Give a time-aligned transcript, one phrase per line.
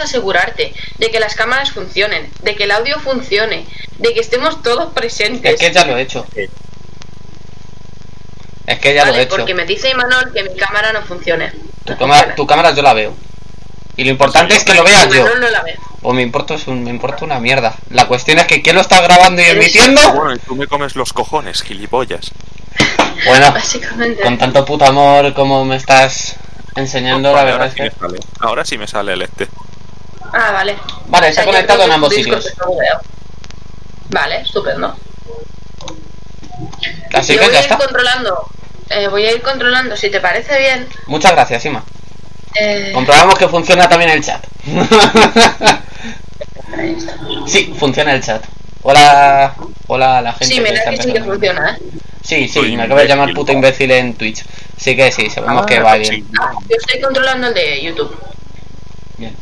[0.00, 3.66] asegurarte de que las cámaras funcionen, de que el audio funcione,
[3.98, 5.54] de que estemos todos presentes.
[5.54, 6.26] Es que ya lo he hecho.
[8.66, 9.36] Es que ya Vale, lo he hecho.
[9.36, 11.50] porque me dice Imanol que mi cámara no funcione.
[11.84, 12.34] Tu No cámara, funciona.
[12.36, 13.14] tu cámara yo la veo.
[13.96, 15.24] Y lo importante es que lo veas yo.
[15.38, 15.64] No la.
[16.02, 17.74] O me importa, es un- me importa una mierda.
[17.90, 20.00] La cuestión es que ¿quién lo está grabando y emitiendo?
[20.12, 22.30] Bueno, y tú me comes los cojones, gilipollas.
[23.26, 24.22] Bueno, Básicamente.
[24.22, 26.36] con tanto puto amor como me estás
[26.76, 27.96] enseñando, la verdad ahora es sí me que...
[27.98, 28.18] sale.
[28.38, 29.48] Ahora sí me sale el este.
[30.32, 30.76] Ah, vale.
[31.06, 32.52] Vale, O sea, yo conectado en ambos sitios.
[34.10, 34.96] Vale, estupendo.
[37.14, 37.76] Así Yo que voy ya a ir está.
[37.78, 38.48] controlando.
[38.90, 40.86] eh, voy a ir controlando, si te parece bien.
[41.06, 41.84] Muchas gracias, Ima.
[42.60, 44.44] eh, Comprobamos que funciona también el chat.
[47.46, 48.44] sí, funciona el chat.
[48.82, 49.54] Hola,
[49.88, 50.46] hola a la gente.
[50.54, 51.78] Sí, mira está que sí que funciona, ¿eh?
[52.22, 54.44] Sí, sí, Soy me acaba de llamar puto imbécil en Twitch.
[54.76, 55.98] Sí que sí, sabemos Ah, que va sí.
[56.00, 56.28] bien.
[56.40, 58.14] Ah, yo estoy controlando el de YouTube.
[59.18, 59.36] Bien.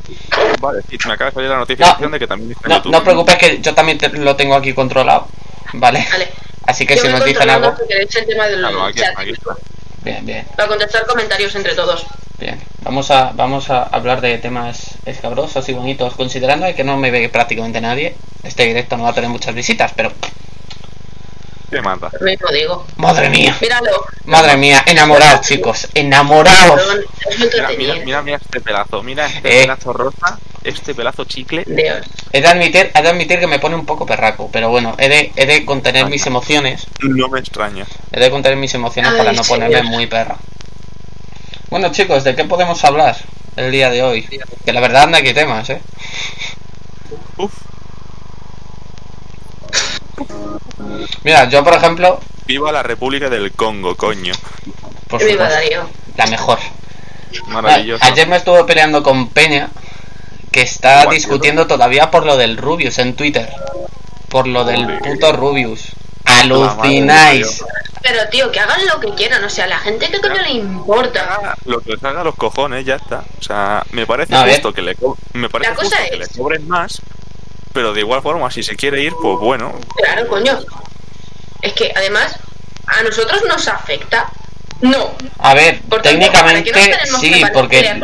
[0.61, 2.77] Vale, sí, me acaba de salir la notificación No, de que también está en No,
[2.79, 2.93] YouTube.
[2.93, 5.29] no os preocupéis que yo también te- lo tengo aquí controlado.
[5.75, 6.07] Vale.
[6.11, 6.29] Vale.
[6.67, 7.75] Así que Yo si nos dicen algo.
[7.77, 9.19] si queréis el tema del Claro, aquí, chat.
[9.19, 9.55] aquí está.
[10.03, 12.07] Bien, bien, Para contestar comentarios entre todos.
[12.39, 12.61] bien.
[12.83, 17.29] Vamos a, vamos a hablar de temas escabrosos y bonitos, considerando que no me ve
[17.29, 18.15] prácticamente nadie.
[18.45, 20.13] Este directo no va a tener muchas visitas, pero.
[21.71, 22.11] ¿Qué manda?
[22.21, 22.87] Lo mismo digo.
[22.97, 23.57] Madre mía.
[23.61, 24.05] Míralo.
[24.27, 25.89] Madre mía, enamorados, chicos.
[25.95, 26.81] Enamorados.
[26.81, 27.95] Mira, mira, entretenido.
[28.05, 29.63] mira, mira este pelazo, mira este Eh.
[29.63, 31.65] pelazo rosa, este pelazo chicle.
[31.67, 32.07] Dios.
[32.33, 35.09] He de admitir, he de admitir que me pone un poco perraco, pero bueno, he
[35.09, 36.87] de, he de contener mis emociones.
[37.01, 37.85] No me extraña.
[38.13, 39.93] He de contener mis emociones Ay, para no ponerme señor.
[39.93, 40.37] muy perra.
[41.69, 43.17] Bueno, chicos, ¿de qué podemos hablar
[43.57, 44.23] el día de hoy?
[44.65, 45.81] Que la verdad no hay que temas, ¿eh?
[47.39, 47.53] Uf,
[51.25, 54.33] Mira, yo por ejemplo, viva la República del Congo, coño.
[55.09, 55.91] por Viva supuesto, Darío.
[56.17, 56.59] la mejor.
[57.49, 58.05] Maravilloso.
[58.05, 59.69] Ayer me estuve peleando con Peña,
[60.51, 63.49] que está discutiendo todavía por lo del Rubius en Twitter.
[64.29, 65.93] Por lo del puto Rubius.
[66.25, 67.63] Alucináis.
[68.03, 70.53] Pero tío, que hagan lo que quieran, o sea, a la gente que coño le
[70.53, 71.57] importa.
[71.65, 73.25] Lo que les haga los cojones, ya está.
[73.41, 74.97] O sea, me parece justo que le
[75.33, 75.73] me parece
[76.11, 77.03] que le cobren más,
[77.77, 79.79] pero de igual forma, si se quiere ir, pues bueno.
[80.03, 80.59] Claro, coño.
[81.61, 82.35] Es que además,
[82.87, 84.31] a nosotros nos afecta.
[84.81, 85.11] No.
[85.39, 88.01] A ver, técnicamente ¿para qué nos tenemos sí, que porque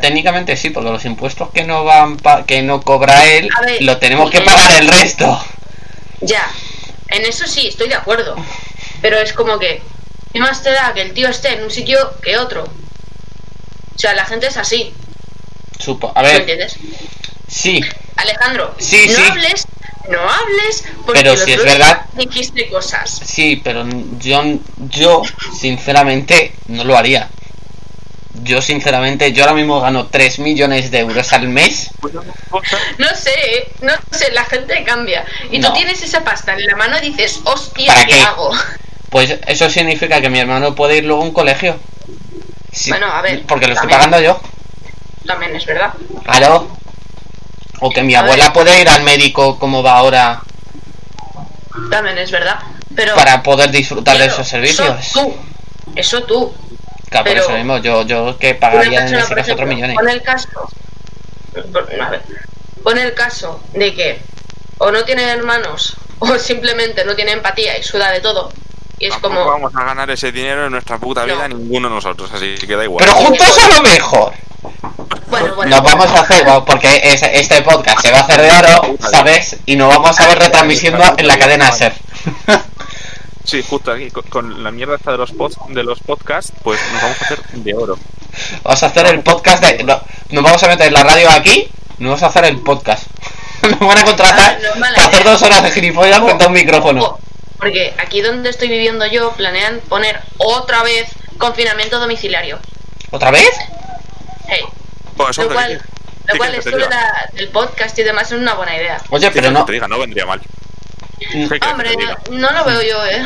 [0.00, 3.98] técnicamente sí, porque los impuestos que no van pa- que no cobra él, ver, lo
[3.98, 5.38] tenemos que pagar el resto.
[6.22, 6.50] Ya.
[7.08, 8.36] En eso sí, estoy de acuerdo.
[9.02, 9.82] Pero es como que.
[10.32, 12.62] ¿Qué más te da que el tío esté en un sitio que otro?
[12.64, 14.94] O sea, la gente es así.
[15.78, 16.76] Supo, a ¿Me ver, entiendes?
[17.50, 17.80] Sí,
[18.16, 19.22] Alejandro, Sí, no sí.
[19.30, 19.66] hables,
[20.08, 23.10] no hables, porque Pero si es verdad- dijiste cosas.
[23.24, 23.84] sí, pero
[24.18, 24.42] yo
[24.88, 25.22] yo
[25.58, 27.28] sinceramente no lo haría.
[28.42, 31.90] Yo sinceramente, yo ahora mismo gano 3 millones de euros al mes.
[32.98, 35.24] No sé, no sé, la gente cambia.
[35.50, 35.68] Y No.
[35.68, 38.20] tú tienes esa pasta en la mano y dices, hostia, ¿Para ¿qué, qué?
[38.22, 38.52] hago?
[39.10, 41.78] Pues eso significa que mi hermano puede ir luego a un colegio.
[42.72, 44.40] Sí, Bueno, a ver, Porque lo estoy pagando yo.
[45.26, 45.92] También es verdad.
[46.24, 46.76] Claro.
[47.80, 48.52] O que mi A abuela ver.
[48.52, 50.42] puede ir al médico como va ahora
[51.90, 52.58] También es verdad.
[52.94, 53.14] Pero.
[53.14, 54.98] para poder disfrutar de esos servicios.
[54.98, 55.36] Eso tú.
[55.96, 56.54] Eso tú.
[57.08, 59.68] Claro, por pero- eso mismo, yo, yo que pagaría en persona, ese por caso otros
[59.68, 59.96] millones.
[59.96, 60.48] Pon el caso.
[62.04, 62.22] A ver.
[62.82, 64.22] Pon el caso de que
[64.78, 68.52] o no tiene hermanos o simplemente no tiene empatía y suda de todo.
[68.98, 69.46] Y es tampoco como.
[69.50, 71.56] vamos a ganar ese dinero en nuestra puta vida No.
[71.56, 73.04] ninguno de nosotros, así que da igual.
[73.04, 74.32] Pero juntos a lo mejor.
[75.30, 75.76] Bueno, bueno.
[75.76, 79.56] Nos vamos a hacer, porque es- este podcast se va a hacer de oro, ¿sabes?
[79.66, 81.92] Y nos vamos a ver retransmitiendo en la cadena SER.
[83.42, 86.78] Sí, justo aquí, con, con la mierda esta de los, pod, de los podcasts, pues
[86.92, 87.98] nos vamos a hacer de oro.
[88.62, 89.82] Vamos a hacer el podcast de...
[89.82, 93.04] no, nos vamos a meter la radio aquí, nos vamos a hacer el podcast.
[93.62, 95.32] Nos van a contratar Ah, no para hacer idea.
[95.32, 97.18] dos horas de gilipollas frente a un micrófono.
[97.58, 101.08] Porque aquí donde estoy viviendo yo planean poner otra vez
[101.38, 102.58] confinamiento domiciliario.
[103.10, 103.50] ¿Otra vez?
[104.48, 104.60] Hey,
[105.16, 105.74] Pues lo cual, ¿qué-
[106.26, 109.00] lo qué cual esto de la- del podcast y demás es una buena idea.
[109.10, 109.64] Oye, ¿Qué pero no...
[109.64, 109.88] te diga?
[109.88, 110.40] No vendría mal.
[111.18, 111.90] ¿Qué quieres que Hombre,
[112.30, 113.22] no lo veo yo, eh.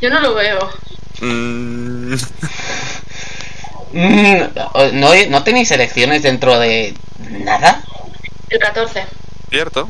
[0.00, 0.70] Yo no lo veo.
[1.20, 2.14] Mm,
[3.92, 4.36] Mm,
[4.94, 6.94] ¿No, ¿No tenéis elecciones dentro de
[7.28, 7.82] nada?
[8.48, 9.04] El 14.
[9.50, 9.88] Cierto.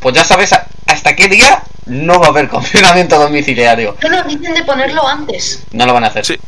[0.00, 0.52] Pues ya sabes
[0.86, 3.96] hasta qué día no va a haber confinamiento domiciliario.
[4.00, 5.64] No nos dicen de ponerlo antes.
[5.72, 6.24] No lo van a hacer.
[6.24, 6.38] Sí.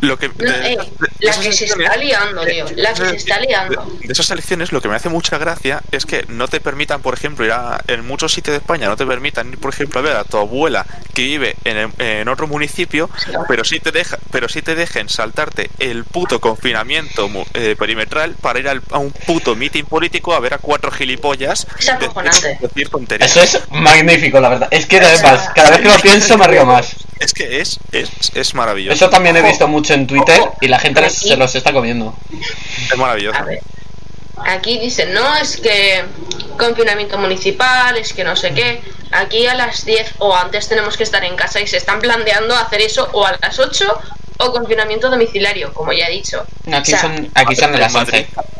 [0.00, 0.28] Lo que.
[0.28, 2.64] No, de- eh, de- de la esas que se elecciones- está liando, tío.
[2.76, 3.84] La que se está liando.
[4.00, 7.00] De, de esas elecciones, lo que me hace mucha gracia es que no te permitan,
[7.02, 10.00] por ejemplo, ir a, en muchos sitios de España, no te permitan ir, por ejemplo,
[10.00, 13.08] a ver a tu abuela que vive en, el- en otro municipio,
[13.48, 18.34] pero sí te deja, pero sí te dejen saltarte el puto confinamiento mu- eh, perimetral
[18.40, 22.48] para ir al- a un puto meeting político a ver a cuatro gilipollas Es acojonante.
[22.48, 23.30] de- decir tonterías.
[23.36, 24.68] Eso es magnífico, la verdad.
[24.70, 26.94] Es que además, cada vez que lo pienso me río más.
[27.20, 28.94] Es que es, es, es maravilloso.
[28.94, 32.16] Eso también he visto mucho en Twitter y la gente Aquí- se los está comiendo.
[32.90, 33.38] Es maravilloso.
[33.38, 33.60] A ver.
[34.46, 36.04] Aquí dicen, no, es que
[36.58, 38.80] confinamiento municipal, es que no sé qué.
[39.12, 42.54] Aquí a las 10 o antes tenemos que estar en casa y se están planteando
[42.56, 43.86] hacer eso o a las 8
[44.38, 46.44] o confinamiento domiciliario, como ya he dicho.
[46.66, 48.26] No, aquí O sea, son, aquí son de las Madrid.
[48.36, 48.50] 11.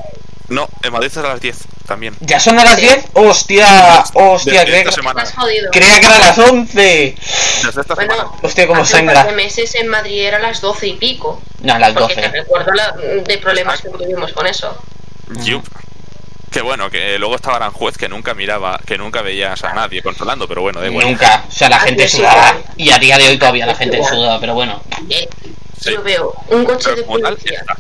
[0.49, 1.57] No, en Madrid es a las 10
[1.87, 2.15] también.
[2.21, 2.83] ¿Ya son a las Sí.
[2.83, 3.05] 10?
[3.15, 4.05] ¡Hostia!
[4.15, 4.53] ¡Hostia!
[4.61, 5.23] Desde Creía esta que, semana.
[5.23, 5.71] Estás jodido.
[5.71, 7.17] creía que era a las 11.
[7.65, 8.31] Desde esta Bueno, semana.
[8.43, 9.25] Hostia, como hace sangra.
[9.25, 11.41] de meses en Madrid era a las 12 y pico.
[11.61, 12.33] No, a las Porque te 12.
[12.41, 14.77] recuerdo la- de problemas que tuvimos con eso.
[15.45, 15.65] Yup.
[16.51, 20.47] Que bueno, que luego estaba Aranjuez que nunca miraba, que nunca veías a nadie controlando,
[20.47, 21.07] pero bueno, da igual.
[21.07, 21.45] Nunca.
[21.49, 22.53] O sea, la Aquí gente sí, sudaba.
[22.77, 22.85] sí.
[22.85, 24.05] Y a día de hoy todavía la gente Sí.
[24.11, 24.81] suda, pero bueno.
[25.09, 25.91] Sí.
[25.91, 27.77] Yo veo un coche Pero de policía, está.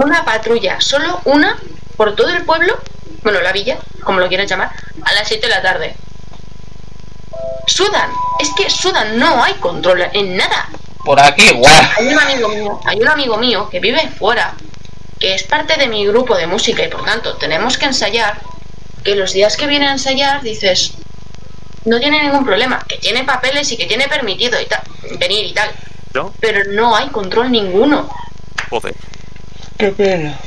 [0.00, 1.58] Una patrulla, solo una,
[1.98, 2.78] por todo el pueblo,
[3.22, 4.70] bueno, la villa, como lo quieras llamar,
[5.02, 5.94] a las 7 de la tarde.
[7.66, 10.70] Sudan, es que sudan, no hay control en nada.
[11.04, 11.90] Por aquí, igual.
[11.98, 14.54] Hay un amigo mío, hay un amigo mío que vive fuera,
[15.18, 18.40] que es parte de mi grupo de música y por tanto tenemos que ensayar,
[19.04, 20.94] que los días que viene a ensayar dices,
[21.84, 24.80] no tiene ningún problema, que tiene papeles y que tiene permitido y tal,
[25.18, 25.70] venir y tal,
[26.14, 26.32] ¿No?
[26.40, 28.08] pero no hay control ninguno.
[28.70, 28.94] Joder.
[29.80, 30.38] Qué pena.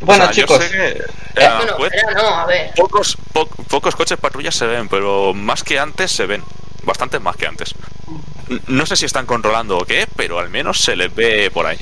[0.00, 0.58] Bueno, O sea, yo chicos.
[0.64, 1.02] que
[1.34, 2.72] Bueno, pero no, a ver.
[2.74, 6.42] pocos, po- pocos coches patrullas se ven, pero más que antes se ven.
[6.84, 7.74] Bastantes más que antes.
[8.66, 11.78] No sé si están controlando o qué, pero al menos se les ve por ahí.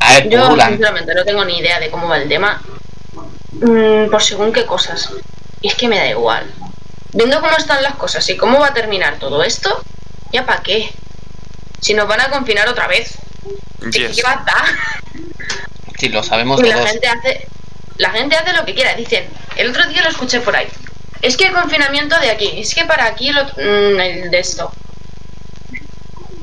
[0.00, 2.60] A ver, Yo sinceramente no tengo ni idea de cómo va el tema.
[3.52, 5.10] Mm, por según qué cosas.
[5.60, 6.50] Y es que me da igual.
[7.12, 9.84] Viendo cómo están las cosas y cómo va a terminar todo esto,
[10.32, 10.90] ¿ya para qué?
[11.80, 13.16] Si nos van a confinar otra vez.
[13.92, 14.16] ¿Qué, Yes.
[14.16, 14.64] qué va a dar?
[16.04, 16.90] Si lo sabemos Y la todos.
[16.90, 17.46] gente hace.
[17.96, 18.94] La gente hace lo que quiera.
[18.94, 20.66] Dicen, el otro día lo escuché por ahí.
[21.22, 24.70] Es que el confinamiento de aquí, es que para aquí lo, mm, el de esto.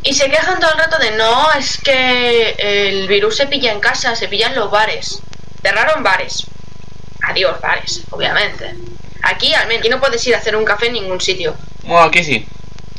[0.04, 3.80] Y se quejan todo el rato de no, es que el virus se pilla en
[3.80, 5.20] casa, se pilla en los bares.
[5.62, 6.48] Cerraron bares.
[7.22, 8.74] Adiós, bares, obviamente.
[9.22, 11.54] Aquí al menos, aquí no puedes ir a hacer un café en ningún sitio.
[11.84, 12.48] Bueno, aquí sí.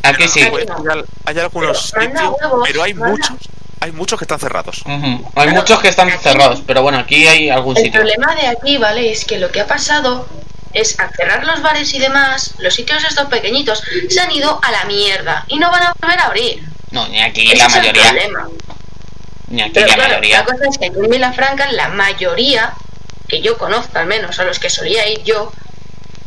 [0.05, 0.43] Aquí sí.
[0.43, 3.11] Aranjuez hay, hay algunos Pero manda sitios, huevos, pero hay manda.
[3.11, 3.49] muchos,
[3.82, 4.82] hay muchos que están cerrados.
[4.87, 5.00] Hay
[5.34, 8.00] Claro, muchos que están aquí- cerrados, pero bueno, aquí hay algún El sitio.
[8.00, 9.11] problema de aquí, ¿vale?
[9.11, 10.29] Es que lo que ha pasado
[10.73, 14.70] es al cerrar los bares y demás, los sitios estos pequeñitos se han ido a
[14.70, 16.62] la mierda y no van a volver a abrir.
[16.93, 18.02] No, ni aquí Ese la es el mayoría.
[18.05, 18.49] problema.
[19.49, 20.38] Ni aquí Pero la claro, mayoría.
[20.38, 22.73] la cosa es que aquí en Vilafranca la mayoría,
[23.28, 25.52] que yo conozco al menos, a los que solía ir yo,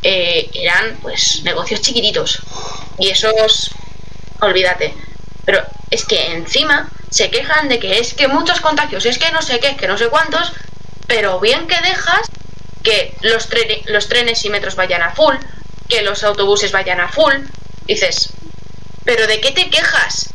[0.04, 2.40] eh, eran pues negocios chiquititos.
[3.00, 3.72] Y esos,
[4.42, 4.94] olvídate.
[5.46, 5.62] Pero
[5.92, 9.60] es que encima se quejan de que es que muchos contagios, es que no sé
[9.60, 10.52] qué, es que no sé cuántos,
[11.08, 12.28] pero bien que dejas
[12.84, 15.36] que los, tre- los trenes y metros vayan a full,
[15.88, 17.34] que los autobuses vayan a full,
[17.86, 18.30] dices,
[19.06, 20.30] pero ¿de qué te quejas?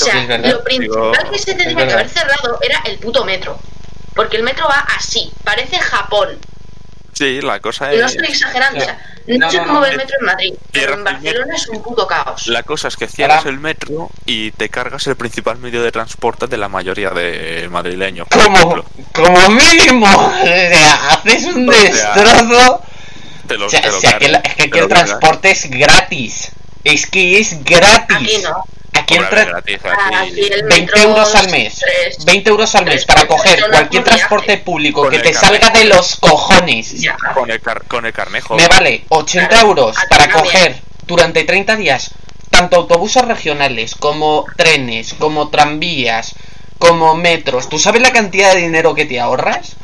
[0.00, 0.50] O sea, verdad.
[0.50, 3.58] lo principal Digo, que se tendría que haber cerrado era el puto metro.
[4.14, 6.38] Porque el metro va así, parece Japón.
[7.14, 8.12] Sí, la cosa Y no es.
[8.12, 10.94] estoy exagerando, o sea, no, No, sé cómo no, va el metro en Madrid, pero
[10.94, 12.46] en Barcelona es un puto caos.
[12.48, 16.46] La cosa es que cierras el metro y te cargas el principal medio de transporte
[16.46, 18.26] de la mayoría de madrileños.
[18.28, 20.06] Como, como mínimo.
[20.44, 21.82] O sea, haces un O sea,
[22.14, 22.82] destrozo.
[23.46, 25.04] Te lo, O sea, te lo cargas, la- es que aquí el cargas.
[25.06, 26.50] transporte es gratis.
[26.82, 28.16] Es que es gratis.
[28.16, 28.64] Aquí no.
[28.94, 30.40] Aquí el Hombre, tra- gratis, Aquí aquí.
[30.52, 31.78] el 20 metro euros al mes.
[31.80, 36.16] tres- 20 euros al mes para coger cualquier transporte público que te salga de los
[36.16, 36.94] cojones.
[37.34, 38.54] Con el, car- con el carnejo.
[38.54, 42.10] Me vale 80 Claro, euros para coger durante 30 días
[42.50, 46.34] tanto autobuses regionales como trenes, como tranvías,
[46.78, 47.68] como metros.
[47.68, 49.74] ¿Tú sabes la cantidad de dinero que te ahorras?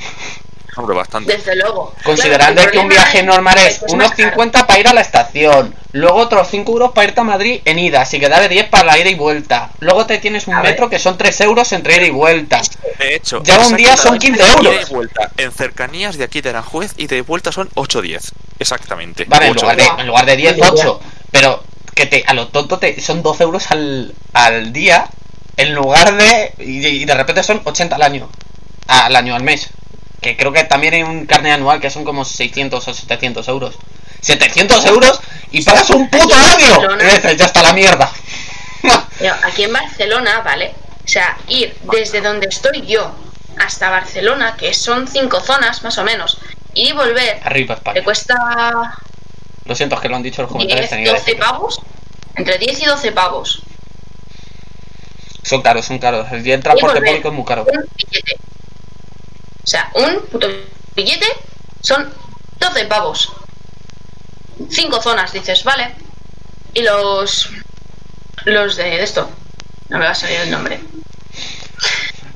[0.76, 1.36] Hombre, bastante.
[1.36, 1.94] Desde luego.
[2.04, 4.30] Considerando Claro, que un viaje normal es que unos más caro.
[4.30, 7.78] 50 para ir a la estación, luego otros 5 euros para irte a Madrid en
[7.78, 9.70] ida, así que da de 10 para la ida y vuelta.
[9.80, 10.70] Luego te tienes un A ver.
[10.72, 12.60] metro que son 3 euros entre ida y vuelta.
[12.98, 14.74] De hecho, Ya un día son exactamente 15 euros.
[14.74, 15.30] ida y vuelta.
[15.36, 18.32] En cercanías de aquí de Aranjuez y de vuelta son 8-10.
[18.58, 19.24] Exactamente.
[19.26, 19.62] Vale, en Ocho.
[19.62, 20.70] lugar, de, en lugar de 10, Ya, ya.
[20.72, 21.00] 8.
[21.32, 25.06] Pero que te, a lo tonto te, son 12 euros al, al día
[25.56, 26.52] en lugar de.
[26.58, 28.28] Y, y de repente son 80 al año.
[28.86, 29.68] Al año, al mes.
[30.20, 33.76] Que creo que también hay un carne anual que son como 600 o 700 euros.
[34.20, 36.80] 700 euros y pagas un puto año.
[36.80, 38.10] Barcelona- ya está la mierda.
[39.44, 40.74] Aquí en Barcelona, ¿vale?
[41.10, 43.12] sea, ir desde donde estoy yo
[43.58, 46.38] hasta Barcelona, que son cinco zonas más o menos,
[46.72, 48.34] y volver, Arriba te cuesta
[49.64, 50.88] Lo siento, es que lo han dicho los comentarios.
[50.88, 51.46] 10, tenía que 12 decirlo.
[51.46, 51.80] pavos.
[52.36, 53.62] Entre 10 y 12 pavos.
[55.42, 56.30] Son caros, son caros.
[56.30, 57.62] El día transporte público es muy caro.
[57.62, 58.36] Un billete.
[59.70, 60.48] O sea, un puto
[60.96, 61.28] billete
[61.80, 62.12] son
[62.58, 63.30] 12 pavos.
[64.68, 65.94] Cinco zonas, dices, vale.
[66.74, 67.50] Y los.
[68.46, 69.30] Los de, esto.
[69.88, 70.80] No me va a salir el nombre.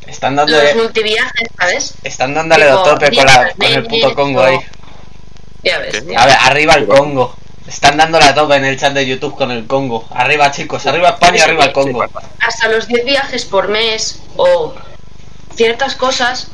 [0.07, 1.95] Están Los dándole, multiviajes, ¿sabes?
[2.05, 4.59] están dándole tipo, a tope con, la, el puto Congo ahí.
[5.65, 6.05] Ya ves.
[6.17, 7.37] A ver, arriba el Congo.
[7.67, 10.07] Están dándole a tope en el chat de YouTube con el Congo.
[10.11, 10.87] Arriba, chicos.
[10.87, 12.05] Arriba España, arriba el Congo.
[12.39, 14.73] hasta los 10 viajes por mes o
[15.57, 16.47] ciertas cosas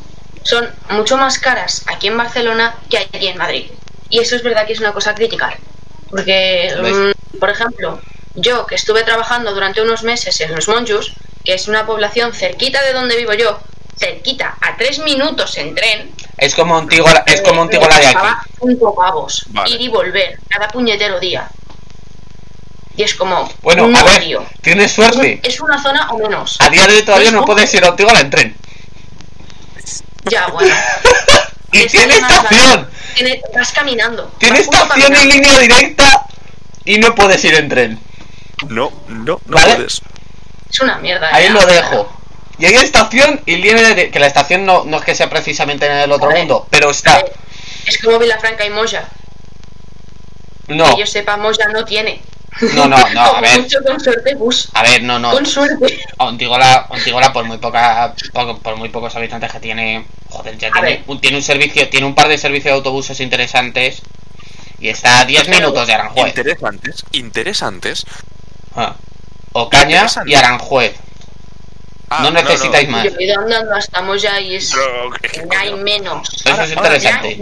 [0.50, 3.66] son mucho más caras aquí en Barcelona que allí en Madrid.
[4.09, 5.57] Y eso es verdad que es una cosa a criticar.
[6.11, 8.00] Porque, mm, por ejemplo,
[8.35, 11.12] yo que estuve trabajando durante unos meses en los Monjos,
[11.45, 13.61] que es una población cerquita de donde vivo yo,
[13.97, 18.26] cerquita, a tres minutos en tren, Es como Antígola, es como Antígola de aquí.
[18.61, 19.71] cinco pavos, Vale.
[19.75, 21.49] ir y volver, cada puñetero día.
[22.97, 24.25] Y es como, Bueno, no, a ver,
[24.62, 25.40] tienes Es, suerte.
[25.42, 26.57] es una zona o menos.
[26.61, 28.57] A día de hoy todavía no puedes ir a Antígola en tren.
[30.25, 30.75] Ya, bueno.
[31.73, 32.89] Y tiene estación.
[33.15, 34.25] Tiene- vas caminando.
[34.39, 36.27] Tiene vas estación en línea directa
[36.85, 38.00] y no puedes ir en tren.
[38.69, 39.77] No, no, no Vale.
[39.77, 40.03] puedes.
[40.69, 41.29] Es una mierda.
[41.33, 41.50] Ahí ya.
[41.53, 42.12] lo dejo.
[42.59, 44.11] Y hay estación y línea de...
[44.11, 47.25] Que la estación no, no es que sea precisamente en el otro mundo, pero está.
[47.87, 49.09] Es como Vilafranca y Moya.
[50.67, 52.21] No, Que yo sepa, Moya no tiene.
[52.75, 53.61] No, no, no, a ver.
[53.62, 54.69] mucho con suerte bus.
[54.75, 55.30] A ver, no, no.
[55.33, 56.00] Con suerte.
[56.19, 60.73] Antígola, Antígola por muy poca, por, por muy pocos habitantes que tiene, joder, ya A
[60.73, 64.02] tiene un, tiene un servicio, tiene un par de servicios de autobuses interesantes
[64.78, 66.26] y está a 10 Pero- minutos de Aranjuez.
[66.28, 68.04] Interesantes, interesantes.
[68.76, 68.95] Ah.
[69.52, 70.30] Ocaña Interesante.
[70.30, 70.95] y Aranjuez.
[72.12, 72.97] Ah, no necesitáis no.
[72.97, 73.05] más.
[73.05, 74.75] Yo he ido andando hasta Moya y es.
[75.33, 76.29] Que, Hay menos.
[76.45, 77.40] Eso es ahora- interesante.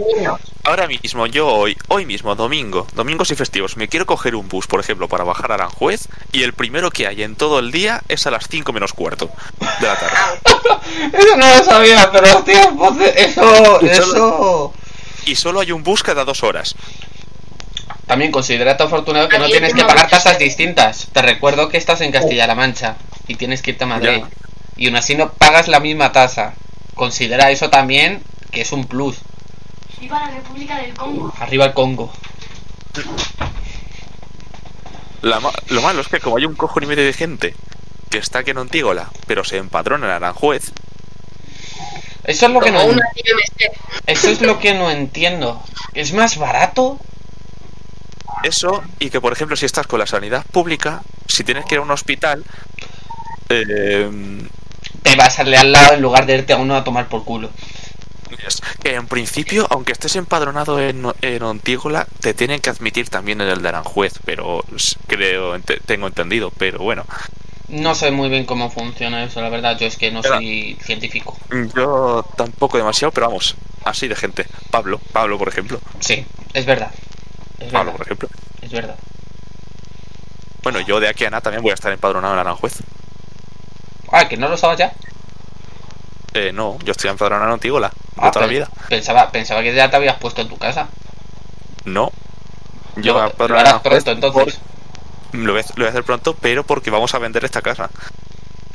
[0.63, 4.67] Ahora mismo, yo hoy, hoy mismo, domingo, domingos y festivos, me quiero coger un bus,
[4.67, 8.03] por ejemplo, para bajar a Aranjuez, y el primero que hay en todo el día
[8.07, 9.31] es a las 5 menos cuarto
[9.81, 10.15] de la tarde.
[10.45, 10.79] Ah,
[11.13, 14.73] Eso no lo sabía, pero hostia, pues eso, Y solo- eso...
[15.25, 16.75] Y solo hay un bus cada dos horas.
[18.05, 21.07] También considerate afortunado que no tienes que pagar tasas distintas.
[21.11, 22.95] Te recuerdo que estás en Castilla-La Mancha
[23.27, 24.21] y tienes que irte a Madrid.
[24.21, 24.27] Ya.
[24.79, 26.53] Y aún así no pagas la misma tasa.
[26.95, 29.17] Considera eso también que es un plus.
[29.99, 31.33] Viva la República del Congo.
[31.39, 32.11] Arriba el Congo.
[35.21, 37.53] La ma- lo malo es que como hay un cojo y medio de gente
[38.09, 40.71] que está aquí en Antígola, pero se empadrona en Aranjuez,
[42.23, 43.01] Eso es lo que no una
[44.07, 45.61] eso es lo que no entiendo.
[45.93, 46.97] ¿Es más barato?
[48.43, 51.79] eso, y que por ejemplo si estás con la sanidad pública, si tienes que ir
[51.79, 52.45] a un hospital,
[53.49, 54.09] eh,
[55.03, 57.23] Te vas a darle al lado en lugar de irte a uno a tomar por
[57.25, 57.49] culo.
[58.83, 63.49] que en principio, aunque estés empadronado en, en Antígola, te tienen que admitir también en
[63.49, 64.63] el de Aranjuez, pero
[65.07, 67.05] creo, tengo entendido, pero bueno.
[67.67, 69.77] No sé muy bien cómo funciona eso, la verdad.
[69.77, 71.37] Yo es que no Pero- soy científico.
[71.75, 74.47] Yo tampoco demasiado, pero vamos, así de gente.
[74.71, 75.79] Pablo, Pablo por ejemplo.
[75.99, 76.91] Sí, es verdad.
[77.59, 77.97] Es Pablo, verdad.
[77.97, 78.29] por ejemplo.
[78.61, 78.95] Es verdad.
[80.63, 82.73] Bueno, yo de aquí a nada también voy a estar empadronado en Aranjuez.
[84.11, 84.93] Ah, que no lo sabes ya.
[86.33, 88.69] Eh, no, yo estoy empadronado en Antígola, de Ah, toda la vida.
[88.87, 90.87] Pensaba, pensaba que ya te habías puesto en tu casa.
[91.85, 92.11] No.
[92.97, 94.59] Yo lo en harás pronto entonces.
[95.31, 97.61] por- Lo voy, a, lo voy a hacer pronto, pero porque vamos a vender esta
[97.61, 97.89] casa.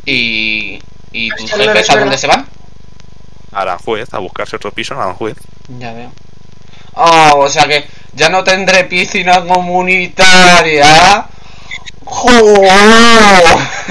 [0.07, 0.81] Y,
[1.13, 2.47] y tus no lo jefes a dónde se van?
[3.53, 5.37] A Aranjuez, a buscarse otro piso en Aranjuez.
[5.79, 6.11] Ya veo.
[6.95, 11.27] Oh, o sea que ya no tendré piscina comunitaria.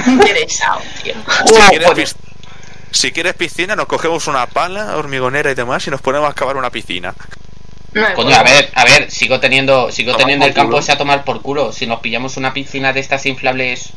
[0.05, 1.13] Interesado, tío.
[1.45, 2.15] Si quieres, pis-
[2.91, 6.57] si quieres piscina, nos cogemos una pala, hormigonera y demás y nos ponemos a excavar
[6.57, 7.13] una piscina.
[7.93, 10.97] No Coño, a ver, a ver, sigo teniendo, sigo Tomar teniendo el campo ese a
[10.97, 11.71] tomar por culo.
[11.71, 13.89] Si nos pillamos una piscina de estas inflables,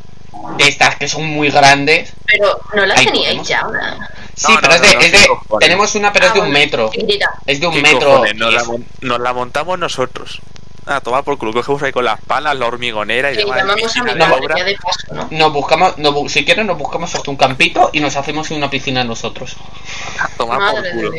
[0.59, 2.13] de estas que son muy grandes.
[2.27, 3.49] Pero no la Ahí teníais podemos.
[3.49, 3.67] ya.
[3.67, 4.11] Una...
[4.35, 5.29] Sí, No, pero no, es de, no, es de-
[5.61, 6.91] tenemos una, pero es Ah, de un bueno, metro.
[7.47, 8.11] Es de un ¿Qué metro.
[8.11, 8.37] cojones?
[8.37, 8.63] La,
[9.01, 10.41] nos la montamos nosotros.
[10.85, 13.57] A tomar por culo, cogemos ahí con las palas, la hormigonera y Sí, demás.
[13.59, 14.57] llamamos a piscina mi de padre, obra.
[14.59, 15.29] ya de paso, ¿no?
[15.31, 18.71] Nos buscamos, nos bu- si quieren nos buscamos hasta un campito y nos hacemos una
[18.71, 19.57] piscina nosotros.
[20.21, 21.11] A tomar por Madre culo.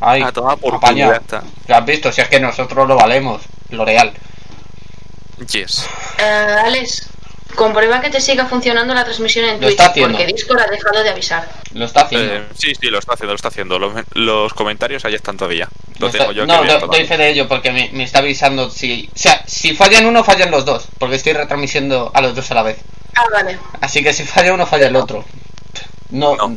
[0.00, 1.12] Ay, A tomar por culo, apañado.
[1.12, 1.42] ya está.
[1.66, 2.12] ¿Lo has visto?
[2.12, 4.12] Si es que nosotros lo valemos, L'Oreal.
[5.50, 5.88] Yes.
[6.18, 6.22] Eh,
[6.64, 7.08] Alex,
[7.54, 10.16] comprueba que te siga funcionando la transmisión en Lo Twitch, está haciendo.
[10.18, 11.48] porque Discord ha dejado de avisar.
[11.72, 12.34] Lo está haciendo.
[12.34, 13.78] Eh, sí, sí, lo está haciendo, lo está haciendo.
[13.78, 15.68] Los, los comentarios ahí están todavía.
[15.98, 19.08] Lo tengo yo no, ver doy fe de ello porque me, me está avisando si...
[19.14, 20.88] O sea, si fallan uno, fallan los dos.
[20.98, 22.78] Porque estoy retransmitiendo a los dos a la vez.
[23.14, 23.58] Ah, vale.
[23.80, 25.24] Así que si falla uno, falla el otro.
[26.10, 26.34] No.
[26.36, 26.56] No.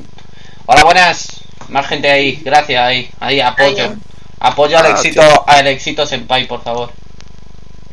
[0.66, 1.28] Hola, buenas.
[1.70, 2.42] Más gente ahí.
[2.44, 3.10] Gracias, ahí.
[3.20, 3.84] Ahí, apoyo.
[3.84, 3.94] Ahí.
[4.40, 5.44] Apoyo al Ah, éxito, tío.
[5.48, 6.92] al éxito senpai, por favor.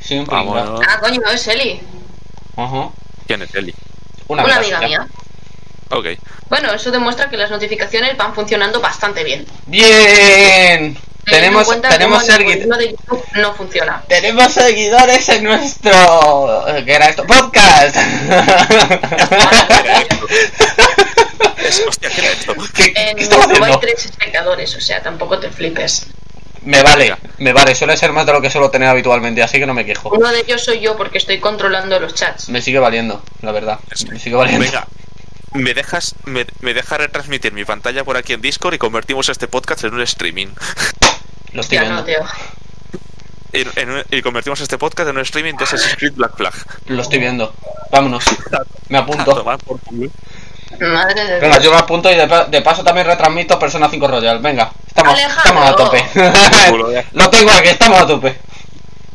[0.02, 0.26] Soy un.
[0.26, 0.80] Vamos.
[0.88, 1.80] Ah, coño, es Eli.
[2.56, 2.90] Ajá.
[3.26, 3.74] ¿Quién es Eli?
[4.28, 5.06] Una, Una amiga mía.
[5.90, 6.06] Ok.
[6.48, 9.46] Bueno, eso demuestra que las notificaciones van funcionando bastante bien.
[9.66, 10.96] Bien.
[11.24, 14.02] Tenemos, tenemos, cómo el segui- algoritmo de YouTube no funciona.
[14.08, 16.64] tenemos seguidores en nuestro...
[16.84, 17.24] ¿Qué era esto?
[17.26, 17.96] Podcast.
[21.58, 22.54] Es- hostia, ¿qué era esto?
[22.74, 26.06] ¿Qué, En qué estamos hay tres espectadores, o sea, tampoco te flipes.
[26.64, 27.74] Me vale, me vale.
[27.74, 30.10] Suele ser más de lo que suelo tener habitualmente, así que no me quejo.
[30.10, 32.48] Uno de ellos soy yo porque estoy controlando los chats.
[32.48, 33.78] Me sigue valiendo, la verdad.
[34.10, 34.64] Me sigue valiendo.
[34.64, 34.86] Venga,
[35.52, 39.46] me dejas, me, me deja retransmitir mi pantalla por aquí en Discord y convertimos este
[39.46, 40.48] podcast en un streaming.
[41.52, 42.00] Lo estoy Ya viendo.
[42.00, 42.18] no, tío.
[43.52, 46.54] En- en un- y convertimos este podcast en un streaming de Assassin's Creed Black Flag.
[46.86, 47.54] Lo estoy viendo.
[47.92, 48.24] Vámonos.
[48.88, 49.44] Me apunto.
[50.80, 51.64] Madre de Venga, Dios.
[51.64, 54.38] yo me apunto y de, de paso también retransmito Persona 5 Royal.
[54.40, 55.38] Venga, estamos, Alejandro.
[55.44, 56.04] estamos a tope.
[56.70, 56.88] Culo.
[57.12, 58.38] Lo tengo aquí, estamos a tope.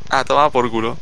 [0.09, 0.97] A tomar por culo.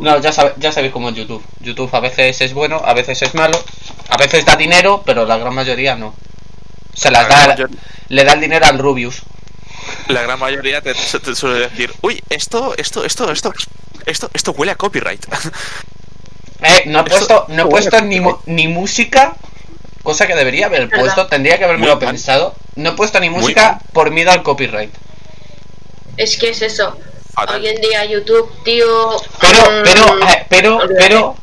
[0.00, 1.44] No, ya, sabe- ya sabéis cómo es YouTube.
[1.60, 3.62] YouTube a veces es bueno, a veces es malo,
[4.08, 6.14] a veces da dinero, pero la gran mayoría no.
[6.94, 7.76] Se las La da, mayoría-
[8.08, 9.22] le da el dinero al Rubius.
[10.08, 13.52] La gran mayoría te, te suele decir, uy, esto, esto, esto, esto,
[14.06, 15.24] esto, esto huele a copyright.
[16.62, 19.34] Eh, no he puesto, no he puesto ni, ni música,
[20.06, 21.00] cosa que debería haber ¿Verdad?
[21.00, 22.54] puesto, tendría que haberme lo pensado.
[22.76, 24.94] No he puesto ni música por miedo al copyright.
[26.16, 26.96] Es que es eso.
[27.34, 27.60] Fatal.
[27.60, 28.86] Hoy en día YouTube, tío.
[29.40, 31.36] Pero, mm, pero, eh, pero, pero.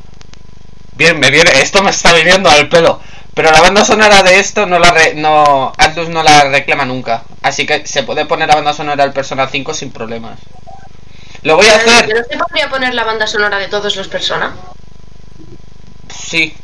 [0.96, 3.00] Bien, me viene, esto me está viniendo al pelo.
[3.34, 7.24] Pero la banda sonora de esto no la re- no Atlus no la reclama nunca.
[7.42, 10.38] Así que se puede poner la banda sonora del Persona 5 sin problemas.
[11.42, 12.14] Lo voy a Pero hacer.
[12.14, 14.52] ¿No se podría poner la banda sonora de todos los personas?
[16.08, 16.54] Sí.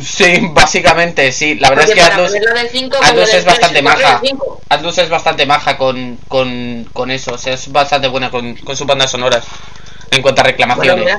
[0.00, 1.56] Sí, básicamente, sí.
[1.56, 3.84] La verdad Porque es que Atlus, ponerla del 5, Atlus poner es bastante 3, el
[3.84, 4.20] 4 y el maja.
[4.24, 4.60] 5.
[4.68, 7.34] Atlus es bastante maja con, con, con eso.
[7.34, 9.44] O sea, es bastante buena con, con sus bandas sonoras.
[10.10, 11.18] En cuanto a reclamaciones.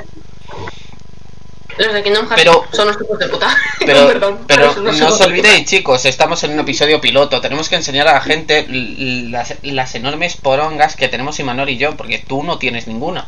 [1.77, 3.57] Los de Kingdom Hearts Pero- son los hijos de puta.
[3.79, 7.41] Pero, Perdón, pero no os olvidéis, chicos, estamos en un episodio piloto.
[7.41, 11.97] Tenemos que enseñar a la gente las, las enormes porongas que tenemos Imanol y yo,
[11.97, 13.25] porque tú no tienes ninguna.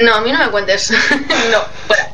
[0.00, 0.90] No, a mí no me cuentes.
[1.52, 2.10] no, fuera.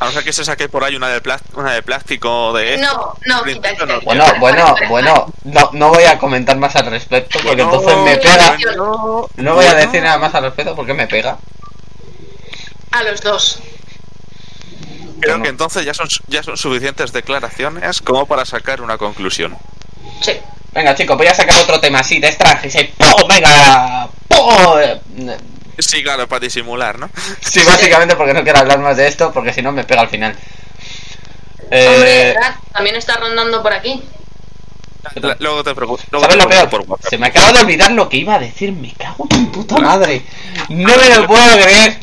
[0.00, 2.78] A no ser que se saque por ahí una de, plás- una de plástico de...
[2.78, 4.04] No, no, quita, quita, no, quita.
[4.06, 8.16] Bueno, bueno, bueno, no, no voy a comentar más al respecto, porque no, entonces me
[8.16, 8.56] pega.
[8.76, 11.36] no, No voy a decir nada más al respecto porque me pega.
[12.92, 13.58] A los dos.
[15.20, 15.42] Creo Bueno.
[15.44, 19.56] que entonces ya son, ya son suficientes declaraciones como para sacar una conclusión.
[20.22, 20.32] Sí.
[20.72, 22.80] Venga, chicos, voy a sacar otro tema así de extranjero.
[22.80, 23.28] y ¡pum!
[23.28, 24.08] ¡Venga!
[24.28, 25.28] ¡pum!
[25.90, 27.10] Sí, claro, para disimular, ¿no?
[27.40, 30.08] Sí, básicamente porque no quiero hablar más de esto, porque si no me pega al
[30.08, 30.36] final.
[31.62, 32.34] Hombre, Eh,
[32.72, 34.00] también está rondando por aquí.
[35.16, 36.04] La- Luego te pregunto.
[36.20, 36.68] ¿Sabes lo peor?
[37.08, 38.70] Se me acaba de olvidar lo que iba a decir.
[38.72, 40.22] Me cago en tu puta madre.
[40.68, 41.98] No me lo puedo creer.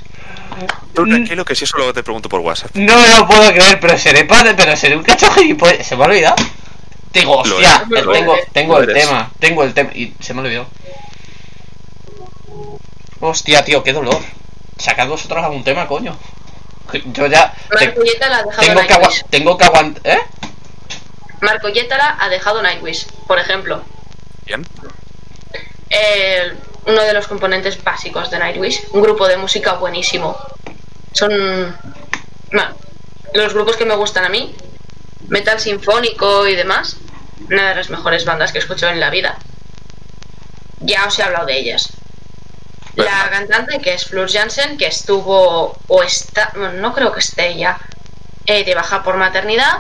[0.93, 2.71] Tú tranquilo que si eso luego te pregunto por WhatsApp.
[2.75, 5.85] No me lo puedo creer, pero seré padre, pero seré un cacho gilipollas.
[5.87, 6.35] Se me ha olvidado.
[7.13, 9.91] Digo, hostia, tengo, tengo el tema, tengo el tema.
[9.93, 10.67] Y se me olvidó.
[13.19, 14.19] Hostia, tío, qué dolor.
[14.77, 16.17] Sacad vosotros algún tema, coño.
[17.05, 17.53] Yo ya.
[17.79, 20.01] te- Marco Yetala ha dejado tengo, que agua- tengo que aguantar.
[20.07, 20.19] ¿Eh?
[21.41, 23.81] Marco Yetala ha dejado Nightwish, por ejemplo.
[24.45, 24.65] Bien.
[25.89, 26.53] Eh,
[26.85, 28.83] uno de los componentes básicos de Nightwish.
[28.91, 30.37] Un grupo de música buenísimo.
[31.13, 31.75] Son.
[32.51, 32.69] Bueno,
[33.33, 34.55] los grupos que me gustan a mí.
[35.27, 36.97] Metal sinfónico y demás.
[37.49, 39.37] Una de las mejores bandas que he escuchado en la vida.
[40.79, 41.89] Ya os he hablado de ellas.
[42.97, 47.79] La cantante, que es Fleur Jansen, que estuvo o está, no creo que esté ya,
[48.45, 49.79] eh, de baja por maternidad.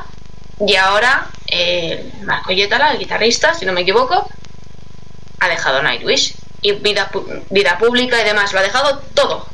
[0.59, 4.29] Y ahora eh, Marco Yetala, el guitarrista, si no me equivoco,
[5.39, 6.35] ha dejado Nightwish.
[6.61, 7.09] Y vida,
[7.49, 9.47] vida pública y demás, lo ha dejado todo.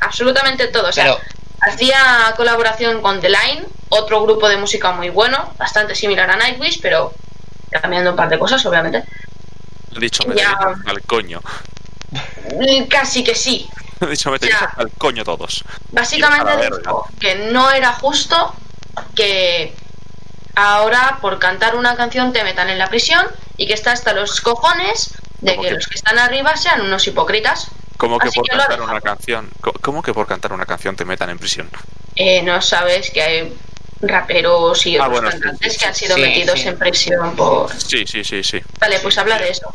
[0.00, 0.88] Absolutamente todo.
[0.88, 1.20] O sea, Pero-
[1.60, 6.80] hacía colaboración con The Line, otro grupo de música muy bueno, bastante similar a Nightwish,
[6.80, 7.12] pero
[7.70, 9.04] cambiando un par de cosas, obviamente.
[9.94, 10.56] He dicho, me Ya.
[10.86, 11.40] al coño.
[12.54, 13.68] Mm, Casi que sí.
[14.00, 15.64] He dicho, me tenéis al coño todos.
[15.90, 18.54] Básicamente dijo que no era justo
[19.14, 19.74] que
[20.54, 23.24] ahora por cantar una canción te metan en la prisión
[23.56, 25.74] y que está hasta los cojones de ¿Cómo que que?
[25.74, 27.68] los que están arriba sean unos hipócritas.
[27.96, 29.50] ¿Cómo que Así por que cantar una canción?
[29.80, 31.70] ¿Cómo que por cantar una canción te metan en prisión?
[32.16, 33.56] Eh, no sabes que hay
[34.02, 36.68] raperos y Ah, otros bueno, cantantes sí, que han sido sí, metidos sí.
[36.68, 37.72] en prisión por...
[37.72, 38.60] Sí, sí, sí, sí.
[38.78, 39.72] Vale, pues habla de eso.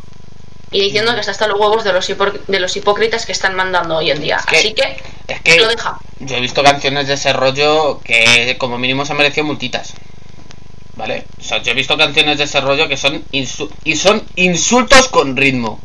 [0.72, 2.06] Y diciendo que está hasta los huevos de los,
[2.48, 4.40] de los hipócritas que están mandando hoy en día.
[4.48, 4.96] que- Así que
[5.28, 5.98] Es que lo deja.
[6.20, 9.92] yo he visto canciones de ese rollo que como mínimo se han merecido multitas.
[10.94, 11.24] ¿vale?
[11.40, 15.08] O sea, yo he visto canciones de ese rollo que son insu- y son insultos
[15.08, 15.80] con ritmo.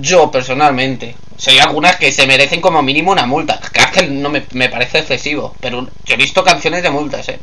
[0.00, 1.16] Yo personalmente.
[1.36, 3.58] O sea, hay algunas que se merecen como mínimo una multa.
[3.72, 7.40] Claro que no me, me parece excesivo, pero yo he visto canciones de multas, eh.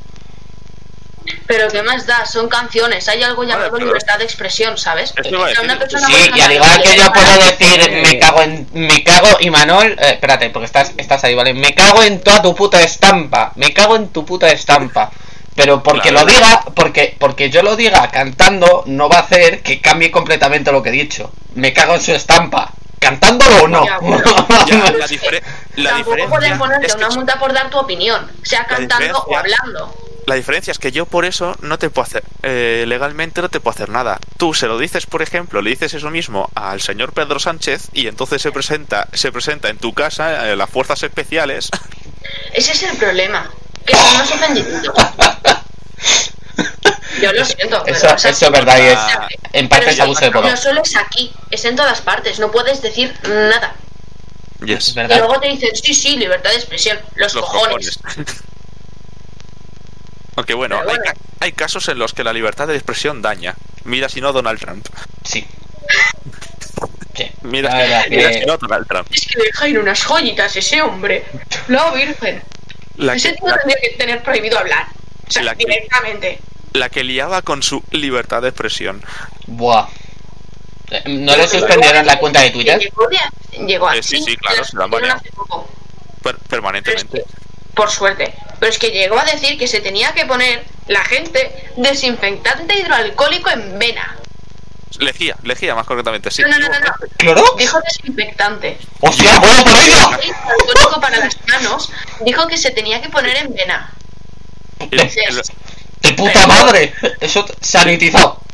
[1.48, 2.26] Pero ¿qué más da?
[2.26, 3.08] Son canciones.
[3.08, 5.14] Hay algo llamado pero- libertad de expresión, ¿sabes?
[5.20, 8.42] O sea, una persona Sí, y al igual que yo puedo de decir me cago
[8.42, 11.54] en me cago y Manol, eh, espérate, porque estás estás ahí, ¿vale?
[11.54, 13.52] Me cago en toda tu puta estampa.
[13.56, 15.12] Me cago en tu puta estampa.
[15.56, 16.28] Pero porque Claro.
[16.28, 20.72] lo diga, porque porque yo lo diga cantando no va a hacer que cambie completamente
[20.72, 21.32] lo que he dicho.
[21.56, 22.72] Me cago en su estampa.
[23.00, 23.86] ¿Cantándolo o no?
[23.86, 24.24] Ya, bueno.
[24.68, 25.42] Ya, la, difere-
[25.76, 29.20] la Tampoco pueden diferencia ponerte es que- una multa por dar tu opinión, sea cantando
[29.20, 29.96] o hablando.
[30.26, 33.60] La diferencia es que yo por eso no te puedo hacer, eh, legalmente no te
[33.60, 34.20] puedo hacer nada.
[34.38, 38.08] Tú se lo dices, por ejemplo, le dices eso mismo al señor Pedro Sánchez y
[38.08, 41.70] entonces se presenta, se presenta en tu casa eh, las fuerzas especiales.
[42.54, 43.50] Ese es el problema.
[43.86, 44.96] Que son unos ofendiditos.
[47.22, 47.82] Yo lo siento.
[47.86, 50.32] pero Eso, o sea, eso es verdad y es Ah, en parte es abuso de
[50.32, 50.52] poder.
[50.52, 52.40] No solo es aquí, es en todas partes.
[52.40, 53.76] No puedes decir nada.
[54.66, 54.96] Yes.
[54.96, 56.98] Y luego te dicen, sí, sí, libertad de expresión.
[57.16, 57.98] Los, Los cojones.
[57.98, 58.26] cojones.
[60.36, 60.82] Aunque bueno,
[61.40, 63.56] hay, casos en los que la libertad de expresión daña.
[63.86, 64.86] Mira si no Donald Trump.
[65.24, 65.46] Sí.
[67.16, 67.32] Sí.
[67.44, 67.74] Mira,
[68.10, 69.08] mira que- si no Donald Trump.
[69.10, 71.24] Es que deja ir unas joyitas ese hombre.
[71.70, 72.44] La virgen.
[72.98, 74.88] La ese que, tío la, tendría que tener prohibido hablar.
[75.26, 76.40] O sea, La que- directamente.
[76.74, 79.02] la que liaba con su libertad de expresión.
[79.48, 79.88] Buah.
[80.92, 82.80] Eh, ¿No le suspendieron la cuenta de Twitter?
[82.80, 84.92] Llegó, de- llegó Eh, sí, sí, claro, la se la han
[86.50, 87.24] permanentemente.
[87.76, 88.34] Por suerte.
[88.60, 93.50] Pero es que llegó a decir que se tenía que poner la gente desinfectante hidroalcohólico
[93.52, 94.16] en vena.
[95.00, 96.42] Lejía, lejía más concretamente, sí.
[96.42, 96.94] no, no, no, no, no.
[97.18, 97.44] ¿Cloro?
[97.58, 98.78] Dijo desinfectante.
[99.02, 100.08] ¡Hostia, bueno por ello!
[100.08, 101.92] Alcohólico para las manos.
[102.22, 103.92] Dijo que se tenía que poner en vena.
[104.80, 106.94] ¡De puta madre!
[107.20, 108.45] Eso sanitizado.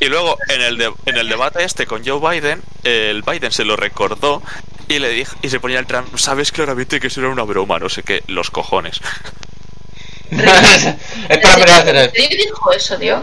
[0.00, 3.64] Y luego en el, de- en el debate este con Joe Biden, el Biden se
[3.64, 4.42] lo recordó
[4.88, 7.78] y le dijo y se ponía el Trump, sabes claramente que eso era una broma,
[7.78, 9.00] no sé qué, los cojones.
[10.30, 12.12] es para mirar hacer eso.
[12.12, 13.22] ¿Qué dijo eso, tío?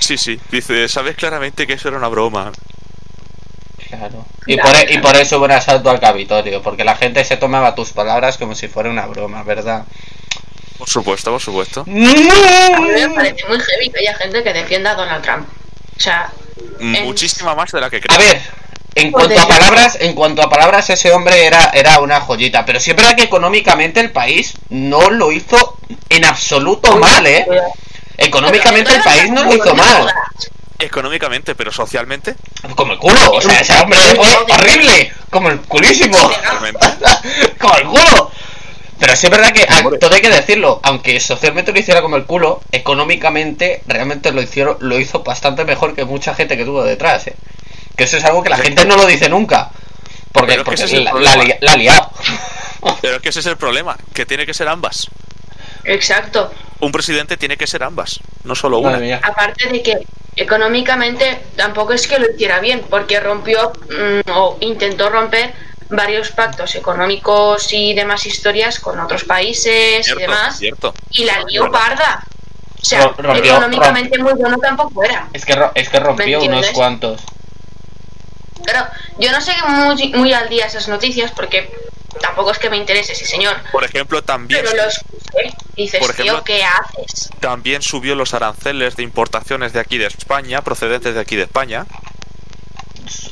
[0.00, 2.52] Sí, sí, dice, sabes claramente que eso era una broma.
[3.88, 4.26] Claro.
[4.46, 7.36] Y por, e- y por eso hubo un asalto al Capitolio, porque la gente se
[7.36, 9.84] tomaba tus palabras como si fuera una broma, ¿verdad?
[10.78, 11.80] Por supuesto, por supuesto.
[11.80, 12.04] A mí
[12.94, 15.46] me parece muy heavy que haya gente que defienda a Donald Trump.
[15.96, 16.30] O sea,
[16.80, 18.16] En- Muchísima más de la que creo.
[18.16, 18.40] A ver,
[18.94, 22.64] en cuanto a palabras, en cuanto a palabras, ese hombre era, era una joyita.
[22.64, 27.46] Pero sí es verdad que económicamente el país no lo hizo en absoluto mal, ¿eh?
[28.16, 30.12] Económicamente el país no lo hizo mal.
[30.80, 32.36] Económicamente, pero socialmente,
[32.76, 35.12] Como el culo, o sea, ese hombre fue horrible.
[35.30, 36.16] Como el culísimo.
[37.58, 38.30] como el culo.
[38.98, 42.16] Pero sí es verdad que, a- todo hay que decirlo, aunque socialmente lo hiciera como
[42.16, 46.82] el culo, económicamente realmente lo hicieron, lo hizo bastante mejor que mucha gente que tuvo
[46.84, 47.36] detrás, ¿eh?
[47.96, 49.70] Que eso es algo que la gente no lo dice nunca.
[50.32, 52.10] Porque, Pero que porque ese es el la, ha liado.
[53.00, 55.08] Pero es que ese es el problema, que tiene que ser ambas.
[55.84, 56.52] Exacto.
[56.80, 59.16] Un presidente tiene que ser ambas, no solo una.
[59.22, 59.98] Aparte de que
[60.36, 65.52] económicamente tampoco es que lo hiciera bien, porque rompió mm, o intentó romper
[65.90, 70.94] varios pactos económicos y demás historias con otros países y demás, cierto.
[71.10, 72.24] y la lió parda.
[72.80, 75.28] O sea, rompió- económicamente muy bueno tampoco era.
[75.32, 77.20] Es que, ro- es que rompió ¿Me unos cuantos.
[78.64, 78.86] Pero
[79.18, 81.70] yo no sé muy, muy al día esas noticias porque
[82.20, 83.56] tampoco es que me interese ese señor.
[83.72, 85.54] Por ejemplo, también, Pero lo escuché.
[85.76, 87.30] Dices, Por ejemplo- tío, ¿qué haces?
[87.40, 91.86] también subió los aranceles de importaciones de aquí de España, procedentes de aquí de España,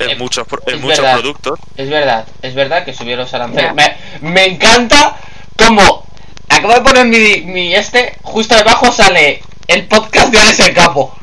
[0.01, 1.13] en Eh, muchos, pro- en es muchos verdad.
[1.15, 1.59] productos.
[1.77, 3.75] Es verdad, es verdad que subió los aranceles.
[3.75, 5.17] Me, me encanta
[5.57, 6.05] como
[6.49, 11.15] acabo de poner mi, mi este, justo debajo sale el podcast de Alex el Capo.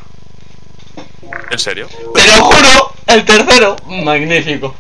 [1.52, 1.88] ¿En serio?
[2.14, 4.76] Te lo juro, el tercero, magnífico.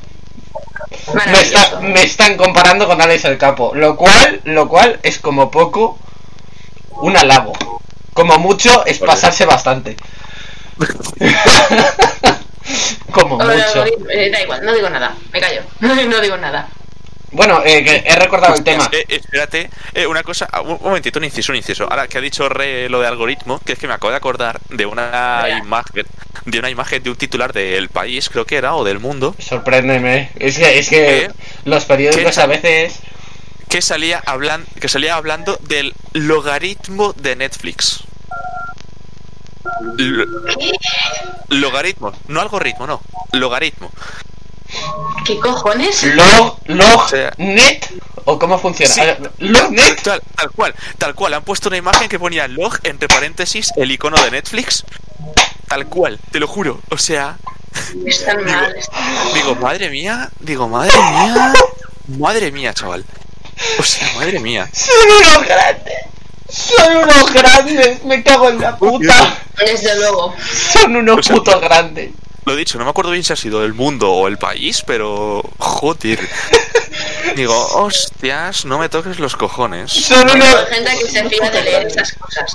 [1.14, 5.50] Me, está- me están comparando con Alex el Capo, lo cual, lo cual es como
[5.52, 5.98] poco
[6.92, 7.54] un halago.
[8.14, 9.98] Como mucho es pasarse bastante.
[13.12, 13.86] como mucho.
[14.10, 15.16] eh, da igual, no digo nada.
[15.32, 15.62] Me callo.
[15.80, 16.70] no digo nada.
[17.34, 18.88] Bueno, eh, que he recordado el tema.
[18.92, 21.88] Eh, espérate, eh, una cosa, ah, un momentito, un inciso, un inciso.
[21.90, 24.62] Ahora que ha dicho Re lo de algoritmo, que es que me acabo de acordar
[24.70, 26.06] de una imagen,
[26.46, 30.30] de una imagen de un titular del país, creo que era, o del mundo, Sorpréndeme.
[30.38, 31.32] Es que, es que ¿Qué?
[31.66, 33.00] los periódicos a veces.
[33.68, 38.04] que salía hablando, que salía hablando del logaritmo de Netflix.
[39.98, 40.26] Lo-
[41.50, 43.92] logaritmo, no algoritmo, no, logaritmo.
[45.26, 46.04] ¿Qué cojones?
[46.04, 47.86] Log, log, sea- net.
[48.26, 48.92] ¿O cómo funciona?
[48.94, 49.02] Sí.
[49.02, 50.02] Ver, Lognet.
[50.02, 51.34] Tal, tal cual, tal cual.
[51.34, 54.86] Han puesto una imagen que ponía log entre paréntesis el icono de Netflix.
[55.68, 56.80] Tal cual, te lo juro.
[56.90, 57.38] O sea,
[58.06, 58.74] Están mal.
[58.78, 61.54] están- digo, madre mía, digo, madre mía,
[62.18, 63.04] madre mía, chaval.
[63.80, 64.70] O sea, madre mía.
[64.74, 65.96] Son unos grandes.
[66.50, 68.04] Son unos grandes.
[68.06, 69.38] Me cago en la puta.
[69.58, 70.34] Desde luego.
[70.72, 72.12] Son unos O sea, putos grandes.
[72.46, 75.42] Lo dicho, no me acuerdo bien si ha sido el mundo o el país, pero
[75.58, 76.20] joder.
[77.36, 79.92] Digo, hostias, no me toques los cojones.
[79.92, 80.68] Son Hay unos.
[80.70, 82.54] gente que se fía de leer esas cosas.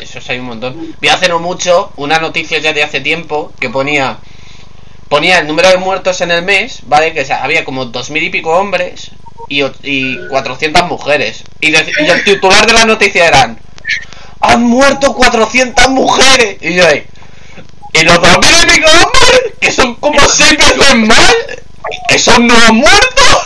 [0.00, 0.94] Eso hay un montón.
[1.00, 4.18] Vi hace no mucho una noticia ya de hace tiempo que ponía
[5.08, 7.14] ponía el número de muertos en el mes, ¿vale?
[7.14, 9.12] Que o sea, había como dos mil y pico hombres
[9.48, 11.44] y, y 400 mujeres.
[11.60, 13.58] Y, de- y el titular de la noticia eran
[14.46, 16.56] ¡Han muerto 400 mujeres!
[16.60, 17.06] Y yo ahí
[17.92, 21.34] Y los dos mil y pico hombres, que son como seis veces más,
[22.08, 23.38] que son no muertos.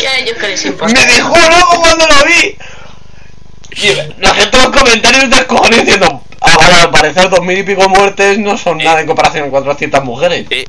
[0.00, 0.94] Y a ellos que les importa.
[0.94, 2.56] Me dejó loco cuando lo vi.
[3.80, 7.62] Y la gente en los comentarios descojones diciendo, ah, bueno, al parecer dos mil y
[7.62, 10.46] pico muertes no son nada en comparación con 400 mujeres.
[10.50, 10.64] Eh,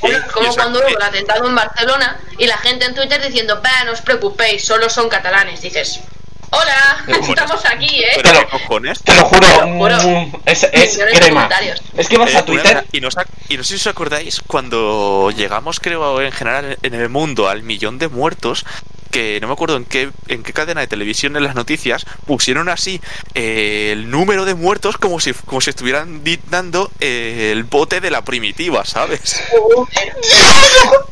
[0.00, 3.20] Bueno, eh, como cuando eh, hubo el atentado en Barcelona y la gente en Twitter
[3.24, 5.60] diciendo, va, no os preocupéis, solo son catalanes.
[5.60, 6.00] Dices,
[6.52, 8.10] hola, Pero- estamos aquí, ¿eh?
[8.22, 9.02] ¿Pero qué cojones?
[9.02, 9.96] Te lo juro, Te lo juro.
[10.02, 10.66] mm, es,
[11.18, 11.48] crema.
[11.96, 12.86] Es que vas Eh, a una Twitter.
[12.92, 13.08] y, no,
[13.48, 17.62] y no sé si os acordáis cuando llegamos, creo, en general en el mundo al
[17.62, 18.64] millón de muertos,
[19.12, 22.68] que no me acuerdo en qué, en qué cadena de televisión en las noticias pusieron
[22.68, 23.00] así
[23.34, 28.00] eh, el número de muertos como si, como si estuvieran di- dando eh, el bote
[28.00, 29.40] de la primitiva, ¿sabes?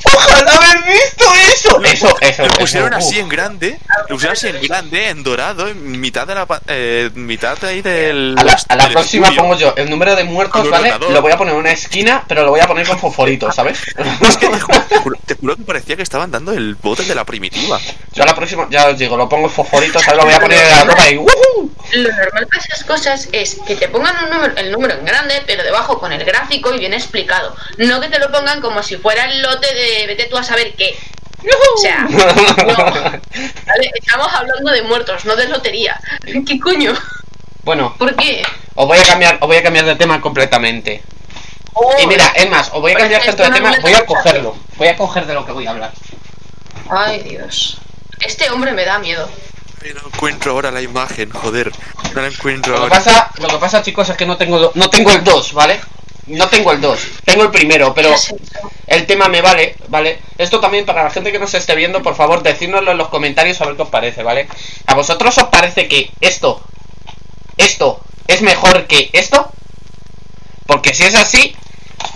[0.05, 1.81] ¡Ojalá haber visto eso!
[1.85, 2.43] Eso, eso.
[2.43, 2.97] Lo eso, pusieron uh.
[2.97, 6.63] así en grande, lo pusieron así en grande, en dorado, en mitad de la pa-
[6.69, 8.35] eh, mitad ahí del.
[8.39, 9.43] A la, a la del próxima estudio.
[9.43, 10.93] pongo yo el número de muertos, ¿vale?
[10.99, 13.79] Lo voy a poner en una esquina, pero lo voy a poner con fosforito, ¿sabes?
[14.23, 17.79] Es que juro- te juro que parecía que estaban dando el bote de la primitiva.
[18.13, 20.19] Yo a la próxima, ya os digo, lo pongo en fosforito, ¿sabes?
[20.19, 21.73] Lo voy a poner en la ropa y ¡wujú!
[21.93, 25.43] Lo normal para esas cosas es que te pongan un número, el número en grande,
[25.47, 27.55] pero debajo con el gráfico y bien explicado.
[27.79, 30.75] No que te lo pongan como si fuera el lote de vete tú a saber
[30.75, 30.97] qué.
[31.43, 32.17] O sea, no.
[32.77, 35.99] Vale, estamos hablando de muertos, no de lotería.
[36.47, 36.93] ¿Qué coño?
[37.63, 38.43] Bueno, ¿Por qué?
[38.75, 41.03] os voy a cambiar, os voy a cambiar de tema completamente.
[41.73, 44.05] Oh, Y mira, es más, os voy a Pero cambiar tanto de tema, voy a
[44.05, 44.57] cogerlo.
[44.77, 45.93] Voy a coger de lo que voy a hablar.
[46.91, 47.79] Ay, Dios.
[48.21, 49.29] Este hombre me da miedo.
[49.83, 51.73] Ay, no encuentro ahora la imagen, joder.
[52.15, 52.97] No la encuentro Lo que ahora.
[52.97, 55.81] pasa, lo que pasa, chicos, es que no tengo no tengo el 2, ¿vale?
[56.27, 57.01] No tengo el 2.
[57.25, 58.15] Tengo el primero, pero
[58.87, 60.21] el tema me vale, ¿vale?
[60.39, 63.61] Esto también para la gente que nos esté viendo, por favor, decídnoslo en los comentarios
[63.61, 64.49] a ver qué os parece, ¿vale?
[64.87, 66.63] ¿A vosotros os parece que esto,
[67.57, 69.51] esto, es mejor que esto?
[70.67, 71.57] Porque si es así,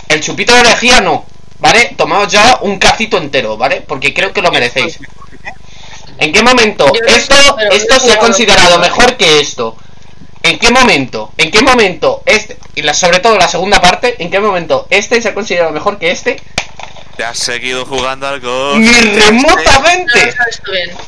[0.09, 1.25] el chupito de lejía no,
[1.59, 1.93] ¿vale?
[1.97, 3.81] Tomaos ya un cacito entero, ¿vale?
[3.81, 4.99] Porque creo que lo merecéis.
[6.17, 7.35] ¿En qué momento esto,
[7.71, 9.75] esto se ha considerado mejor que esto?
[10.43, 11.31] ¿En qué momento?
[11.37, 15.21] ¿En qué momento este, y la, sobre todo la segunda parte, en qué momento este
[15.21, 16.39] se ha considerado mejor que este?
[17.17, 18.77] Te has seguido jugando al Ghost.
[18.77, 20.33] ¡Ni Te has No remotamente!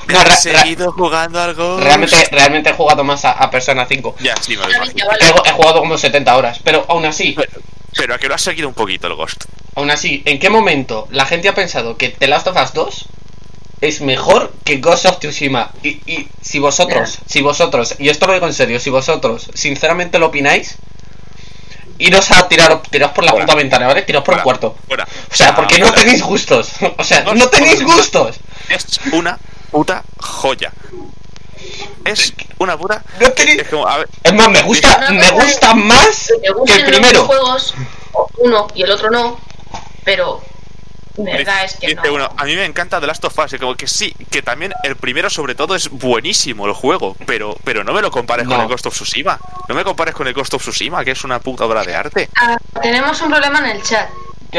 [0.08, 1.84] No, has seguido jugando al Ghost.
[1.84, 4.16] Realmente, realmente he jugado más a, a Persona 5.
[4.22, 4.72] Ya, sí, me lo.
[4.74, 7.52] He, he jugado como 70 horas, pero aún así, Pero,
[7.98, 9.46] pero a que lo has seguido un poquito el Ghost.
[9.76, 13.06] aún así, ¿en qué momento la gente ha pensado que The Last of Us 2
[13.82, 15.72] es mejor que Ghost of Tsushima?
[15.84, 20.18] Y, y si vosotros, si vosotros, y esto lo digo en serio, si vosotros sinceramente
[20.20, 20.76] lo opináis,
[22.00, 23.46] iros a tirar, tiraos por la Fuera.
[23.46, 24.04] puta ventana, ¿vale?
[24.04, 24.78] Tiraos por el cuarto.
[24.88, 25.04] Fuera.
[25.32, 26.02] O sea, porque no fuera.
[26.04, 26.70] tenéis gustos.
[26.98, 28.38] O sea, No, no tenéis gustos.
[28.70, 29.38] Es una
[29.72, 30.72] puta joya.
[32.12, 33.04] Es una puta.
[33.20, 36.48] No tenéis- Es como, a ver, Es más, me gusta, me cosa gusta más Que
[36.48, 37.26] el los primero.
[37.26, 37.74] juegos,
[38.38, 39.40] uno y el otro no,
[40.04, 40.42] pero
[41.18, 42.14] verdad es que dice no.
[42.14, 44.72] uno, a mí me encanta The Last of Us, y como que sí, que también
[44.84, 48.60] el primero sobre todo es buenísimo el juego, pero, pero no me lo compares con
[48.62, 49.40] el Ghost of Tsushima.
[49.68, 52.30] No me compares con el Ghost of Tsushima, que es una puta obra de arte.
[52.36, 54.10] Ah, tenemos un problema en el chat.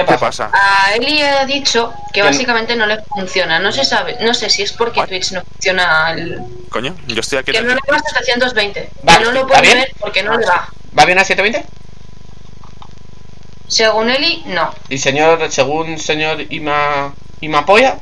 [0.05, 0.51] ¿Qué ¿Qué pasa?
[0.53, 3.59] A Eli ha dicho que básicamente no le funciona.
[3.59, 5.03] No se sabe, no sé si es porque?
[5.07, 6.39] Twitch no funciona el,
[6.71, 8.91] Coño, yo estoy aquí que no le va a 720.
[9.03, 9.79] Vale, que no lo ¿está puede bien?
[9.79, 10.69] ver porque no le va.
[10.99, 11.67] ¿Va bien a 720?
[13.67, 14.71] Según Eli, no.
[14.89, 17.97] Y señor, según señor Ima, Imapoya,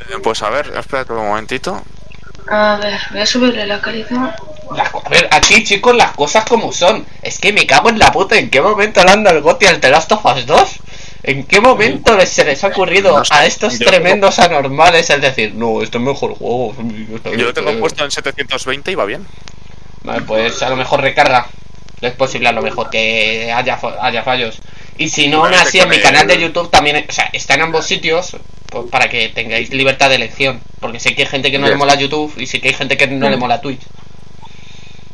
[0.00, 1.82] Eh, Pues a ver, espérate un momentito.
[2.50, 4.36] A ver, voy a subirle la calidad.
[4.76, 7.06] las a ver, aquí chicos, las cosas como son.
[7.22, 8.36] Es que me cago en la puta.
[8.36, 10.68] ¿En qué momento le han dado el goti al The Last of Us 2?
[11.26, 15.54] ¿En qué momento les- se les ha ocurrido a estos yo- tremendos anormales el decir,
[15.54, 16.74] no, este es mejor juego?
[17.36, 19.26] Yo lo tengo puesto en 720 y va bien.
[20.04, 21.48] Vale, pues a lo mejor recarga.
[22.00, 24.58] Es posible a lo mejor que haya, haya fallos.
[24.98, 27.62] Y si no, aún así en mi canal de YouTube también, o sea, está en
[27.62, 28.36] ambos sitios.
[28.70, 30.60] pues, para que tengáis libertad de elección.
[30.80, 32.96] Porque sé que hay gente que no le mola YouTube y sé que hay gente
[32.96, 33.80] que no le mola Twitch.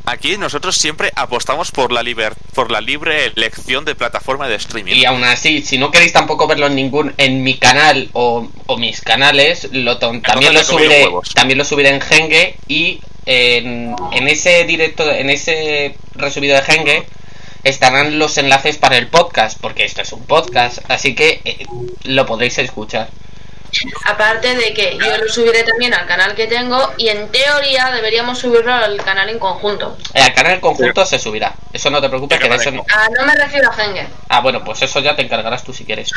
[0.04, 4.94] Aquí nosotros siempre apostamos por la liber por la libre elección de plataforma de streaming.
[4.94, 8.76] Y aún así, si no queréis tampoco verlo en ningún en mi canal o, o
[8.76, 14.64] mis canales, lo también lo subiré, también lo subiré en Genge y en, en ese
[14.64, 17.06] directo, en ese resubido de Genge
[17.64, 21.64] estarán los enlaces para el podcast, porque esto es un podcast, así que eh,
[22.04, 23.08] lo podréis escuchar.
[24.06, 28.38] Aparte de que yo lo subiré también al canal que tengo y en teoría deberíamos
[28.38, 29.96] subirlo al canal en conjunto.
[30.14, 32.84] Eh, Al canal en conjunto se subirá, eso no te preocupes, que de eso no-
[32.94, 34.06] Ah, no me refiero a Henger.
[34.28, 36.10] Ah, bueno, pues eso ya te encargarás tú si quieres.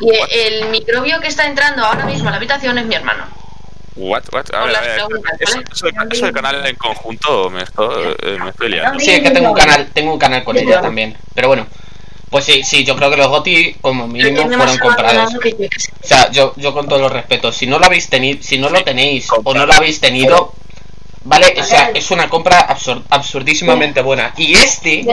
[0.00, 3.24] Y el microbio que está entrando ahora mismo a la habitación es mi hermano.
[3.96, 4.44] What, what?
[4.54, 5.08] A ver, a ver, eso,
[5.70, 9.00] eso eso de canal en conjunto me estoy, eh, me estoy liando.
[9.00, 11.16] Sí, es que tengo un canal, tengo un canal con ella también.
[11.34, 11.66] Pero bueno,
[12.36, 15.32] pues sí, sí, yo creo que los GOTI como mínimo fueron comprados.
[16.04, 18.68] O sea, yo, yo con todos los respetos, si no lo habéis tenido, si no
[18.68, 20.52] lo tenéis o no lo habéis tenido,
[21.24, 24.34] vale, o sea, es una compra absur- absurdísimamente buena.
[24.36, 25.06] Y este,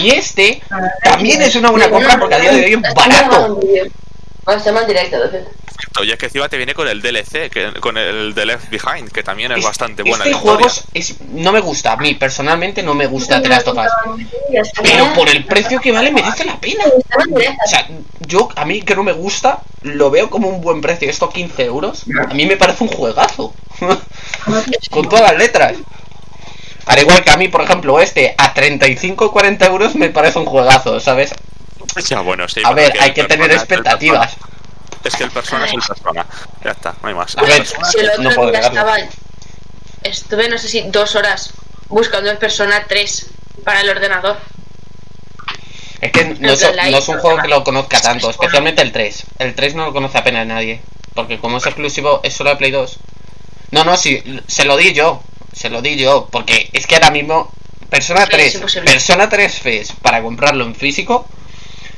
[0.00, 0.62] y este
[1.04, 3.60] también es una buena compra porque a día de hoy es barato.
[4.46, 5.48] Estamos en directo, de hecho.
[6.00, 9.22] Oye, que encima te viene con el DLC, que, con el de Left Behind, que
[9.22, 10.24] también es, Es- bastante buena.
[10.24, 13.68] Este juego es, es- no me gusta, a mí personalmente no me gusta The Last
[13.68, 14.24] of Us.
[14.82, 16.84] Pero por el precio que vale merece la pena.
[16.86, 17.86] O sea,
[18.20, 21.10] yo a mí que no me gusta, lo veo como un buen precio.
[21.10, 23.54] Esto 15 euros, a mí me parece un juegazo.
[24.90, 25.74] Con todas las letras.
[26.86, 30.38] Al igual que a mí, por ejemplo, este a 35 o 40 euros me parece
[30.38, 31.32] un juegazo, ¿sabes?
[32.08, 32.60] Ya, bueno, sí.
[32.64, 34.32] A ver, hay que tener persona expectativas.
[35.04, 36.26] Es que el persona es el persona.
[36.64, 37.36] Ya está, no hay más.
[37.36, 38.80] A ver, Si el otro no puedo día negarlo.
[38.96, 39.10] estaba.
[40.04, 41.50] Estuve, no sé si dos horas
[41.88, 43.26] buscando el Persona 3
[43.64, 44.36] para el ordenador.
[46.00, 48.90] Es que no, es- Blind no es un juego que lo conozca tanto, especialmente el
[48.92, 49.24] 3.
[49.38, 50.80] El 3 no lo conoce apenas nadie.
[51.14, 52.96] Porque como es exclusivo, es solo de Play 2.
[53.70, 55.22] No, no, sí, se lo di yo.
[55.52, 56.28] Se lo di yo.
[56.32, 57.52] Porque es que ahora mismo,
[57.90, 58.90] Persona Sí, es 3, imposible.
[58.90, 61.28] Persona 3 FES para comprarlo en físico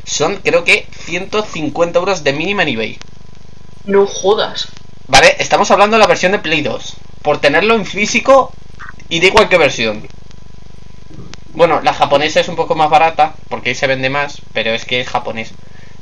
[0.05, 2.99] son creo que 150 euros de mínima en eBay.
[3.85, 4.69] No jodas.
[5.09, 5.37] ¿Vale?
[5.39, 6.95] Estamos hablando de la versión de Play 2.
[7.23, 8.53] Por tenerlo en físico
[9.09, 10.07] y da igual qué versión.
[11.53, 14.85] Bueno, la japonesa es un poco más barata porque ahí se vende más, pero es
[14.85, 15.53] que es japonés.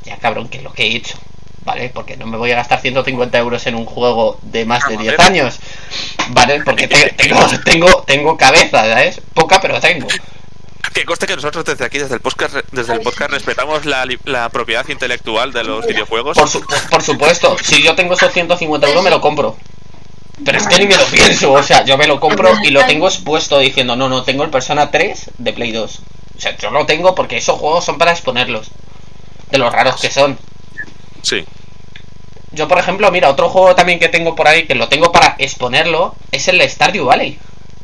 [0.03, 1.17] Ya cabrón, que es lo que he hecho.
[1.65, 1.89] ¿Vale?
[1.93, 5.17] Porque no me voy a gastar 150 euros en un juego de más de 10
[5.19, 5.59] años.
[6.29, 6.61] ¿Vale?
[6.65, 9.21] Porque te- tengo, tengo, tengo cabeza, ¿sabes?
[9.33, 10.07] Poca, pero tengo.
[10.93, 14.49] Que conste que nosotros desde aquí, desde el podcast, desde el podcast respetamos la, la
[14.49, 16.37] propiedad intelectual de los videojuegos.
[16.37, 19.57] Por, su- por supuesto, si yo tengo esos 150 euros me lo compro.
[20.45, 22.85] Pero es que ni me lo pienso, o sea, yo me lo compro y lo
[22.85, 25.99] tengo expuesto diciendo, no, no, tengo el Persona 3 de Play 2.
[26.37, 28.67] O sea, yo lo tengo porque esos juegos son para exponerlos.
[29.51, 30.37] De los raros que son.
[31.21, 31.45] Sí.
[32.51, 35.35] Yo, por ejemplo, mira, otro juego también que tengo por ahí, que lo tengo para
[35.39, 37.39] exponerlo, es el Stardew Valley.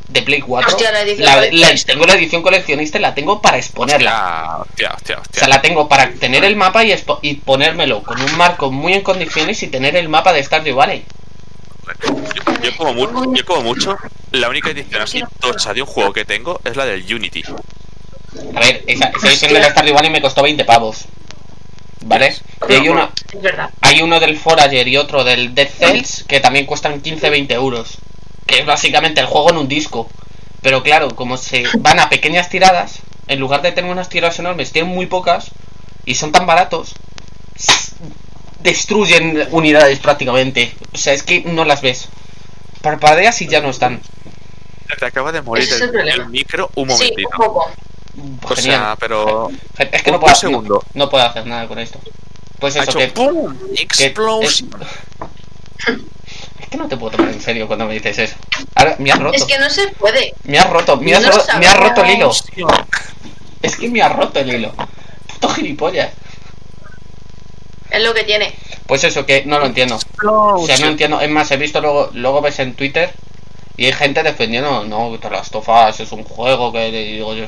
[0.09, 0.71] De Play 4.
[0.75, 4.57] Hostia, la edición La- la- tengo la edición coleccionista y la tengo para exponerla.
[4.61, 8.01] Hostia, hostia, hostia, O sea, la tengo para tener el mapa y, expo- y ponérmelo
[8.01, 11.05] con un marco muy en condiciones y tener el mapa de Stardew Valley.
[12.03, 13.97] Yo, yo como mu- yo como mucho,
[14.31, 17.43] la única edición así tocha de un juego que tengo es la del Unity.
[18.55, 21.05] A ver, esa, esa edición del Stardew Valley me costó 20 pavos.
[22.01, 22.35] ¿Vale?
[22.69, 23.11] Y hay uno,
[23.81, 27.97] hay uno del Forager y otro del Dead Cells que también cuestan 15-20 euros.
[28.49, 30.09] Que es básicamente el juego en un disco.
[30.61, 34.71] Pero claro, como se van a pequeñas tiradas, en lugar de tener unas tiradas enormes,
[34.71, 35.51] tienen muy pocas
[36.05, 36.93] y son tan baratos,
[38.61, 40.73] destruyen unidades prácticamente.
[40.93, 42.09] O sea, es que no las ves.
[42.81, 44.01] Parpadeas y ya no están.
[44.97, 47.29] Te acaba de morir el, el micro un Sí, momentito.
[47.37, 47.71] un poco.
[48.53, 49.49] o sea, pero.
[49.77, 50.83] Es que no puedo, segundo.
[50.93, 51.99] no, no puedo hacer nada con esto.
[52.59, 53.55] Pues Ha eso, hecho que, ¡pum!
[53.75, 54.63] que- es
[56.69, 58.35] que no te puedo tomar en serio cuando me dices eso.
[58.75, 59.35] Ahora, me has roto.
[59.35, 60.33] Es que no se puede.
[60.43, 62.31] Me has roto, me has, No ro- me has roto el hilo.
[63.61, 64.73] Es que me has roto el hilo.
[65.27, 66.11] Puto gilipollas.
[67.89, 68.53] Es lo que tiene.
[68.87, 69.99] Pues eso, que no lo entiendo.
[70.23, 71.19] O sea, no entiendo.
[71.21, 73.11] Es más, he visto luego, luego ves en Twitter
[73.77, 77.45] y hay gente defendiendo, no, que las tofas es un juego que digo yo.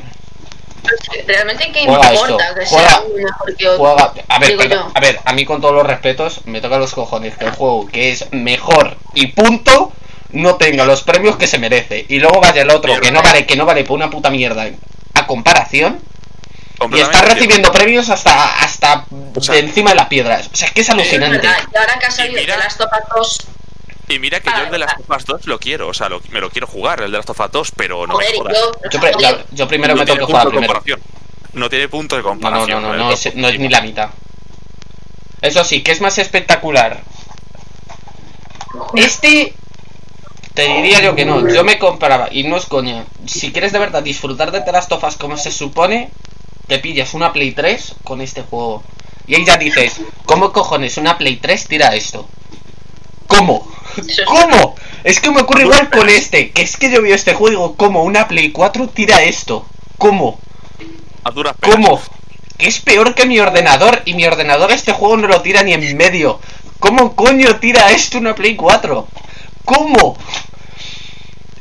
[1.27, 2.47] Realmente, ¿qué Juega importa?
[2.49, 3.83] esto, Que juega- sea uno mejor que otro.
[3.85, 7.37] Juega, a ver, a ver, a mí con todos los respetos me toca los cojones
[7.37, 9.91] que el juego que es mejor y punto
[10.31, 13.45] no tenga los premios que se merece y luego vaya el otro que no vale
[13.45, 14.65] que no vale por una puta mierda
[15.13, 15.99] a comparación
[16.91, 20.49] y está recibiendo premios hasta hasta O sea, de encima de las piedras.
[20.51, 21.37] O sea, es que es Es alucinante.
[21.37, 21.57] verdad.
[21.71, 23.37] Y ahora que ha salido mira- de las topas 2,
[24.11, 26.21] Y mira que yo el de las of Us 2 lo quiero, o sea, lo-
[26.29, 28.57] me lo quiero jugar, el de las of Us 2, pero no joder, me jodas.
[28.57, 28.89] yo.
[28.91, 30.73] Yo, pre- yo- yo primero no me tiene tengo que punto jugar primero.
[30.73, 31.01] comparación.
[31.53, 32.81] No tiene punto de No, no, comparación.
[32.81, 34.09] no, no, no, el es, no es ni la mitad.
[35.41, 37.01] Eso sí, ¿qué es más espectacular?
[38.95, 39.53] Este
[40.53, 43.79] te diría yo que no, yo me compraba, y no es coña, si quieres de
[43.79, 46.09] verdad disfrutar de The Last of Us como se supone,
[46.67, 48.83] te pillas una Play 3 con este juego.
[49.27, 52.27] Y ahí ya dices, ¿cómo cojones una Play 3 tira esto?
[53.27, 53.65] ¿Cómo?
[54.25, 54.75] ¿Cómo?
[55.03, 58.27] Es que me ocurre igual con este, es que yo veo este juego ¿cómo una
[58.27, 59.65] Play 4 tira esto?
[59.97, 60.39] ¿Cómo?
[61.23, 61.75] A duras penas.
[61.77, 62.01] ¿Cómo?
[62.59, 65.97] Es peor que mi ordenador y mi ordenador este juego no lo tira ni en
[65.97, 66.39] medio.
[66.79, 69.07] ¿Cómo coño tira esto una Play 4?
[69.65, 70.17] ¿Cómo?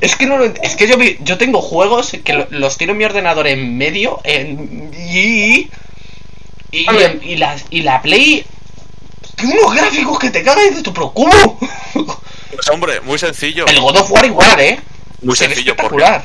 [0.00, 2.92] Es que no lo es que yo vi- yo tengo juegos que lo- los tiro
[2.92, 5.68] en mi ordenador en medio en y
[6.72, 6.86] y,
[7.22, 8.44] y la y la Play
[9.40, 11.58] tiene unos gráficos que te cagan y dices tú, pero ¿cómo?
[12.52, 13.66] Pues hombre, muy sencillo.
[13.66, 14.80] El God of War igual, ¿eh?
[15.22, 16.24] Muy Se sencillo, porque- espectacular.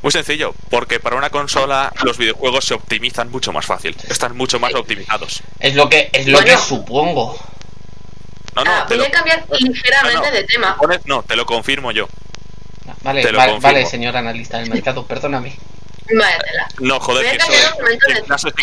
[0.00, 3.96] Muy sencillo, porque para una consola los videojuegos se optimizan mucho más fácil.
[4.08, 5.42] Están mucho más optimizados.
[5.58, 6.54] Es lo que es lo Bueno.
[6.56, 7.36] que supongo.
[8.54, 10.30] No, no, Ah, te voy lo, a cambiar ligeramente no, no.
[10.30, 10.76] de tema.
[11.04, 12.08] no, te lo confirmo yo.
[13.02, 13.74] Vale, Te lo vale, confirmo.
[13.74, 15.56] vale, señor analista del mercado, perdóname.
[16.06, 16.68] Tela.
[16.78, 17.52] No, joder, que en de tema,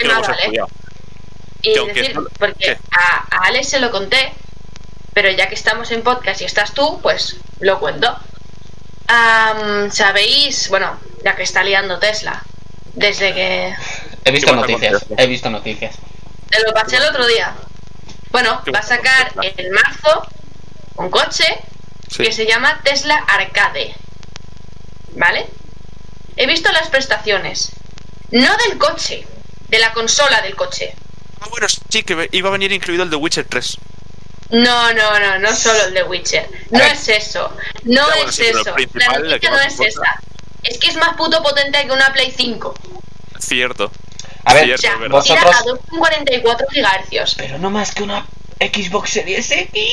[0.05, 0.63] lo hemos ¿vale?
[1.71, 4.33] Y Que decir, no- porque a, a Alex se lo conté,
[5.13, 8.15] pero ya que estamos en podcast y estás tú, pues lo cuento.
[9.07, 12.43] Am, Sabéis, bueno, ya que está liando Tesla,
[12.93, 13.75] desde que
[14.25, 15.95] He visto ¿Qué pasa con noticias, he visto noticias.
[16.49, 17.53] te lo pasé el otro día.
[18.31, 19.51] Bueno, ¿Qué va a sacar Tesla?
[19.57, 20.27] en marzo
[20.97, 21.45] un coche
[22.09, 22.23] Sí.
[22.23, 23.95] que se llama Tesla Arcade.
[25.15, 25.45] ¿Vale?
[26.37, 27.71] He visto las prestaciones.
[28.31, 29.25] No del coche,
[29.69, 30.93] de la consola del coche.
[31.41, 33.77] Ah, bueno, sí, que iba a venir incluido el de Witcher 3.
[34.51, 36.47] No, no, no, no solo el de Witcher.
[36.71, 37.51] No es eso.
[37.83, 38.75] No Ya, bueno, es sí, pero eso.
[38.93, 40.01] La noticia no es esa.
[40.63, 42.73] Es que es más puto potente que una Play 5.
[43.39, 43.91] Cierto.
[44.45, 45.21] A ver, O Cierto, sea, es verdad.
[45.23, 47.35] tira Vosotros- a 2,44 GHz.
[47.35, 48.25] pero no más que una
[48.59, 49.83] Xbox Series X.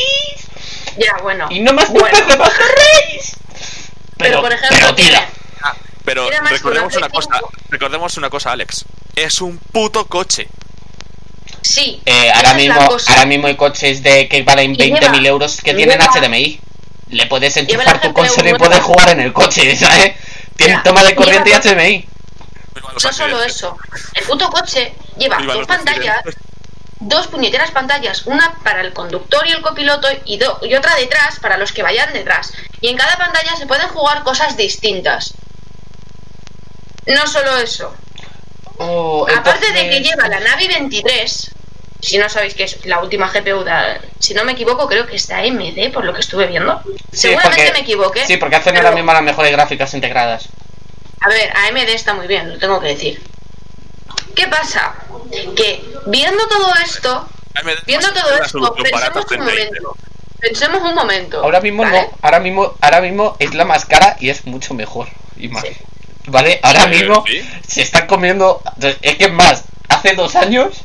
[0.98, 1.46] Ya, bueno.
[1.50, 2.18] Y no más que Bueno.
[2.26, 3.36] PC Race.
[4.18, 5.28] Pero, por ejemplo, pero tira.
[5.62, 5.74] Ah,
[6.04, 7.40] pero recordemos una una cosa,
[7.70, 8.84] recordemos una cosa, Alex.
[9.16, 10.48] Es un puto coche.
[11.62, 12.02] Sí.
[12.06, 15.74] Eh, ahora mismo, ahora mismo hay coches de que valen Y 20.000 lleva- euros que
[15.74, 16.60] tienen lleva- HDMI.
[17.10, 20.14] Le puedes enchufar tu consola y puedes jugar en el coche, ¿sabes?
[20.56, 22.06] Tiene toma de lleva corriente y HDMI.
[22.94, 23.76] Los No solo eso.
[24.14, 26.42] El puto coche lleva Viva dos pantallas, accidentes.
[27.00, 31.38] dos puñeteras pantallas, una para el conductor y el copiloto y, do- y otra detrás
[31.40, 32.52] para los que vayan detrás.
[32.80, 35.34] Y en cada pantalla se pueden jugar cosas distintas.
[37.06, 37.94] No solo eso.
[38.78, 41.54] Oh, Aparte de que lleva la Navi 23,
[42.00, 45.16] si no sabéis que es la última GPU, de- si no me equivoco, creo que
[45.16, 46.80] es de AMD, por lo que estuve viendo.
[47.12, 48.26] Sí, Seguramente porque- me equivoqué.
[48.26, 50.48] Sí, porque hacen pero- ahora mismo las mejores gráficas integradas.
[51.20, 53.22] A ver, AMD está muy bien, lo tengo que decir.
[54.34, 54.94] ¿Qué pasa?
[55.54, 59.96] Que viendo todo esto, AMD viendo todo esto, pensemos un 30 y momento.
[60.40, 61.40] Pensemos un momento.
[61.44, 62.02] Ahora mismo ¿vale?
[62.02, 65.06] no, ahora mismo, ahora mismo es la más cara y es mucho mejor.
[65.36, 65.62] Y más.
[65.62, 65.68] Sí.
[66.26, 67.42] Vale, ahora Sí, mismo sí.
[67.66, 68.62] se están comiendo.
[69.02, 70.82] Es que es más, hace dos años,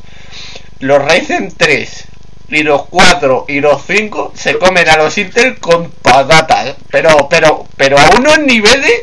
[0.80, 2.06] los Ryzen 3
[2.50, 6.76] y los 4 y los 5 se comen a los Intel con patatas.
[6.90, 9.02] Pero, pero, pero a unos niveles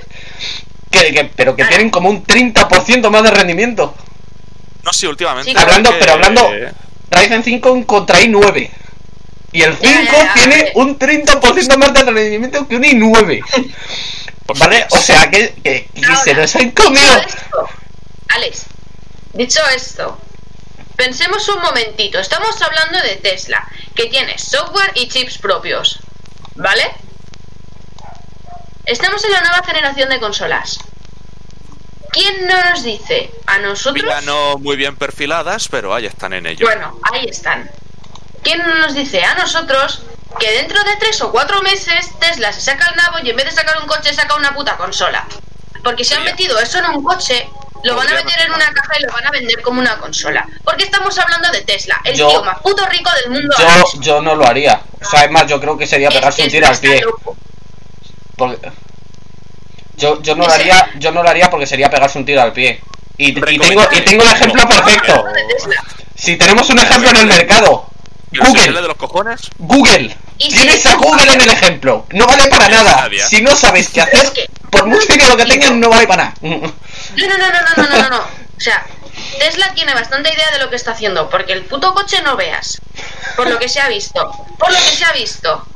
[0.91, 3.95] que, que- pero que tienen como un 30% más de rendimiento.
[4.82, 5.51] No, sí, últimamente.
[5.53, 6.51] Sí, Hablando, que- pero hablando,
[7.11, 8.70] Ryzen 5 contra i9.
[9.53, 13.41] Y el 5 Ya, ya, ya, tiene un 30% más de rendimiento que un i9.
[14.47, 14.86] Pues ¿Vale?
[14.90, 17.16] O sea que, que- que Ahora, se nos han dicho comido.
[17.18, 17.68] esto,
[18.28, 18.62] Alex,
[19.32, 20.18] dicho esto,
[20.97, 22.18] pensemos un momentito.
[22.18, 25.99] Estamos hablando de Tesla, que tiene software y chips propios.
[26.57, 26.95] ¿Vale?
[28.86, 30.78] Estamos en la nueva generación de consolas.
[32.12, 34.05] ¿Quién no nos dice a nosotros?
[34.09, 36.66] Ya no muy bien perfiladas, pero ahí están en ello.
[36.66, 37.68] Bueno, ahí están.
[38.42, 40.03] ¿Quién no nos dice a nosotros
[40.39, 43.47] que dentro de tres o cuatro meses Tesla se saca el nabo y en vez
[43.47, 45.24] de sacar un coche saca una puta consola?
[45.82, 47.49] Porque si han metido eso en un coche,
[47.82, 50.47] lo van a meter en una caja y lo van a vender como una consola.
[50.64, 53.55] Porque estamos hablando de Tesla, el Yo- tío más puto rico del mundo.
[53.59, 54.80] Yo, yo no lo haría.
[55.01, 57.05] O sea, es más, yo creo que sería Es- pegarse un tiro al pie.
[58.37, 58.72] Porque-
[59.97, 62.53] Yo, yo no lo haría, yo no lo haría porque sería pegarse un tiro al
[62.53, 62.80] pie.
[63.16, 65.12] Y, y tengo, y tengo el ejemplo perfecto.
[65.12, 65.85] Hablando de Tesla.
[66.16, 67.87] Si tenemos un ejemplo en el mercado,
[68.32, 68.64] ¿Pero se Google.
[68.66, 69.41] sale de los cojones?
[69.59, 70.16] Google.
[70.39, 72.07] Y si Tienes a decimos- Google en el ejemplo.
[72.11, 73.09] No vale para nada.
[73.28, 76.24] Si no sabes qué hacer, Es que- por mucho dinero que tengan, no vale para
[76.24, 76.35] nada.
[76.43, 78.18] No, no, no, no, no, no, no, no.
[78.57, 78.85] O sea,
[79.39, 82.80] Tesla tiene bastante idea de lo que está haciendo, porque el puto coche no veas.
[83.37, 84.30] Por lo que se ha visto.
[84.59, 85.66] Por lo que se ha visto.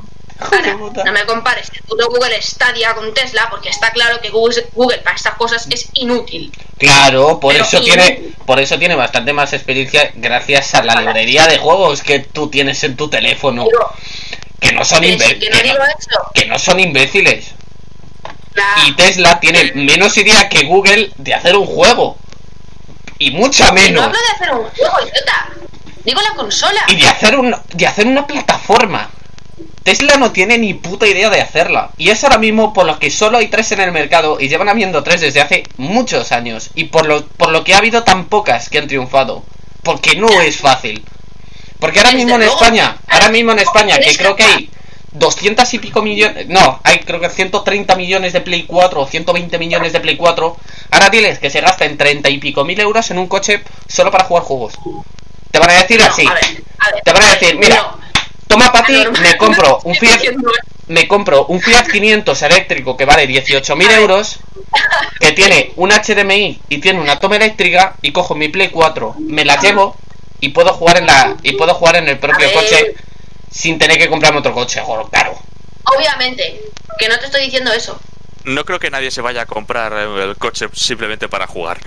[0.41, 4.65] Ahora, no me compares el puto Google Stadia con Tesla, porque está claro que Google,
[4.73, 6.49] Google para estas cosas es inútil.
[6.77, 11.45] Claro, por Pero eso tiene, por eso tiene bastante más experiencia gracias a la librería
[11.45, 13.65] de juegos que tú tienes en tu teléfono,
[14.59, 17.53] que no son imbe- que no que no- que no son imbéciles.
[18.85, 22.17] Y Tesla tiene menos idea que Google de hacer un juego.
[23.17, 24.03] Y mucha no menos.
[24.05, 25.49] hablo de hacer un juego, idiota.
[26.03, 26.81] Digo la consola.
[26.87, 29.09] Y de hacer un, de hacer una plataforma.
[29.83, 31.91] Tesla no tiene ni puta idea de hacerla.
[31.97, 34.69] Y es ahora mismo por lo que solo hay tres en el mercado y llevan
[34.69, 36.69] habiendo tres desde hace muchos años.
[36.75, 39.43] Y por lo, por lo que ha habido tan pocas que han triunfado.
[39.83, 41.05] Porque no es fácil.
[41.79, 42.43] Porque ahora mismo en.
[42.43, 44.69] España, ahora mismo en España, que creo que hay
[45.13, 49.57] 200 y pico millones, no, hay creo que 130 millones de Play 4 o 120
[49.57, 50.57] millones de Play 4.
[50.91, 54.25] Ahora diles que se gasten 30 y pico mil euros en un coche solo para
[54.25, 54.73] jugar juegos.
[55.51, 56.25] Te van a decir No, así.
[56.27, 56.43] a ver,
[56.79, 57.91] a ver, Te van a decir, mira,
[58.47, 60.19] toma para ti, me compro un Fiat,
[60.87, 63.99] me compro un Fiat 500 eléctrico que vale 18.000 A ver.
[63.99, 64.39] euros,
[65.19, 69.43] que tiene un HDMI y tiene una toma eléctrica y cojo mi Play 4, me
[69.45, 69.95] la llevo
[70.41, 72.95] y puedo jugar en la y puedo jugar en el propio coche
[73.51, 75.37] sin tener que comprarme otro coche, joder, claro.
[75.83, 76.61] Obviamente,
[76.97, 77.99] que no te estoy diciendo eso.
[78.43, 81.79] No creo que nadie se vaya a comprar eh, el coche simplemente para jugar.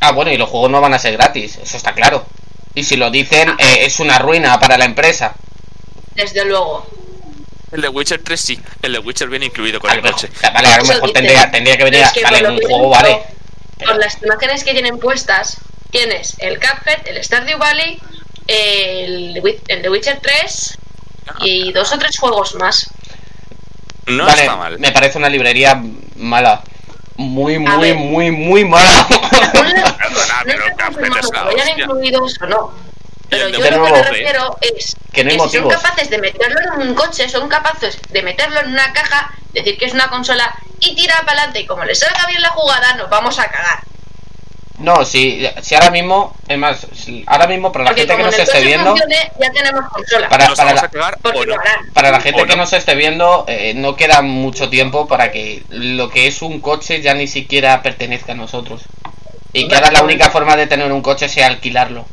[0.00, 2.26] Ah, bueno, y los juegos no van a ser gratis, eso está claro.
[2.74, 5.34] Y si lo dicen, eh, es una ruina para la empresa.
[6.14, 6.86] Desde luego.
[7.70, 10.28] El de Witcher 3 sí, el de Witcher viene incluido con A el coche.
[10.52, 12.66] vale, a lo mejor tendría, tendría que venir Pero a, es que vale, un que
[12.66, 13.22] juego vale.
[13.78, 15.58] Por las imágenes que tienen puestas,
[15.92, 18.00] tienes el Cuphead, el Stardew Valley,
[18.48, 20.78] el, The Witcher 3
[21.42, 22.90] y dos o tres juegos más.
[24.06, 24.78] No vale, está mal.
[24.80, 25.80] me parece una librería
[26.16, 26.62] mala.
[27.16, 27.94] Muy, muy, ver.
[27.94, 29.06] muy, muy mala.
[30.02, 32.72] Perdona, pero Cuphead es la no.
[33.28, 36.58] Pero yo lo que me refiero es Que no hay si son capaces de meterlo
[36.74, 40.54] en un coche, son capaces de meterlo en una caja, decir que es una consola
[40.80, 41.60] y tirar para adelante.
[41.60, 43.84] Y como les salga bien la jugada, nos vamos a cagar.
[44.78, 48.22] No, si, si ahora mismo, es más, si- ahora mismo para la Porque gente que
[48.24, 50.28] nos esté viendo, ya tenemos consola.
[50.28, 51.10] Para- ¿Nos vamos la-
[51.46, 51.92] no?
[51.92, 52.62] para la gente ¿O que no?
[52.62, 57.00] nos esté viendo, eh, no queda mucho tiempo para que lo que es un coche
[57.00, 58.82] ya ni siquiera pertenezca a nosotros.
[59.52, 62.06] Y que ahora la única forma de tener un coche sea alquilarlo.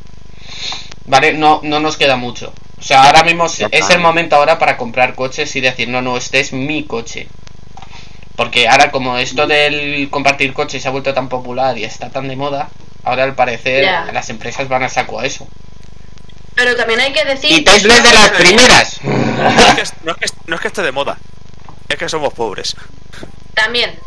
[1.06, 2.54] Vale, no, no nos queda mucho.
[2.78, 6.02] O sea, ahora mismo es es el momento ahora para comprar coches y decir, no,
[6.02, 7.28] no, este es mi coche.
[8.40, 12.30] Porque ahora como esto del compartir coches se ha vuelto tan popular y está tan
[12.30, 12.70] de moda,
[13.04, 13.84] ahora al parecer
[14.14, 15.46] las empresas van a saco a eso.
[16.56, 17.52] Pero también hay que decir.
[17.52, 19.00] Y Tesla es de las primeras.
[19.04, 21.18] No es, que, no, es que, no es que esté de moda,
[21.90, 22.78] es que somos pobres.
[23.56, 24.00] También.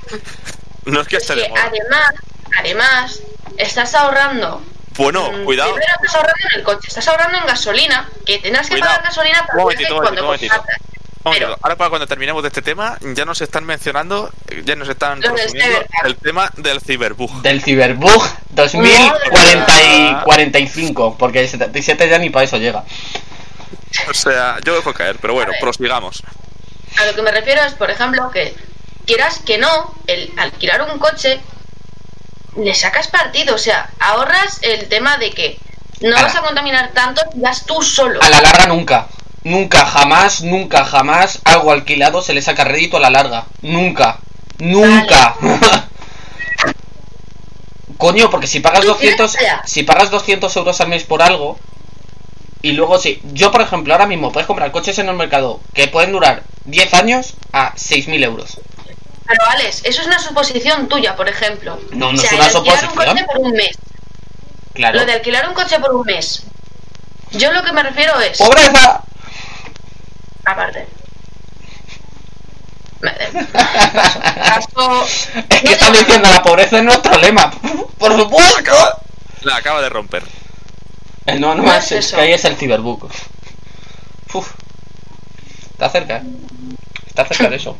[0.86, 1.64] No es que Es esté que de moda.
[1.66, 2.14] además,
[2.58, 3.20] además,
[3.58, 4.62] estás ahorrando.
[4.96, 5.74] Bueno, mm, cuidado.
[5.74, 8.92] Primero estás ahorrando en el coche, estás ahorrando en gasolina, que tendrás que Cuidado.
[8.92, 9.62] pagar gasolina para
[10.00, 10.34] cuando
[11.24, 14.30] Pero, Ahora para cuando terminemos de este tema, ya nos están mencionando,
[14.64, 16.04] ya nos están cyberpunk.
[16.04, 17.42] el tema del ciberbug.
[17.42, 22.84] Del Cyberbug 2040 y 45, porque el 77 ya ni para eso llega.
[24.08, 25.60] O sea, yo dejo caer, pero bueno, A ver.
[25.60, 26.22] prosigamos.
[26.98, 28.54] a lo que me refiero es, por ejemplo, que
[29.06, 31.40] quieras que no, el alquilar un coche,
[32.56, 35.58] le sacas partido, o sea, ahorras el tema de que
[36.00, 38.20] no vas a contaminar tanto, vas tú solo.
[38.22, 39.06] A la larga nunca.
[39.44, 43.46] Nunca, jamás, nunca, jamás algo alquilado se le saca rédito a la larga.
[43.62, 44.18] Nunca.
[44.58, 45.34] Nunca.
[47.98, 49.62] Coño, porque si pagas Tú 200, tienes idea.
[49.64, 51.58] si pagas 200 euros al mes por algo
[52.60, 55.88] y luego si yo por ejemplo ahora mismo puedes comprar coches en el mercado que
[55.88, 58.58] pueden durar 10 años a 6.000 euros.
[59.26, 61.78] Pero Alex, eso es una suposición tuya, por ejemplo.
[61.92, 62.94] No, no O sea, es una un suposición.
[62.94, 63.78] coche por un mes.
[64.74, 64.98] Claro.
[65.00, 66.42] Lo de alquilar un coche por un mes.
[67.30, 68.38] Yo lo que me refiero es.
[68.38, 69.02] ¡Pobreza!
[70.44, 70.86] Aparte.
[73.00, 75.04] Caso-
[75.48, 77.50] Es que no están diciendo la pobreza es nuestro lema.
[77.98, 78.72] Por supuesto.
[79.42, 80.22] La acaba de romper.
[81.26, 82.56] El no, no, No es, que ahí es el.
[84.34, 84.50] Uf.
[85.72, 86.22] Está cerca, ¿eh?
[87.06, 87.76] Está cerca de eso.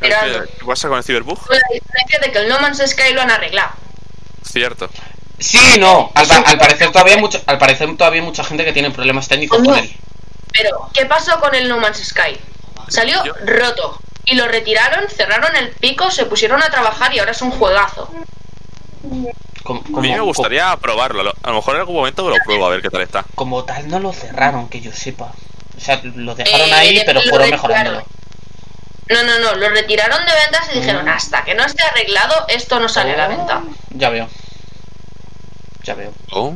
[0.00, 1.38] Mira, ¿Qué, pasa con el ciberbug?
[1.46, 3.70] Con la diferencia de que el No Man's Sky lo han arreglado.
[4.44, 4.88] Cierto.
[5.38, 6.10] Sí, y no.
[6.14, 8.90] Al, pa- al parecer todavía hay mucho, al parecer todavía hay mucha gente que tiene
[8.90, 9.70] problemas técnicos Coño.
[9.70, 9.92] con él.
[10.52, 12.38] Pero, ¿qué pasó con el No Man's Sky?
[12.88, 13.98] Salió Yo- roto.
[14.24, 18.08] Y lo retiraron, cerraron el pico, se pusieron a trabajar y ahora es un juegazo.
[19.64, 21.32] Como, A mí me gustaría probarlo.
[21.42, 23.24] A lo mejor en algún momento lo pruebo a ver qué tal está.
[23.34, 25.32] Como tal, no lo cerraron, que yo sepa.
[25.76, 28.04] O sea, lo dejaron Eh, ahí, de- pero fueron mejorándolo.
[29.08, 31.08] No, no, no, lo retiraron de ventas y dijeron, Mm.
[31.08, 33.62] hasta que no esté arreglado, esto no sale a la venta.
[33.90, 34.28] Ya veo.
[35.82, 36.12] Ya veo.
[36.30, 36.54] Oh.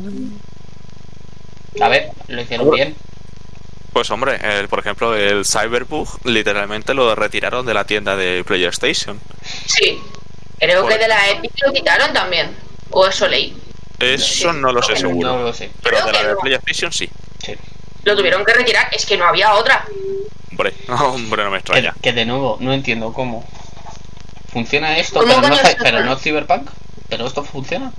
[1.80, 2.96] A ver, lo hicieron bien.
[3.96, 9.18] Pues hombre, el- por ejemplo, el Cyberbug literalmente lo retiraron de la tienda de PlayStation.
[9.64, 9.98] Sí.
[10.58, 12.54] Creo Por que de la Epic lo quitaron también.
[12.90, 13.56] O eso leí.
[13.98, 15.28] Eso no lo sé No seguro.
[15.32, 15.70] No lo sé.
[15.82, 16.38] Pero Creo de la que de no.
[16.40, 17.08] PlayStation sí.
[17.42, 17.54] Sí.
[18.04, 18.86] Lo tuvieron que retirar.
[18.92, 19.86] Es que no había otra.
[20.50, 21.94] Hombre, hombre, no me Que, extraña.
[22.02, 23.48] que de nuevo, no entiendo cómo.
[24.52, 25.20] ¿Funciona esto?
[25.20, 26.68] ¿Cómo Pero no, pero no Cyberpunk.
[27.08, 27.94] ¿Pero esto funciona?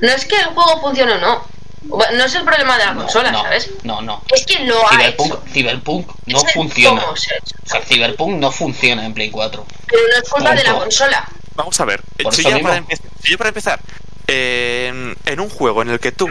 [0.00, 1.44] No es que el juego funcione o no.
[1.82, 3.70] Bueno, No es el problema de la No, consola, no, ¿sabes?
[3.84, 4.22] No, no.
[4.34, 5.42] Es que lo ha Cyberpunk, hecho.
[5.52, 7.00] Cyberpunk no Es funciona.
[7.02, 7.56] cómo se ha hecho.
[7.64, 9.66] O sea, Cyberpunk no funciona en Play 4.
[9.86, 11.28] Pero no es culpa de la consola.
[11.54, 12.02] Vamos a ver.
[12.22, 12.62] Por Si mismo.
[12.62, 12.82] para
[13.22, 13.80] si para empezar,
[14.26, 16.28] en, en un juego en el que tú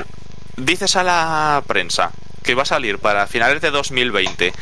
[0.55, 2.11] dices a la prensa
[2.43, 4.53] que va a salir para finales de 2020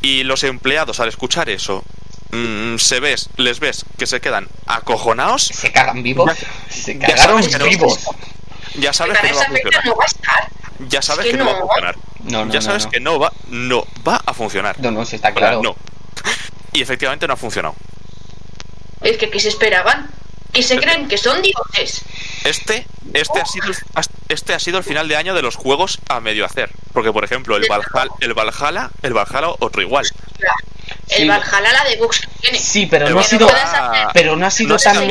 [0.00, 1.84] y los empleados al escuchar eso
[2.32, 6.30] mm, se ves, les ves que se quedan acojonados, Se cagan vivos.
[6.68, 8.00] Se cagaron no- vivos.
[8.74, 9.84] Ya sabes que no va a funcionar.
[9.86, 10.48] no va a estar.
[10.88, 11.60] Ya sabes que que no va a no.
[11.66, 11.96] funcionar.
[12.24, 12.90] No, no, ya sabes no.
[12.90, 14.78] que no va, no va a funcionar.
[14.80, 15.62] No, no, sí está O sea, claro.
[15.62, 15.76] No.
[16.72, 17.74] Y efectivamente no ha funcionado.
[19.00, 20.10] Es que ¿qué se esperaban?
[20.52, 22.02] Que se creen que son dioses.
[22.44, 23.66] Este, este ha sido,
[24.28, 26.70] este ha sido el final de año de los juegos a medio hacer.
[26.92, 30.06] Porque por ejemplo el Valhalla, el Valhalla, el Valhalla otro igual.
[31.10, 31.28] El Sí.
[31.28, 32.58] Valhalla la de Bux que tiene.
[32.58, 33.50] Sí, pero El no ha Que sido.
[34.12, 35.08] Pero no ha sido No tan.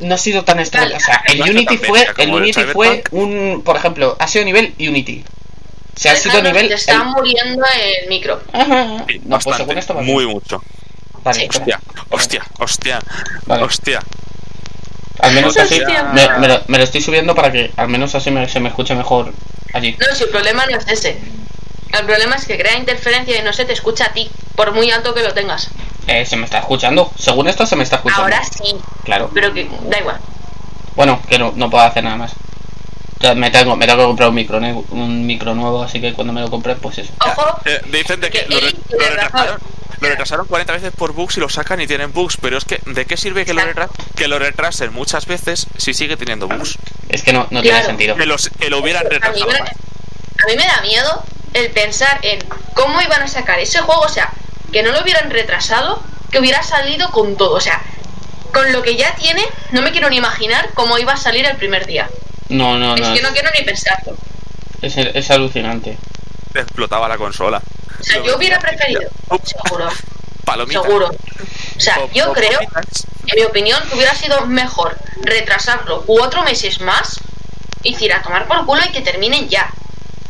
[0.00, 0.96] No ha sido tan extraño.
[0.96, 2.06] O sea, el Unity fue.
[2.18, 3.62] El Unity fue un.
[3.64, 5.24] Por ejemplo, ha sido nivel Unity.
[5.96, 6.68] O sea, ha sido nivel.
[6.68, 7.64] Te está el- muriendo
[8.02, 8.40] el micro.
[8.52, 9.04] Ajá.
[9.08, 10.36] Sí, No, pues bastante, según esto va muy bien.
[10.36, 10.62] mucho.
[11.24, 11.48] Vale, Sí.
[11.58, 11.80] Hostia,
[12.10, 13.00] hostia, hostia,
[13.46, 13.62] Vale.
[13.64, 14.00] hostia.
[15.20, 15.80] Al menos así.
[16.14, 18.68] Me, me lo, me lo estoy subiendo para que al menos así me- se me
[18.68, 19.32] escuche mejor
[19.74, 19.96] allí.
[19.98, 21.18] No, si el problema no es ese.
[21.98, 24.90] El problema es que crea interferencia y no se te escucha a ti, por muy
[24.90, 25.70] alto que lo tengas.
[26.08, 27.12] Eh, se me está escuchando.
[27.16, 28.24] Según esto se me está escuchando.
[28.24, 29.30] Ahora sí, Claro.
[29.32, 30.18] pero que da igual.
[30.96, 32.32] Bueno, que no, no puedo hacer nada más.
[33.20, 36.32] Ya me tengo, me tengo que comprar un micro, un micro nuevo, así que cuando
[36.32, 37.12] me lo compre, pues eso.
[37.24, 39.60] Ojo, Eh, dicen de que Que lo, re- lo retrasaron, razón.
[40.00, 42.36] lo retrasaron 40 veces por bugs y lo sacan y tienen bugs.
[42.40, 45.94] Pero es que, ¿de qué sirve que lo, retra- que lo retrasen muchas veces si
[45.94, 46.78] sigue teniendo bugs?
[47.10, 47.62] Es que no, no Claro.
[47.62, 48.16] tiene sentido.
[48.16, 51.22] Que, los, que lo hubieran a mí, retrasado me, a mí me da miedo
[51.54, 52.40] el pensar en
[52.74, 54.30] cómo iban a sacar ese juego, o sea,
[54.72, 57.80] que no lo hubieran retrasado, que hubiera salido con todo, o sea,
[58.52, 61.56] con lo que ya tiene, no me quiero ni imaginar cómo iba a salir el
[61.56, 62.08] primer día.
[62.48, 63.14] No, no, es no.
[63.14, 64.16] que no quiero ni pensarlo.
[64.80, 65.98] Es, es alucinante.
[66.54, 67.60] Explotaba la consola.
[68.00, 69.02] O sea, yo hubiera preferido,
[69.44, 69.88] seguro,
[70.44, 70.82] Palomita.
[70.82, 71.08] seguro.
[71.08, 73.06] O sea, Pop- yo creo, palomitas.
[73.26, 77.20] en mi opinión, que hubiera sido mejor retrasarlo cuatro meses más
[77.82, 79.70] y decir a tomar por culo y que terminen ya.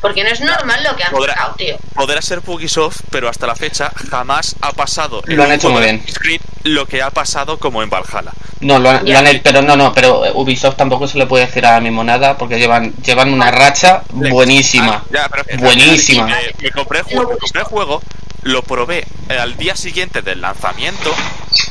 [0.00, 1.76] Porque no es normal lo que han Podrá- sacado, tío.
[1.94, 5.82] Podrá ser Ubisoft, pero hasta la fecha jamás ha pasado en Lo han hecho muy
[5.82, 5.98] bien.
[6.20, 8.32] Creed lo que ha pasado como en Valhalla.
[8.60, 11.26] No, lo han, lo han hecho, pero no, no, pero eh, Ubisoft tampoco se le
[11.26, 15.02] puede decir ahora mismo nada porque llevan, llevan una racha buenísima.
[15.04, 16.26] Ah, ya, pero- Buenísima.
[16.26, 18.02] Me, me compré el juego, me compré juego,
[18.48, 21.14] lo probé al día siguiente del lanzamiento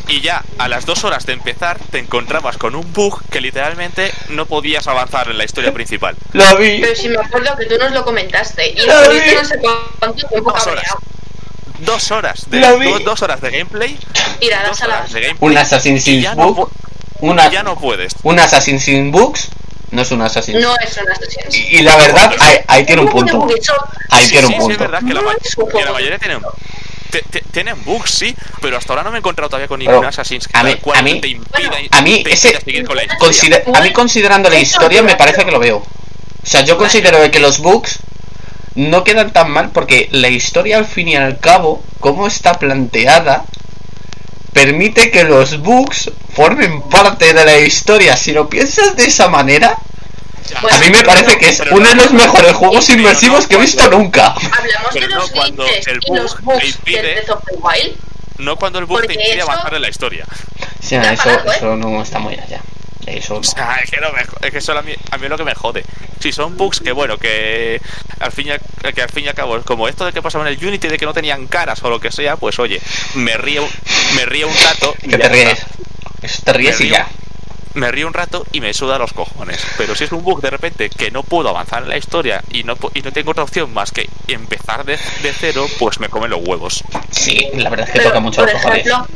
[0.07, 4.11] y ya a las dos horas de empezar te encontrabas con un bug que literalmente
[4.29, 6.15] no podías avanzar en la historia principal.
[6.33, 6.79] Lo vi.
[6.79, 9.17] Pero si me acuerdo que tú nos lo comentaste y Lo vi.
[9.35, 9.59] no sé
[9.99, 10.85] cuánto tiempo Dos horas.
[11.79, 12.89] Dos horas de, Lo vi.
[12.91, 13.97] do- dos horas de gameplay.
[13.97, 15.19] A la horas de basura.
[15.21, 15.35] gameplay.
[15.51, 16.69] Un Assassin's Creed ya no, Book.
[16.71, 16.77] pu-
[17.21, 18.13] Una, ya no puedes.
[18.23, 19.49] un Assassin's Creed Books
[19.91, 20.61] no es un Assassin's.
[20.61, 21.55] No es una Assassin's.
[21.55, 23.47] Y, y la verdad, ahí, ahí tiene un punto.
[24.09, 24.79] Ahí Sí, tiene sí, un sí, es punto.
[24.79, 26.39] verdad que la, No ma- es un que la mayoría tienen,
[27.11, 29.91] te- te- tienen bugs, sí, pero hasta ahora no me he encontrado todavía con Pero,
[29.91, 32.85] ningún Assassin's a Creed mí- a mí- te impida, a mí te ese- impida seguir
[32.85, 33.19] con la historia.
[33.19, 35.77] Consider- a mí considerando la historia me parece que lo veo.
[35.77, 35.85] O
[36.49, 37.99] sea, yo considero que los bugs
[38.75, 43.43] no quedan tan mal porque la historia al fin y al cabo, como está planteada,
[44.57, 48.17] permite que los bugs formen parte de la historia.
[48.17, 49.77] Si lo piensas de esa manera,
[50.61, 53.47] Pues, a mí me parece que es uno de no- los mejores juegos no inmersivos
[53.47, 54.27] que he visto cuando- nunca.
[54.33, 57.55] Hablamos de los cuando glitches el y bug los te bugs del Breath of the
[57.61, 57.95] Wild.
[58.39, 60.25] No cuando el bug te impide avanzar en la historia.
[60.89, 61.39] Da eso, ¿eh?
[61.55, 62.61] eso no está muy allá.
[63.07, 63.39] Eso no.
[63.39, 65.37] O sea, es que, no me, es que eso a mí, a mí es lo
[65.37, 65.83] que me jode.
[66.19, 67.81] Si son bugs que, bueno, que
[68.19, 68.59] al, fin y al,
[68.93, 70.97] que al fin y al cabo, como esto de que pasaba en el Unity de
[70.97, 72.81] que no tenían caras o lo que sea, pues oye,
[73.15, 73.65] me río,
[74.15, 74.93] me río un rato.
[75.03, 75.65] ya te ríes.
[76.21, 77.07] Eso te ríes Me y río- ya.
[77.77, 79.65] Me río un rato y me suda los cojones.
[79.77, 82.63] Pero si es un bug de repente que no puedo avanzar en la historia y
[82.63, 86.09] no, pu- y no tengo otra opción más que empezar de, de cero, pues me
[86.09, 86.83] comen los huevos.
[87.11, 88.85] Sí, la verdad es que Pero, toca mucho por los cojones.
[88.87, 89.07] ejemplo,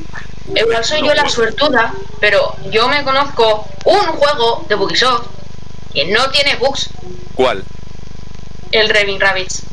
[0.55, 5.27] igual soy yo la suertuda, pero yo me conozco un juego de Ubisoft
[5.93, 6.89] que no tiene bugs,
[7.35, 7.63] ¿Cuál?
[8.71, 9.63] el Raving Rabbids.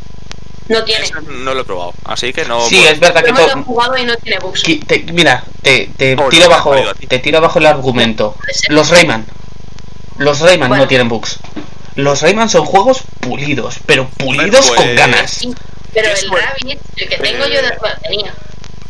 [0.68, 1.04] No tiene.
[1.04, 1.94] Ese no lo he probado.
[2.04, 2.60] Así que no.
[2.68, 3.62] Sí, puedo- es verdad que Yo me lo he todo.
[3.64, 4.62] jugado y no tiene bugs.
[4.62, 6.74] Te- mira, te, te Oh, tiro no, bajo,
[7.08, 8.34] te tiro bajo el argumento.
[8.68, 9.26] Los Rayman.
[10.18, 10.84] Los Rayman Bueno.
[10.84, 11.38] no tienen bugs.
[11.94, 15.42] Los Rayman son juegos pulidos, pero pulidos Pues- con ganas.
[15.42, 15.54] Y,
[15.94, 18.34] Pero el suerte- Rabbit, el que tengo yo de Eh, tenía.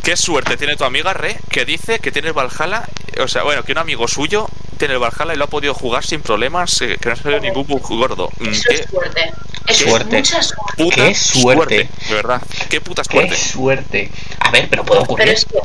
[0.03, 2.88] Qué suerte tiene tu amiga Re, que dice que tiene el Valhalla,
[3.22, 6.05] o sea, bueno, que un amigo suyo tiene el Valhalla y lo ha podido jugar
[6.05, 8.30] sin problemas, eh, que no ha salido ningún bug gordo.
[8.38, 9.32] Mm, Eso Qué es suerte.
[9.66, 10.18] Eso Suerte.
[10.18, 10.74] es mucha suerte.
[10.82, 11.88] puta Qué suerte.
[12.09, 13.36] De verdad, qué puta Qué suerte.
[13.36, 14.12] suerte.
[14.40, 15.28] A ver, pero puede Pero ocurrir.
[15.28, 15.59] es que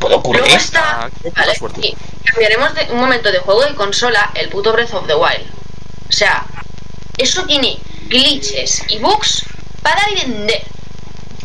[0.00, 0.40] Puede ocurrir.
[0.42, 1.04] luego está.
[1.04, 1.80] Ah, qué puta Vale, suerte.
[1.86, 5.46] y cambiaremos de un momento de juego y consola el puto Breath of the Wild.
[6.08, 6.44] O sea,
[7.18, 9.44] eso tiene glitches y bugs
[9.82, 10.64] para dar y vender.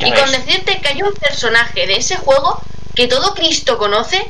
[0.07, 0.19] Y ves.
[0.21, 2.61] con decirte que hay un personaje de ese juego
[2.95, 4.29] que todo Cristo conoce,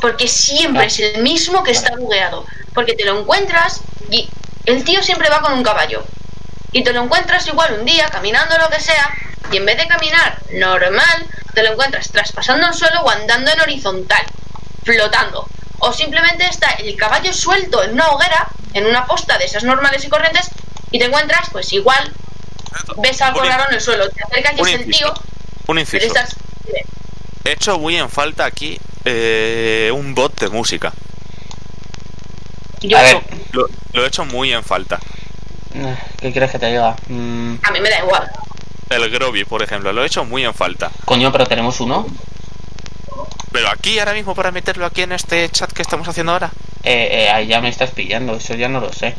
[0.00, 0.86] porque siempre Ah.
[0.86, 2.44] es el mismo que está bugueado.
[2.74, 3.80] Porque te lo encuentras
[4.10, 4.28] y
[4.66, 6.04] el tío siempre va con un caballo.
[6.72, 9.10] Y te lo encuentras igual un día caminando lo que sea,
[9.50, 13.60] y en vez de caminar normal, te lo encuentras traspasando el suelo o andando en
[13.60, 14.24] horizontal,
[14.82, 15.46] flotando.
[15.80, 20.04] O simplemente está el caballo suelto en una hoguera, en una posta de esas normales
[20.04, 20.48] y corrientes,
[20.90, 22.10] y te encuentras, pues igual,
[22.98, 25.14] ves algo Un raro en el suelo, te acercas y un es el tío,
[25.66, 26.06] Un inciso.
[26.06, 26.36] estás...
[27.44, 30.92] He hecho muy en falta aquí eh, un bot de música.
[32.80, 33.22] Yo, A ver.
[33.52, 34.98] Lo, lo he hecho muy en falta.
[35.76, 36.94] Ah, ¿Qué quieres que te diga?
[37.08, 38.30] Mm, a mí me da igual.
[38.90, 40.90] El Groby, por ejemplo, lo he hecho muy en falta.
[41.04, 42.06] coño, pero tenemos uno.
[43.50, 46.50] Pero aquí, ahora mismo, para meterlo aquí en este chat que estamos haciendo ahora.
[46.84, 49.14] Eh, eh, ahí ya me estás pillando, eso ya no lo sé.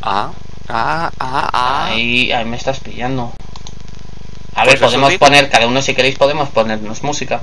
[0.00, 0.30] Ah,
[0.68, 1.86] ah, ah, ah.
[1.86, 3.32] Ahí, ahí me estás pillando.
[4.54, 5.20] A Pues ver, podemos digo.
[5.20, 7.42] poner, cada uno si queréis podemos ponernos música.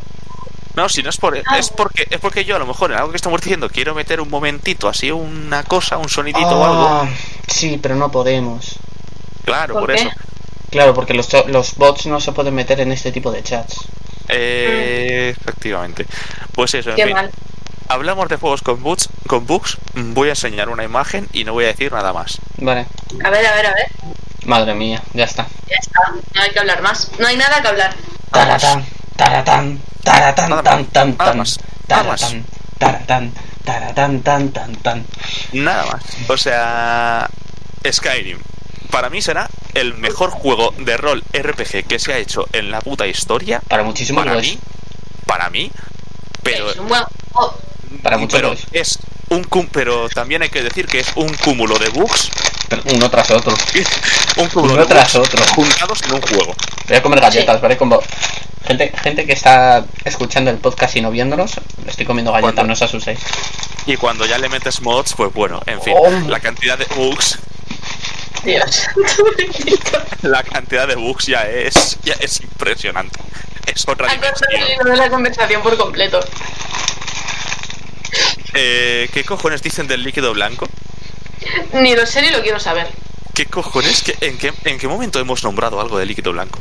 [0.75, 1.57] No, si no es por Ah.
[1.57, 4.21] es porque es porque yo a lo mejor en algo que estamos diciendo quiero meter
[4.21, 6.87] un momentito así una cosa, un sonidito o algo.
[6.87, 7.09] Ah,
[7.47, 8.75] sí, pero no podemos.
[9.43, 10.09] Claro, ¿Por eso.
[10.69, 13.79] Claro, porque los, cho- los bots no se pueden meter en este tipo de chats.
[14.27, 16.05] Eh, efectivamente.
[16.53, 17.13] Pues eso, en Qué fin.
[17.15, 17.31] mal.
[17.91, 19.79] Hablamos de juegos con bugs, con bugs.
[19.95, 22.39] Voy a enseñar una imagen y no voy a decir nada más.
[22.57, 22.85] Vale.
[23.25, 23.91] A ver, a ver, a ver.
[24.45, 25.47] Madre mía, ya está.
[25.67, 25.99] Ya está.
[26.35, 27.09] No hay que hablar más.
[27.17, 27.95] No hay nada que hablar.
[28.29, 28.85] Taratán,
[29.15, 32.19] taratán, taratán, tan, tan, nada tan, más, nada más.
[32.21, 32.45] taratán,
[32.77, 33.33] taratán,
[33.65, 35.05] taratán, tan, tan, tan.
[35.53, 36.03] Nada más.
[36.27, 37.27] O sea,
[37.91, 38.37] Skyrim.
[38.91, 42.81] Para mí será el mejor juego de rol RPG que se ha hecho en la
[42.81, 43.63] puta historia.
[43.67, 44.59] Para muchísimo Para mí.
[45.25, 45.71] Para mí.
[46.43, 47.68] Pero es un buen juego.
[48.03, 48.99] Para mucho pero lo es.
[49.29, 52.29] un cum- pero también hay que decir que es un cúmulo de bugs
[52.69, 53.53] Pero Uno tras otro.
[54.37, 55.43] un cúmulo Uno de tras bugs otro.
[55.55, 56.55] juntados en un juego
[56.87, 57.61] Voy a comer galletas, Sí.
[57.61, 57.77] ¿vale?
[57.77, 57.99] Como
[58.65, 62.67] gente, gente que está escuchando el podcast y no viéndonos, le estoy comiendo galletas, ¿Cuándo?
[62.67, 63.19] no os asustéis.
[63.85, 66.09] y cuando ya le metes mods pues bueno en fin Oh.
[66.27, 67.39] la cantidad de bugs
[68.43, 68.87] Dios.
[70.21, 73.19] la cantidad de bugs ya es ya es impresionante
[73.65, 76.19] es otra dimensión de la conversación por completo.
[78.53, 80.67] Eh, ¿qué cojones dicen del líquido blanco?
[81.73, 82.87] Ni lo sé ni lo quiero saber.
[83.33, 84.03] ¿qué cojones?
[84.03, 86.59] ¿Qué- en, qué, ¿en qué momento hemos nombrado algo de líquido blanco?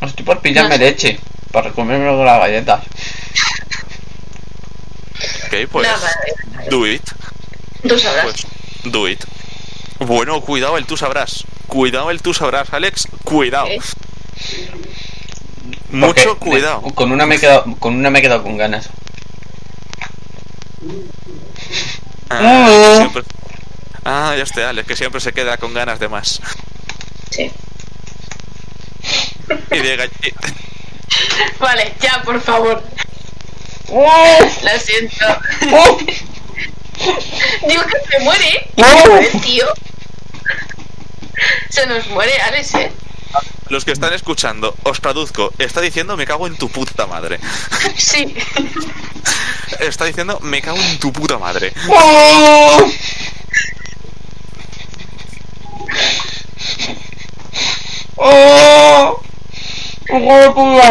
[0.00, 1.18] Estoy por pillarme No leche
[1.50, 2.84] para comerme luego las galletas.
[5.46, 7.02] ok pues Nada, eh, do it
[7.88, 8.24] tú sabrás.
[8.24, 8.46] Pues,
[8.92, 9.24] do it.
[10.00, 11.44] Bueno, cuidado el tú sabrás.
[11.66, 13.06] Cuidado el tú sabrás, Alex.
[13.24, 13.68] Cuidado.
[15.94, 16.82] Mucho cuidado.
[16.94, 18.88] con una me he quedado, con una me he quedado con ganas.
[22.30, 22.96] Ah, Ah.
[22.98, 23.22] siempre-
[24.04, 26.40] Ah, ya está, Alex, que siempre se queda con ganas de más.
[27.30, 27.50] Sí.
[29.70, 30.34] Y de gall- y-
[31.58, 32.82] Vale, ya, por favor.
[33.88, 35.26] Lo siento.
[37.68, 38.68] Digo que se muere.
[38.76, 39.66] Y se muere tío.
[41.70, 42.92] Se nos muere, Alex, eh.
[43.68, 45.52] Los que están escuchando, os traduzco.
[45.58, 47.40] Está diciendo me cago en tu puta madre.
[47.96, 48.34] Sí.
[49.80, 51.72] Está diciendo me cago en tu puta madre.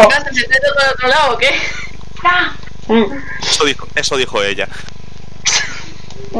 [0.02, 1.50] ¿Estás el secreto por otro lado o qué?
[3.42, 4.68] Eso dijo, eso dijo ella.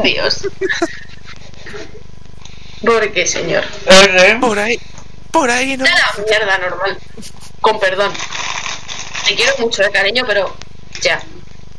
[0.02, 0.48] Dios.
[2.84, 3.64] ¿Por qué, señor?
[4.40, 4.80] Por ahí,
[5.34, 5.84] por ahí no.
[5.84, 6.96] La mierda normal.
[7.60, 8.12] Con perdón.
[9.26, 10.56] Te quiero mucho, de cariño, pero
[11.02, 11.20] ya.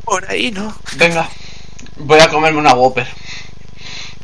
[0.04, 0.78] Por ahí no.
[0.98, 1.30] Venga,
[1.96, 3.08] voy a comerme una Whopper.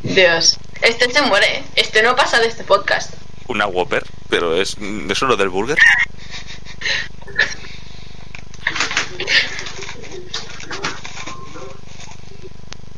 [0.01, 0.57] Dios.
[0.82, 1.59] Este se muere.
[1.59, 1.63] ¿eh?
[1.75, 3.13] Este no pasa de este podcast.
[3.47, 4.75] Una Whopper, pero es,
[5.09, 5.77] es uno del burger.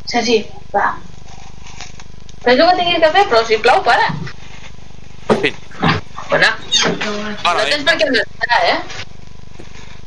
[0.06, 0.98] O sea, sí, va.
[2.44, 3.28] ¿Ves lo que tienes que hacer?
[3.30, 4.14] Pero si plau, para.
[5.30, 5.56] En fin,
[6.34, 6.48] Bueno,
[7.44, 8.80] ahora no te mismo, expliques nada, ¿eh?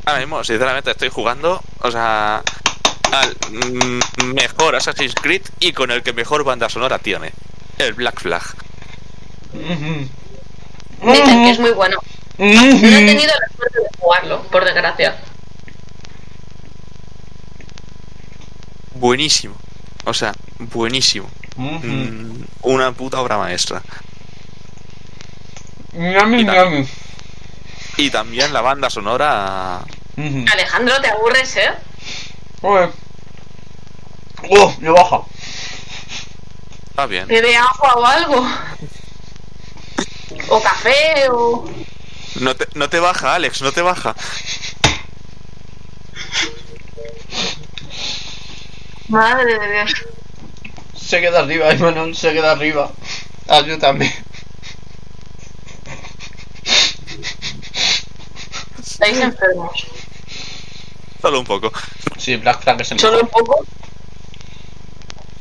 [0.07, 2.43] ahora mismo, sinceramente, estoy jugando, o sea,
[3.13, 3.37] al
[4.35, 7.31] mejor Assassin's Creed y con el que mejor banda sonora tiene.
[7.79, 8.43] El Black Flag.
[9.53, 10.11] Dicen
[11.45, 11.97] que es muy bueno.
[12.39, 15.17] No he tenido la suerte de jugarlo, por desgracia.
[18.95, 19.55] Buenísimo.
[20.07, 21.31] O sea, buenísimo.
[21.55, 23.81] Mm, una puta obra maestra.
[25.97, 26.89] Ñami, Y también- ñami.
[27.99, 29.83] Y también la banda sonora.
[30.53, 31.71] Alejandro, te aburres, ¿eh?
[32.61, 32.91] Joder.
[34.51, 34.75] ¡Oh!
[34.81, 35.21] Me baja.
[36.91, 37.27] Está bien.
[37.27, 38.47] Bebe agua o algo.
[40.49, 41.71] O café, o.
[42.41, 44.15] No te, no te baja, Alex, no te baja.
[49.09, 49.93] Madre de Dios.
[51.01, 52.91] Se queda arriba, Imanol, se queda arriba.
[53.49, 54.13] Ayúdame.
[58.85, 59.73] Estáis enfermos.
[61.21, 61.73] Solo un poco.
[62.19, 63.65] Sí, Black Flag es el Solo un poco.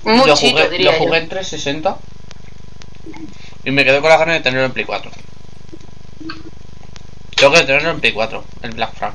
[0.04, 1.24] Lo Muchito, jugué, diría lo jugué yo.
[1.24, 1.98] en 360
[3.64, 5.12] y me quedé con la gana de tenerlo en Play 4.
[7.36, 9.14] Tengo que tenerlo en Play 4, el Black Flag.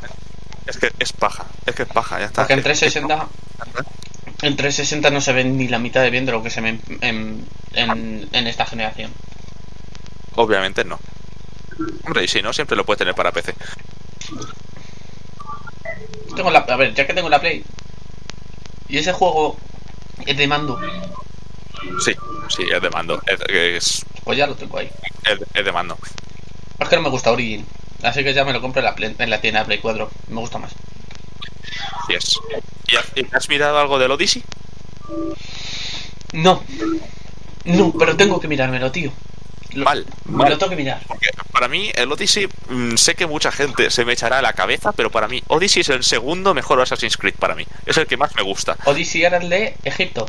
[0.66, 1.46] Es que es paja.
[1.66, 2.42] Es que es paja, ya está.
[2.42, 3.28] Porque en Es- es- 360
[4.42, 6.70] en 360 no se ve ni la mitad de bien de lo que se ve
[6.70, 9.12] en, en, en- en esta generación.
[10.34, 10.98] Obviamente no.
[12.06, 13.54] Hombre, y si no, siempre lo puedes tener para PC.
[16.36, 17.64] Tengo la, a ver, ya que tengo la Play
[18.88, 19.56] y ese juego
[20.26, 20.78] es de mando,
[22.04, 22.12] Sí,
[22.48, 23.20] sí, es de mando.
[23.26, 24.90] Es, es, pues ya lo tengo ahí.
[25.24, 25.96] es- es de mando.
[26.78, 27.66] Es que no me gusta Origin,
[28.02, 30.10] así que ya me lo compro en la, Play- en la tienda de Play 4.
[30.28, 30.72] Me gusta más.
[32.06, 32.38] Sí es.
[32.88, 34.42] ¿Y has, y has mirado algo del Odyssey?
[36.32, 36.62] No,
[37.64, 39.12] no, pero tengo que mirármelo, tío.
[39.72, 40.50] Lo- Mal, Me mal.
[40.50, 41.00] lo tengo que mirar.
[41.06, 44.52] Porque para mí, el Odyssey, mm, sé que mucha gente se me echará a la
[44.52, 47.64] cabeza, pero para mí, Odyssey es el segundo mejor Assassin's Creed para mí.
[47.86, 48.76] Es el que más me gusta.
[48.84, 50.28] Odyssey era el de Egipto.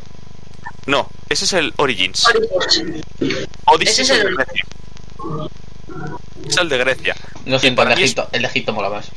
[0.85, 2.25] No, ese es el Origins.
[2.27, 3.05] Origins.
[3.65, 4.65] Odyssey Ese es es el de Grecia.
[6.47, 7.15] Es el de Grecia.
[7.45, 9.07] Lo siento, para el de es- Egipto, el de Egipto mola más.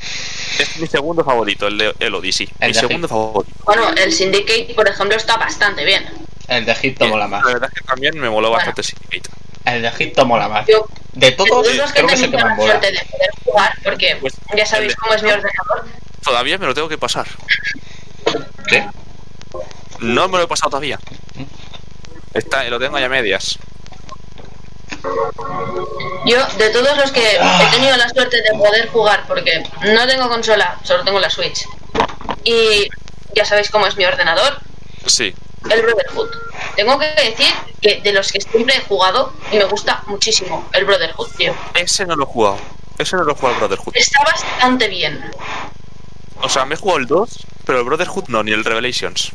[0.58, 2.48] Es mi segundo favorito, el de el Odyssey.
[2.60, 3.54] El mi de segundo favorito.
[3.64, 6.04] Bueno, el Syndicate, por ejemplo, está bastante bien.
[6.48, 7.42] El de Egipto mola más.
[7.44, 8.56] La verdad es que también me moló Bueno.
[8.58, 9.30] bastante Syndicate.
[9.64, 10.66] El de Egipto mola más.
[10.66, 12.72] Yo, De todos, que creo he que es el que tenido más la mola.
[12.72, 15.84] suerte de poder jugar, porque Pues, ya sabéis cómo es mi ordenador.
[16.22, 17.26] Todavía me lo tengo que pasar.
[18.68, 18.86] ¿Qué?
[20.00, 20.98] No me lo he pasado todavía.
[22.34, 23.58] Está, lo tengo ya a medias.
[26.26, 29.62] Yo, de todos los que he tenido la suerte de poder jugar, porque
[29.92, 31.64] no tengo consola, solo tengo la Switch.
[32.44, 32.88] Y
[33.34, 34.58] ya sabéis cómo es mi ordenador,
[35.06, 35.34] Sí.
[35.70, 36.30] el Brotherhood.
[36.76, 40.84] Tengo que decir que de los que siempre he jugado, y me gusta muchísimo el
[40.84, 41.54] Brotherhood, tío.
[41.74, 42.58] Ese no lo he jugado.
[42.98, 43.96] Ese no lo he jugado el Brotherhood.
[43.96, 45.24] Está bastante bien.
[46.40, 49.32] O sea, me he jugado el 2, pero el Brotherhood no, ni el Revelations.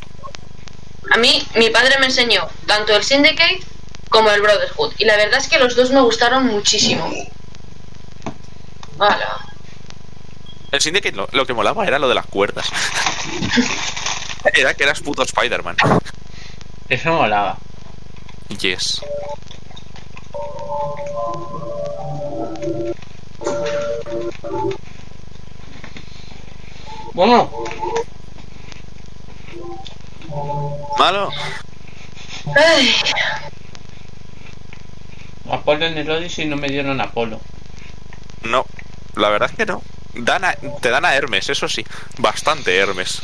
[1.12, 3.60] A mí, mi padre me enseñó tanto el Syndicate
[4.08, 4.94] como el Brotherhood.
[4.98, 7.10] Y la verdad es que los dos me gustaron muchísimo.
[8.98, 9.38] Hala.
[10.70, 12.68] El Syndicate lo, lo que molaba era lo de las cuerdas.
[14.54, 15.76] era que eras puto Spider-Man.
[16.90, 17.56] Eso molaba.
[18.58, 19.00] Yes.
[27.12, 27.50] Bueno,
[30.98, 31.30] Malo.
[32.54, 32.94] Ay,
[35.50, 37.40] Apolo en el Odyssey no me dieron Apolo.
[38.42, 38.64] No.
[39.16, 39.82] La verdad es que no.
[40.14, 41.84] Dan a- te dan a Hermes, eso sí.
[42.18, 43.20] Bastante Hermes.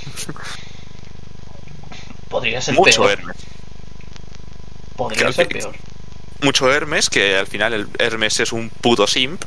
[2.29, 3.13] Podría ser Mucho peor.
[3.13, 3.37] Hermes.
[4.97, 5.75] Podría ser peor.
[6.43, 9.43] Mucho Hermes, que al final el Hermes es un puto simp.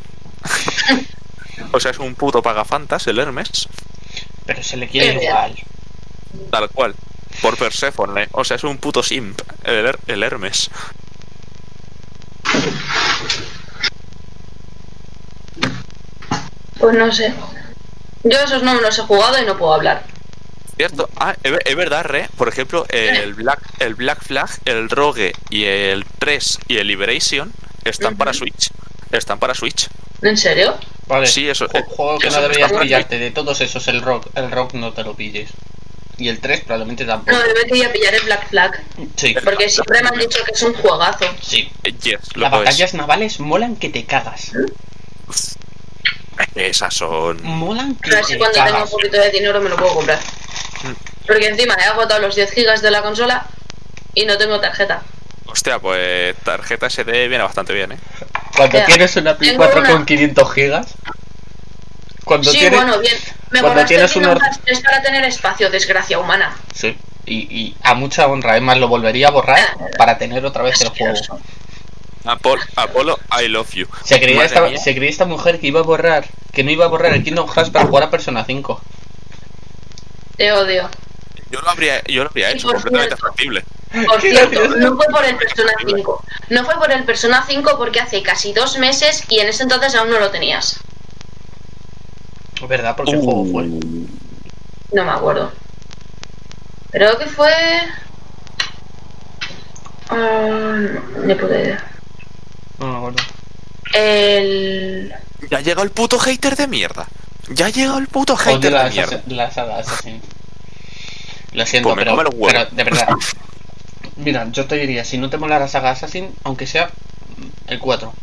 [1.72, 3.68] o sea, es un puto pagafantas el Hermes.
[4.45, 5.56] Pero se le quiere igual.
[6.52, 6.95] Tal cual.
[7.41, 8.28] Por Persephone.
[8.32, 9.39] O sea, es un puto simp.
[9.64, 10.70] El, Her- el Hermes.
[16.80, 17.34] pues no sé.
[18.24, 20.04] Yo esos no me los he jugado y no puedo hablar.
[20.80, 21.09] Cierto.
[21.17, 22.30] Ah, es ver- es verdad, Re.
[22.38, 27.51] Por ejemplo, el Black, el Black Flag, el Rogue y el 3 y el Liberation
[27.84, 28.32] están para.
[28.34, 28.69] Switch.
[29.11, 29.89] Están para Switch.
[30.21, 30.77] ¿En serio?
[31.07, 31.27] Vale.
[31.27, 33.19] Sí, eso- Ju- Juego que eso no deberías pillarte.
[33.19, 35.49] De todos esos, el rock, el rock no te lo pilles.
[36.17, 37.34] Y el 3 probablemente tampoco.
[37.38, 38.82] No, debería pillar el Black Flag.
[39.17, 41.25] Sí, Porque siempre me han dicho que es un juegazo.
[41.41, 41.69] sí.
[41.84, 42.59] Eh, Yes, Las es.
[42.59, 44.53] batallas navales molan que te cagas.
[46.56, 47.42] Esas son.
[47.44, 50.20] Molan que A ver si cuando tenga un poquito de dinero me lo puedo comprar.
[51.28, 53.46] Porque encima he agotado los 10 gigas de la consola
[54.16, 55.02] y no tengo tarjeta.
[55.46, 57.98] Hostia, pues tarjeta SD viene bastante bien, ¿eh?
[58.56, 58.86] Cuando Ya.
[58.86, 59.90] tienes una Play Tengo 4 una.
[59.92, 60.88] con 500 gigas.
[62.24, 62.80] Cuando sí, tienes.
[62.80, 63.16] bueno, bien.
[63.52, 66.56] Me cuando tienes un or- 3 para tener espacio, desgracia humana.
[66.74, 66.98] Sí.
[67.26, 70.64] Y, y a mucha honra, es más, lo volvería a borrar Ah, para tener otra
[70.64, 71.14] vez el juego.
[72.34, 72.59] Asqueroso.
[72.65, 73.88] Apol- Apolo, I love you.
[74.03, 74.77] Se creía, esta, mía.
[74.77, 77.47] se creía esta mujer que iba a borrar, que no iba a borrar el Kingdom
[77.49, 78.82] Hearts para jugar a Persona 5.
[80.38, 80.89] Te odio.
[81.51, 83.27] Yo lo habría, yo lo habría hecho por completamente cierto.
[83.27, 83.63] factible.
[84.07, 86.23] Por cierto, no fue por el Persona 5.
[86.49, 89.95] No fue por el Persona 5 porque hace casi dos meses y en ese entonces
[89.95, 90.80] aún no lo tenías.
[92.67, 92.95] ¿Verdad?
[92.95, 93.63] Porque el juego fue.
[93.65, 95.51] No me acuerdo.
[96.91, 97.51] Creo que fue.
[100.09, 100.75] Ah,
[101.15, 101.89] no, ni puta idea.
[102.80, 103.17] No me acuerdo.
[103.93, 105.13] El.
[105.49, 107.07] Ya ha llegado el puto hater de mierda.
[107.49, 109.17] Ya ha llegado el puto Odio hater la, de mierda.
[109.17, 110.21] Assassin- la saga Assassin.
[111.53, 113.07] Lo siento, Pues me pero, pero de verdad.
[114.17, 116.91] Mira, yo te diría, si no te mola la saga Assassin, aunque sea
[117.67, 118.13] el 4.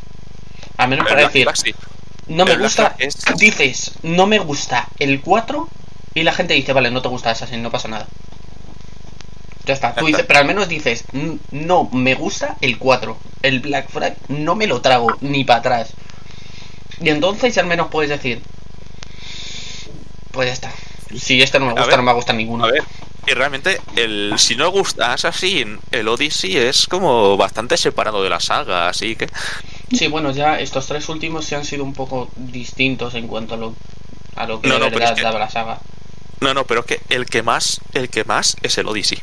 [0.78, 1.74] A menos El para Black decir, sí.
[2.28, 5.68] no me Black gusta, es- dices, no me gusta el 4
[6.14, 8.07] y la gente dice, vale, no te gusta Assassin, no pasa nada.
[9.67, 13.19] Ya está, tú dices, pero al menos dices, "N- no me gusta el 4.
[13.43, 15.93] El Black Flag no me lo trago ni para atrás.
[17.01, 18.41] Y entonces al menos puedes decir,
[20.31, 20.73] pues ya está.
[21.19, 22.64] Si este no me gusta, ver, no me gusta ninguno.
[22.64, 22.83] A ver,
[23.27, 28.41] y realmente, el, si no gusta Assassin, el Odyssey es como bastante separado de la
[28.41, 29.29] saga, así que.
[29.93, 33.57] Sí, bueno, ya estos tres últimos se han sido un poco distintos en cuanto a
[33.57, 33.75] lo,
[34.37, 35.79] a lo que No, de no, verdad es que- daba la saga.
[36.41, 39.19] No, no, pero es que el que más, el que más es el Odyssey.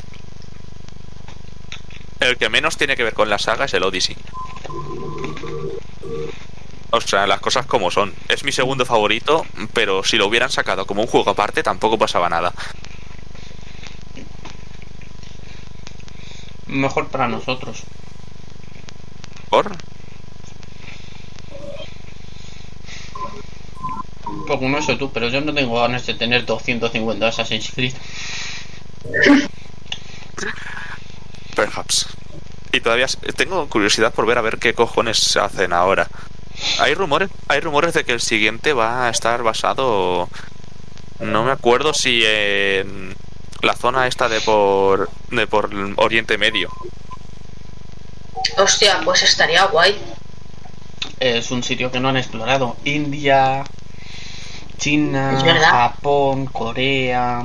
[2.20, 4.16] El que menos tiene que ver con la saga es el Odyssey.
[6.90, 8.14] O sea, las cosas como son.
[8.28, 12.28] Es mi segundo favorito, pero si lo hubieran sacado como un juego aparte, tampoco pasaba
[12.28, 12.52] nada.
[16.66, 17.82] Mejor para nosotros.
[19.50, 19.76] ¿Por?
[24.46, 27.94] Porque no sé tú, pero yo no tengo ganas de tener 250 Assassin's Creed.
[31.54, 32.06] Perhaps.
[32.72, 36.08] Y todavía tengo curiosidad por ver a ver qué cojones se hacen ahora.
[36.78, 40.28] Hay rumores, hay rumores de que el siguiente va a estar basado.
[41.20, 43.14] No me acuerdo si en
[43.62, 46.70] la zona esta de por de por Oriente Medio.
[48.58, 49.96] Hostia, pues estaría guay.
[51.20, 52.76] Es un sitio que no han explorado.
[52.84, 53.64] India,
[54.78, 55.40] China.
[55.70, 57.42] Japón, Corea.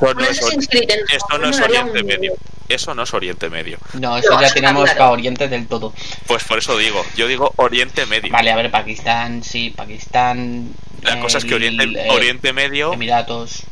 [0.00, 2.34] Mm, Eso no es, no Oriente Medio.
[2.68, 3.78] Eso no es Oriente Medio.
[3.94, 5.92] No, eso ya tenemos para Oriente del todo.
[6.26, 8.32] Pues por eso digo, yo digo Oriente Medio.
[8.32, 10.74] Vale, a ver, Pakistán, sí, Pakistán.
[11.02, 13.64] La cosa es que Oriente, eh, Oriente Medio Emiratos.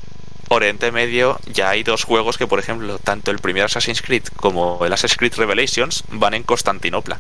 [0.49, 4.85] Oriente Medio ya hay dos juegos que, por ejemplo, tanto el primer Assassin's Creed como
[4.85, 7.19] el Assassin's Creed Revelations van en Constantinopla.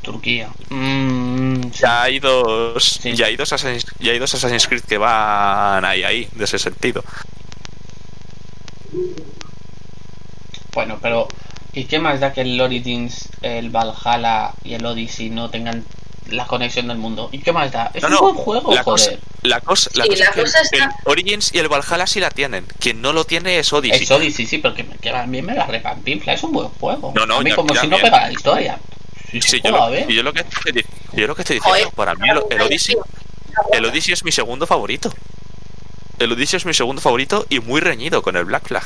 [0.00, 0.48] Turquía.
[0.70, 1.80] Mm, sí.
[1.80, 3.14] Ya hay dos, Sí.
[3.14, 6.58] ya hay dos Assassin's, ya hay dos Assassin's Creed que van ahí, ahí, de ese
[6.58, 7.04] sentido.
[10.72, 11.28] Bueno, pero
[11.72, 15.84] ¿y qué más da que el Origins, el Valhalla y el Odyssey no tengan
[16.28, 17.28] la conexión del mundo?
[17.32, 17.90] ¿Y qué más da?
[17.92, 19.20] Es No, un no, buen juego, la cosa, joder.
[19.42, 21.68] la cosa, la Sí, cosa la es que cosa el- está- el Origins y el
[21.68, 22.66] Valhalla sí la tienen.
[22.78, 24.04] Quien no lo tiene es Odyssey.
[24.04, 27.12] Es Odyssey, sí, pero que, que a mí me la repampinfla, es un buen juego.
[27.16, 28.10] No, no, a mí ya- como ya si no bien.
[28.10, 28.78] pega la historia.
[29.30, 30.10] Si se Sí, yo lo, bien.
[30.10, 31.94] y yo lo que estoy, di- yo lo que estoy diciendo, Joder.
[31.94, 32.96] para mí el, el Odyssey,
[33.72, 35.12] el Odyssey es mi segundo favorito.
[36.18, 38.84] El Odyssey es mi segundo favorito y muy reñido con el Black Flag.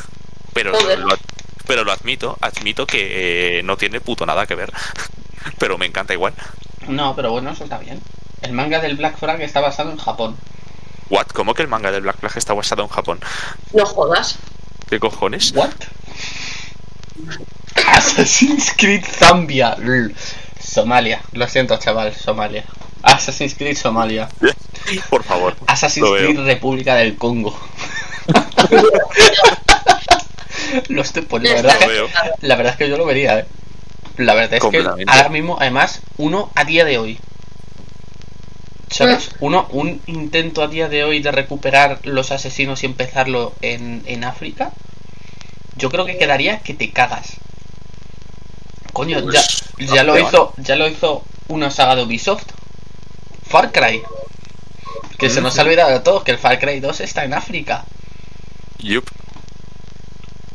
[0.53, 1.16] Pero lo,
[1.66, 4.72] pero lo admito, admito que eh, no tiene puto nada que ver.
[5.59, 6.32] Pero me encanta igual.
[6.89, 8.01] No, pero bueno, eso está bien.
[8.43, 10.37] El manga del Black Flag está basado en Japón.
[11.11, 11.26] What?
[11.35, 13.20] ¿Cómo que el manga del Black Flag está basado en Japón?
[13.74, 14.39] No jodas.
[14.89, 15.53] ¿Qué cojones?
[15.55, 15.70] ¿What?
[17.75, 19.77] Assassin's Creed Zambia.
[20.61, 21.20] Somalia.
[21.33, 22.64] Lo siento, chaval, Somalia.
[23.03, 24.29] Assassin's Creed Somalia.
[25.11, 25.57] Por favor.
[25.66, 26.31] Assassin's Lo veo.
[26.31, 27.59] Creed República del Congo.
[30.89, 31.87] Lo estoy poniendo, Ya la verdad.
[31.87, 32.09] Lo veo.
[32.41, 33.47] La verdad es que yo lo vería, eh.
[34.16, 37.18] La verdad es que ahora mismo, además, uno a día de hoy.
[38.91, 39.31] ¿Sabes?
[39.41, 44.22] Uno, un intento a día de hoy de recuperar los asesinos y empezarlo en, en
[44.22, 44.72] África.
[45.77, 47.39] Yo creo que quedaría que te cagas.
[48.95, 49.43] Coño, ya,
[49.77, 50.29] Pues, ya lo campeón.
[50.29, 52.45] hizo, ya lo hizo una saga de Ubisoft.
[53.47, 54.03] Far Cry.
[55.19, 57.85] Que se nos ha olvidado de todos que el Far Cry 2 está en África.
[58.79, 59.05] Yup.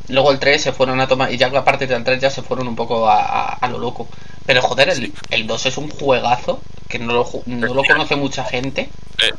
[0.08, 2.42] Luego el 3 se fueron a tomar, y ya a partir del 3 ya se
[2.42, 4.08] fueron un poco a, a- a lo loco.
[4.46, 5.14] Pero joder, el, Sí.
[5.30, 8.90] el 2 es un juegazo que no lo, no lo conoce mucha gente.
[9.20, 9.32] Eh,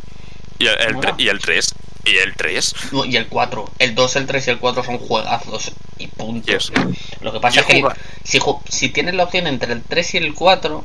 [0.61, 1.75] y, el, el tre- y el 3.
[2.05, 2.75] Y el 3.
[2.93, 3.71] No, Y el 4.
[3.79, 5.73] El 2, el 3 y el 4 son juegazos.
[5.99, 6.51] Y punto.
[6.53, 6.73] Yes.
[7.21, 7.83] Lo que pasa es que
[8.25, 10.85] si, ju- si tienes la opción entre el 3 y el 4,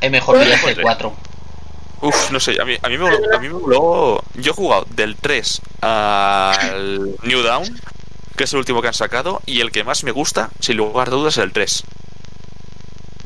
[0.00, 1.16] es mejor pillarse el 4.
[2.02, 4.54] Uf, no sé, a mí, a mí me voló- a mí me voló- Yo he
[4.54, 7.80] jugado del 3 al New Down,
[8.36, 11.08] que es el último que han sacado, y el que más me gusta, sin lugar
[11.08, 11.84] a dudas, es el 3.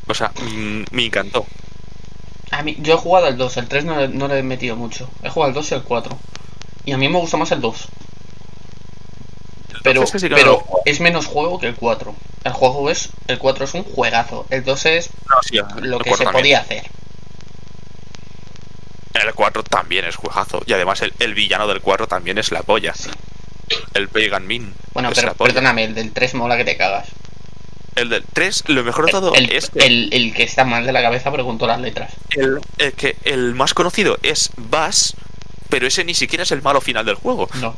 [0.07, 1.45] O sea, mm, me encantó.
[2.59, 4.75] A mí, yo he jugado el 2, el 3 no, le- no le he metido
[4.75, 5.09] mucho.
[5.23, 6.17] He jugado el 2 y el 4.
[6.85, 7.87] Y a mí me gusta más el 2.
[9.81, 10.81] Pero, Entonces, que sí que no pero jugado.
[10.85, 12.13] es menos juego que el 4.
[12.43, 13.09] El juego es.
[13.27, 14.45] El 4 es un juegazo.
[14.49, 16.31] El 2 es No, sí, lo que se también.
[16.33, 16.83] podía hacer.
[19.13, 20.61] El 4 también es juegazo.
[20.65, 22.93] Y además el, el villano del 4 también es la polla.
[23.93, 24.73] El Pagan Min.
[24.93, 27.07] Bueno, es pero perdóname, el del 3 mola que te cagas.
[27.99, 30.85] El del 3, lo mejor de todo El, es que el- el que está mal
[30.85, 32.13] de la cabeza preguntó las letras.
[32.31, 35.15] el, el que el más conocido es Bass,
[35.69, 37.49] pero ese ni siquiera es el malo final del juego.
[37.55, 37.75] No.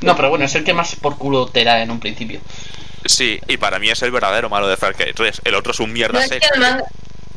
[0.00, 2.40] No, pero bueno, es el que más por culo te da en un principio.
[3.04, 5.42] Sí, y para mí es el verdadero malo de Far Cry 3.
[5.44, 6.46] El otro es un No mierda es seca.
[6.54, 6.84] el manga.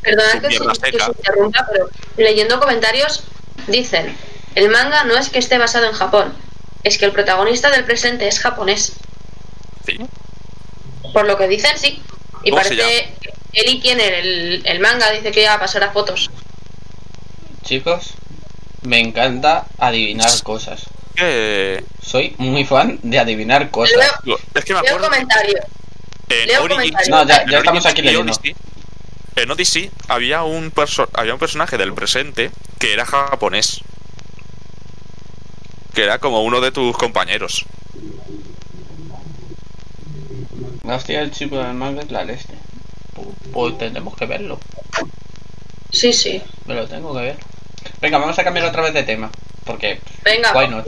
[0.02, 3.24] Perdona que, os- que interrumpa, pero leyendo comentarios
[3.68, 4.14] dicen:
[4.54, 6.34] el manga no es que esté basado en Japón,
[6.82, 8.92] es que el protagonista del presente es japonés.
[9.86, 9.98] Sí.
[11.12, 12.00] Por lo que dicen, sí.
[12.44, 13.14] Y ¿Cómo se parece
[13.52, 16.30] que Eli tiene el, el manga, dice que ya pasará fotos.
[17.64, 18.14] Chicos,
[18.82, 20.82] me encanta adivinar cosas.
[21.14, 23.96] Que- Soy muy fan de adivinar cosas.
[24.24, 25.08] Leo, Es que me leo acuerdo.
[25.10, 25.60] comentarios.
[26.28, 27.08] En leo Origins- comentarios.
[27.10, 28.32] No, ya, ya en estamos Origins aquí leyendo.
[28.32, 28.56] Odyssey,
[29.36, 33.80] en Odyssey había un, perso- había un personaje del presente que era japonés.
[35.94, 37.64] Que era como uno de tus compañeros.
[40.84, 42.54] La hostia del chico del manga es la leste.
[43.16, 44.58] Pu- Pues tendremos que verlo.
[45.90, 46.42] Sí, sí.
[46.66, 47.36] Me lo tengo que ver.
[48.00, 49.30] Venga, vamos a cambiar otra vez de tema.
[49.64, 50.00] Porque.
[50.24, 50.52] Venga.
[50.56, 50.86] Why not?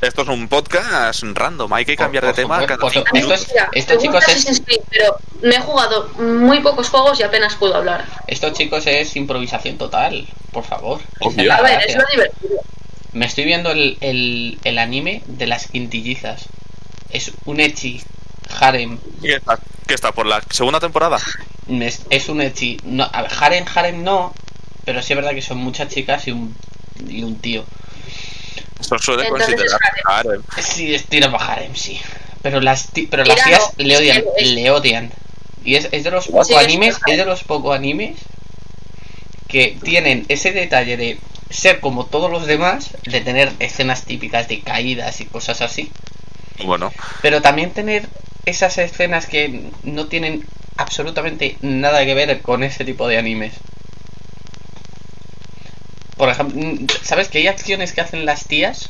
[0.00, 3.06] Esto es un podcast random, hay que cambiar por de tema supuesto, cada por cinco
[3.12, 3.40] minutos.
[3.40, 7.22] Esto es- Mira, esto, me chicos, es- pero me he jugado muy pocos juegos y
[7.22, 8.06] apenas puedo hablar.
[8.26, 10.26] Esto, chicos, es improvisación total.
[10.52, 11.00] Por favor.
[11.20, 11.52] Obvio.
[11.52, 12.60] A ver, es lo divertido.
[13.12, 16.46] Me estoy viendo el, el, el anime de las quintillizas.
[17.10, 18.00] Es un echi
[18.60, 18.98] harem.
[19.22, 21.18] ¿Qué está, qué está por la segunda temporada?
[21.68, 22.78] Es, es un echi.
[22.84, 24.32] No, a ver, harem, harem no.
[24.84, 26.54] Pero sí es verdad que son muchas chicas y un,
[27.08, 27.64] y un tío.
[28.80, 30.42] Eso suele Entonces considerar es harem.
[30.60, 32.00] Sí, es tira para harem, sí.
[32.42, 35.12] Pero las, pero las tías no, le odian, es le odian.
[35.64, 37.12] Y es, es de los pocos Sí, animes, harem.
[37.12, 38.16] es de los pocos animes
[39.48, 41.18] que tienen ese detalle de
[41.50, 45.90] ser como todos los demás, de tener escenas típicas de caídas y cosas así.
[46.64, 46.92] Bueno,
[47.22, 48.08] Pero también tener
[48.50, 50.44] esas escenas que no tienen
[50.76, 53.54] absolutamente nada que ver con ese tipo de animes.
[56.16, 56.60] Por ejemplo,
[57.02, 58.88] ¿sabes que hay acciones que hacen las tías?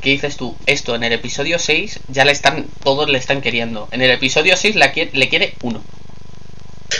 [0.00, 3.88] Que dices tú, esto en el episodio 6 ya le están, todos le están queriendo.
[3.90, 5.82] En el episodio 6 la quie- le quiere uno.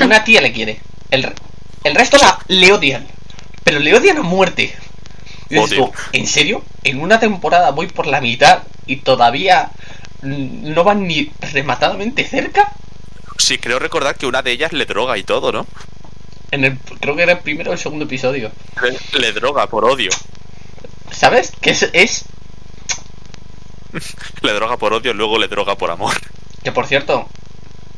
[0.01, 0.81] Una tía le quiere.
[1.11, 1.35] El, re-
[1.85, 3.07] el resto la, le odian.
[3.63, 4.75] Pero le odian a muerte.
[5.49, 5.93] Y dices tú, Odio.
[6.13, 6.65] ¿en serio?
[6.83, 9.71] En una temporada voy por la mitad y todavía
[10.23, 12.73] no van ni rematadamente cerca.
[13.39, 15.67] sí creo recordar que una de ellas le droga y todo, ¿no?
[16.51, 18.51] En el, creo que era el primero o el segundo episodio.
[19.13, 20.11] Le, le droga por odio.
[21.11, 21.53] ¿Sabes?
[21.61, 22.25] Que es, es
[24.43, 26.15] Le droga por odio, luego le droga por amor.
[26.63, 27.29] Que por cierto,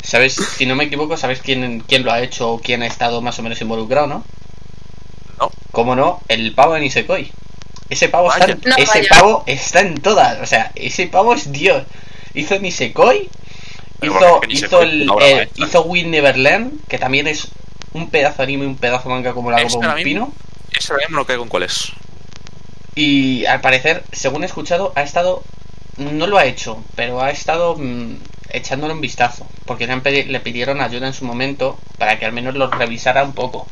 [0.02, 0.34] ¿sabes?
[0.34, 3.38] Si no me equivoco, ¿sabes quién, quién lo ha hecho o quién ha estado más
[3.38, 4.24] o menos involucrado, no?
[5.38, 5.50] ¿No?
[5.72, 6.20] ¿Cómo no?
[6.28, 7.32] El pavo de Nisekoi.
[7.88, 9.08] Ese pavo, está, en- No, ese vaya.
[9.08, 10.40] pavo está en todas.
[10.40, 11.84] O sea, ese pavo es Dios.
[12.34, 13.28] Hizo Nisekoi.
[14.02, 15.06] Hizo, hizo, el,
[15.56, 17.48] hizo Win Neverland, que también es
[17.92, 20.32] un pedazo anime y un pedazo manga como la Ese como a un pino.
[20.76, 21.92] Ese ahora mismo no caigo en cuál es.
[22.94, 25.42] Y al parecer, según he escuchado, ha estado.
[25.98, 28.14] No lo ha hecho, pero ha estado mm,
[28.52, 29.46] echándole un vistazo.
[29.66, 32.70] Porque le, han pedi- le pidieron ayuda en su momento para que al menos lo
[32.70, 33.66] revisara un poco.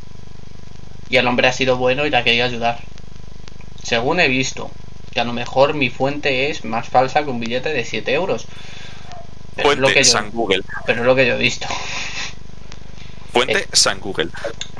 [1.08, 2.80] Y el hombre ha sido bueno y le ha querido ayudar.
[3.82, 4.70] Según he visto,
[5.18, 8.46] que a lo mejor mi fuente es más falsa que un billete de 7 euros.
[9.56, 10.62] Pero es, lo que yo, San Google.
[10.86, 11.66] pero es lo que yo he visto.
[13.32, 13.66] Fuente Eh.
[13.72, 14.28] San Google.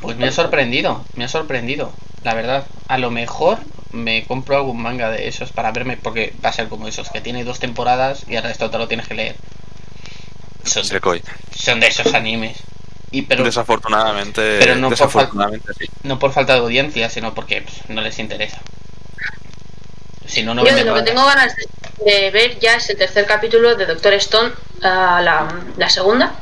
[0.01, 1.93] Pues me ha sorprendido, me ha sorprendido,
[2.23, 2.69] la verdad.
[2.87, 3.59] A lo mejor
[3.91, 7.21] me compro algún manga de esos para verme, porque va a ser como esos, que
[7.21, 9.35] tiene dos temporadas y el resto te lo tienes que leer.
[10.63, 12.59] Son, son de esos animes.
[13.11, 14.61] Y pero Desafortunadamente.
[14.61, 14.97] pero no por
[15.77, 15.87] sí.
[16.05, 18.61] no por falta de audiencia, sino porque pues, no les interesa.
[20.29, 23.27] Si no, no Yo lo que tengo ganas de, de ver ya es el tercer
[23.27, 24.53] capítulo de Doctor Stone,
[24.83, 26.33] ah, la, la segunda.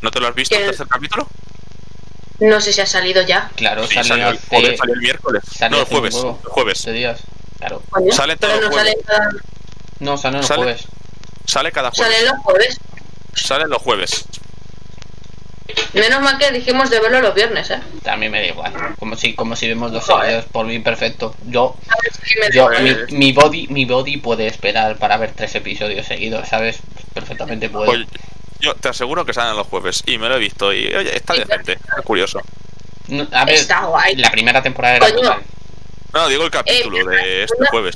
[0.00, 1.28] ¿No te lo has visto el tercer capítulo?
[2.40, 3.50] No sé si ha salido ya.
[3.54, 4.38] Claro, Sí, sale salió, el,
[4.76, 5.42] salió el miércoles.
[5.56, 6.14] salió no, el jueves.
[6.14, 6.84] El jueves.
[6.86, 7.20] días.
[7.58, 7.82] Claro.
[8.12, 9.30] Sale pero todo no sale, cada-
[10.00, 10.82] No, sale los Sale- jueves.
[11.46, 12.12] Sale cada jueves.
[12.16, 12.78] salen los jueves.
[13.34, 14.24] Sale los jueves.
[15.94, 17.80] Menos mal que dijimos de verlo los viernes, ¿eh?
[18.02, 18.72] También me da igual.
[18.98, 21.34] Como si, como si vemos dos seguidos, por mí perfecto.
[21.46, 21.76] Yo
[22.22, 26.78] si Yo, mi, mi body, mi body puede esperar para ver tres episodios seguidos, ¿sabes?
[27.14, 27.86] Perfectamente puede.
[27.86, 28.06] Pues
[28.60, 31.34] Yo te aseguro que salen los jueves y me lo he visto y oye, está
[31.34, 32.40] Sí, decente, está curioso.
[33.08, 34.16] No, a ver, Está guay.
[34.16, 35.42] la primera temporada era brutal.
[36.12, 37.94] No, digo el capítulo Eh, de este jueves.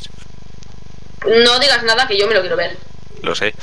[1.45, 2.77] No digas nada que yo me lo quiero ver.
[3.23, 3.55] Lo sé.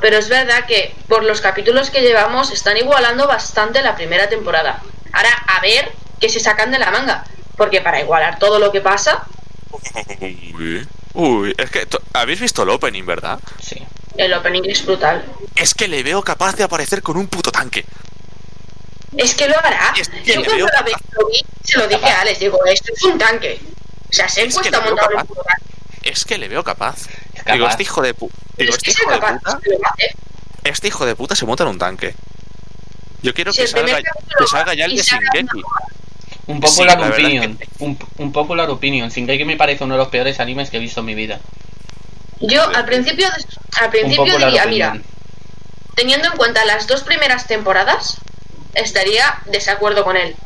[0.00, 4.80] Pero es verdad que por los capítulos que llevamos están igualando bastante la primera temporada.
[5.12, 7.24] Ahora, a ver qué se sacan de la manga.
[7.56, 9.24] Porque para igualar todo lo que pasa,
[10.20, 13.38] Uy, uy, es que to- habéis visto el opening, ¿verdad?
[13.60, 13.82] Sí.
[14.16, 15.24] el opening es brutal.
[15.54, 17.84] Es que le veo capaz de aparecer con un puto tanque.
[19.16, 19.94] Es que lo hará.
[19.98, 22.14] Es que Yo cuando lo vi, se lo dije capaz.
[22.16, 23.60] a Alex, digo, esto es un tanque.
[24.10, 25.62] O sea, se Es que puesto a le veo montar un puto tanque.
[26.06, 27.06] Es que le veo capaz.
[27.34, 28.34] Es Digo, este hijo de puta.
[28.56, 29.50] Digo, Es este que es hijo de capaz, puta.
[29.92, 30.14] hace.
[30.64, 32.14] Este hijo de puta se monta en un tanque.
[33.22, 35.62] Yo quiero que salga, que ya el de Shingeki.
[36.46, 37.58] Un popular Sí, opinion.
[37.80, 39.10] Un, un popular opinion.
[39.10, 41.40] Sin que me parece uno de los peores animes que he visto en mi vida.
[42.40, 43.28] Yo al principio,
[43.80, 44.70] al principio diría, opinion.
[44.70, 44.96] mira,
[45.96, 48.18] teniendo en cuenta las dos primeras temporadas,
[48.74, 50.36] estaría desacuerdo con él.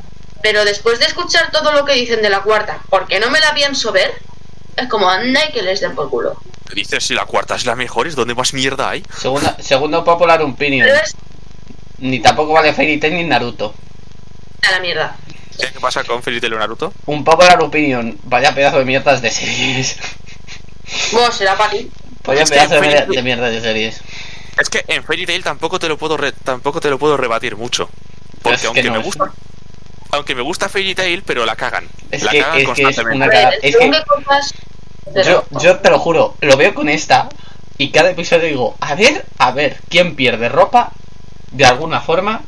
[0.43, 3.53] Pero después de escuchar todo lo que dicen de la cuarta, porque no me la
[3.55, 4.15] pienso ver,
[4.81, 6.37] es como anda y que les den por culo.
[6.75, 9.03] Dices si la cuarta es la mejor, ¿es donde más mierda hay?
[9.19, 10.89] Segunda, segundo popular opinion.
[10.89, 11.15] Es
[11.99, 13.75] Ni tampoco vale Fairy Tail ni Naruto.
[14.67, 15.17] a la mierda.
[15.59, 16.93] ¿Qué pasa con Fairy Tail y Naruto?
[17.07, 18.17] Un popular opinion.
[18.25, 19.97] Vaya pedazo de mierdas de series.
[21.13, 21.91] Vos será para ti.
[22.25, 24.01] Vaya Es que pedazo de, Fairy mierda- de mierdas de series.
[24.59, 27.57] Es que en Fairy Tail tampoco te lo puedo re- tampoco te lo puedo rebatir
[27.57, 27.91] mucho.
[28.43, 29.33] Porque Es que aunque no me es- gusta
[30.13, 31.87] aunque me gusta Fairy Tail, pero la cagan.
[32.11, 33.17] Es la que- cagan es que es constantemente.
[33.17, 34.05] una caga- es que- qué pero-
[35.25, 37.29] Yo, yo te lo juro, lo veo con esta
[37.79, 40.93] y cada episodio digo, a ver, a ver, ¿quién pierde ropa?
[41.51, 42.43] De alguna forma,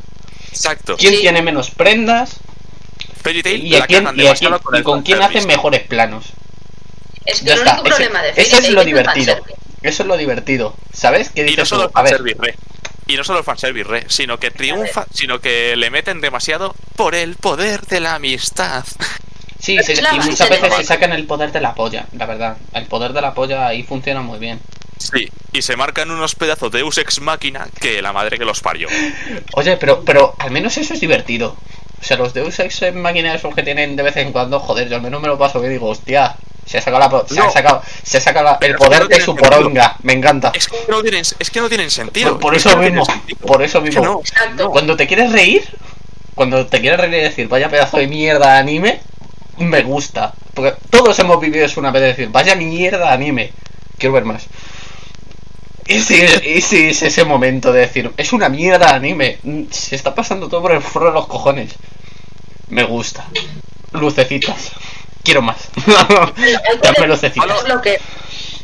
[0.50, 0.96] Exacto.
[0.96, 1.20] ¿quién Sí.
[1.22, 2.36] tiene menos prendas?
[3.22, 5.18] Fairy Tail Y, a la quién, cagan y, a demasiado quién- y el con quién
[5.18, 5.38] fanservice.
[5.38, 6.24] hacen mejores planos.
[7.24, 9.26] Es que Ya el está, único ese, problema de Fairy es Tail lo el divertido.
[9.36, 9.58] fanservice.
[9.82, 10.76] Eso es lo divertido.
[10.92, 11.30] ¿Sabes?
[11.30, 11.88] ¿Qué Y no dices solo tú?
[11.88, 12.56] el A ver, fanservice, re.
[13.08, 17.14] Y no solo el fanservice, re, sino que triunfa, sino que le meten demasiado por
[17.16, 18.84] el poder de la amistad.
[19.62, 22.56] Sí, se- la y muchas veces se sacan el poder de la polla, la verdad.
[22.74, 24.60] El poder de la polla ahí funciona muy bien.
[24.98, 28.60] Sí, y se marcan unos pedazos de Deus Ex Máquina que la madre que los
[28.60, 28.88] parió.
[29.54, 31.56] Oye, pero, pero al menos eso es divertido.
[32.00, 34.88] O sea, los Deus Ex en máquinas esos que tienen de vez en cuando, joder,
[34.88, 36.36] yo al menos me lo paso bien y digo, hostia,
[36.66, 37.50] se ha sacado, la, po- se ha No.
[37.52, 40.52] sacado, se ha sacado la- el poder no de su poronga, me encanta.
[40.54, 42.38] Es que no tienen, es que no tienen sentido.
[42.38, 43.04] Por, eso no mismo,
[43.46, 44.22] por eso mismo.
[44.56, 44.70] no.
[44.70, 45.62] Cuando te quieres reír,
[46.34, 49.00] cuando te quieres reír y decir, vaya pedazo de mierda de anime,
[49.62, 50.34] me gusta.
[50.54, 53.52] Porque todos hemos vivido eso una vez de decir, vaya mierda anime,
[53.98, 54.46] quiero ver más.
[55.86, 59.96] Y si, y si es ese momento de decir, es una mierda anime, mm, se
[59.96, 61.72] está pasando todo por el forro de los cojones.
[62.68, 63.26] Me gusta.
[63.92, 64.72] Lucecitas.
[65.22, 65.68] Quiero más.
[67.06, 67.64] Lucecitas.
[67.84, 68.00] Es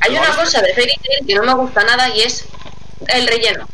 [0.01, 2.45] hay una es cosa de Fairy Tail que no me gusta nada y es
[3.09, 3.69] el relleno.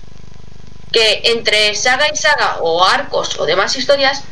[0.91, 4.23] Que entre saga y saga o arcos o demás historias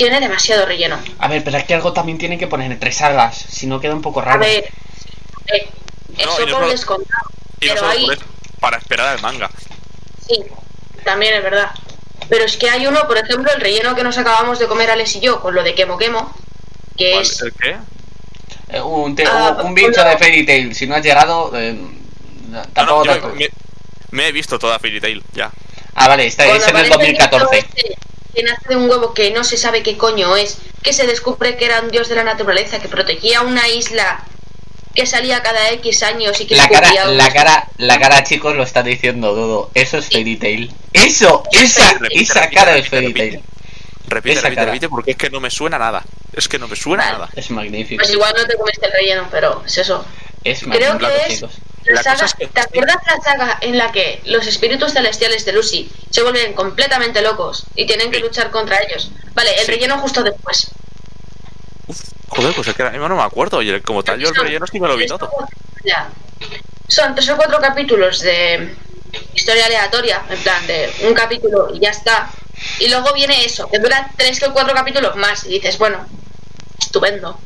[0.00, 0.98] tiene demasiado relleno.
[1.18, 3.94] A ver, pero es que algo también tiene que poner entre sagas, si no queda
[3.94, 4.40] un poco A raro.
[4.40, 4.64] ver,
[5.52, 5.68] eh,
[6.16, 7.28] No, eso no por descontado.
[7.60, 8.22] Y no Pero por eso,
[8.60, 9.50] para esperar al manga.
[10.26, 10.42] sí,
[11.04, 11.70] también es verdad.
[12.30, 15.16] Pero es que hay uno, por ejemplo, el relleno que nos acabamos de comer Alex
[15.16, 16.34] y yo con lo de Kemo Kemo,
[16.96, 17.76] que ¿Cuál- es ¿El qué?
[18.70, 21.72] Eh, un, te- Ah, un bicho una- de Fairy Tail, si no has llegado, eh,
[22.48, 23.04] No, no, tampoco
[23.36, 23.48] me,
[24.12, 25.50] me he visto toda Fairy Tail, ya.
[25.94, 26.62] Ah, vale, está, es en el
[26.92, 27.58] aparece bicho 2014.
[27.58, 27.96] este
[28.34, 31.56] que nace de un huevo que no se sabe qué coño es, que se descubre
[31.56, 34.24] que era un dios de la naturaleza, que protegía una isla
[34.94, 38.56] que salía cada X años y que La cara, escupía la cara, la cara, chicos,
[38.56, 39.70] lo está diciendo Dodo.
[39.74, 40.72] Eso es Fairy Tail.
[40.92, 43.30] Eso, esa, Repite, esa repite, cara es repite, Fairy repite.
[43.30, 43.44] Tail.
[44.08, 46.02] Repite, repite, repite, porque es que no me suena nada.
[46.32, 47.18] Es que no me suena Vale.
[47.18, 47.30] nada.
[47.36, 48.00] Es magnífico.
[48.02, 50.04] Pues igual no te comiste el relleno, pero es eso.
[50.44, 51.42] Es Creo que es
[51.86, 52.14] la saga.
[52.14, 55.90] cosa es que- ¿Te acuerdas la saga en la que los espíritus celestiales de Lucy
[56.10, 58.22] se vuelven completamente locos y tienen que Sí.
[58.22, 59.10] luchar contra ellos?
[59.34, 59.72] Vale, el Sí.
[59.72, 60.70] relleno justo después.
[62.28, 63.60] Joder, pues es que ahora mismo no me acuerdo.
[63.60, 65.28] Y el- como tal, yo el relleno sí me lo vi todo.
[65.84, 66.10] ya.
[66.88, 68.74] Son tres o cuatro capítulos de
[69.34, 72.30] historia aleatoria, en plan de un capítulo y ya está.
[72.78, 76.06] Y luego viene eso, que dura tres o cuatro capítulos más y dices, bueno,
[76.78, 77.38] estupendo.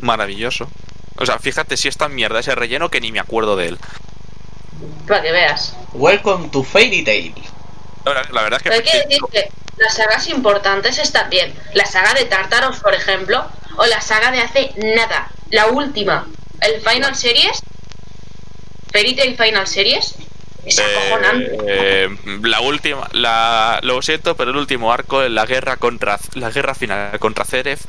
[0.00, 0.68] Maravilloso.
[1.16, 3.78] O sea, fíjate si es tan mierda ese relleno que ni me acuerdo de él.
[5.06, 5.74] Para que veas.
[5.94, 7.34] Welcome to Fairy Tail.
[8.04, 8.68] La, verdad- la verdad es que.
[8.70, 11.52] Pero hay que decir que las sagas importantes están bien.
[11.74, 13.44] La saga de Tartaros, por ejemplo,
[13.76, 16.26] o la saga de hace nada, la última,
[16.60, 17.62] el Final Series,
[18.92, 20.14] Fairy Tail Final Series,
[20.64, 21.56] es acojonante.
[21.66, 22.08] Eh,
[22.42, 26.74] la última, la, lo siento, pero el último arco en la guerra contra la guerra
[26.74, 27.84] final contra Ceref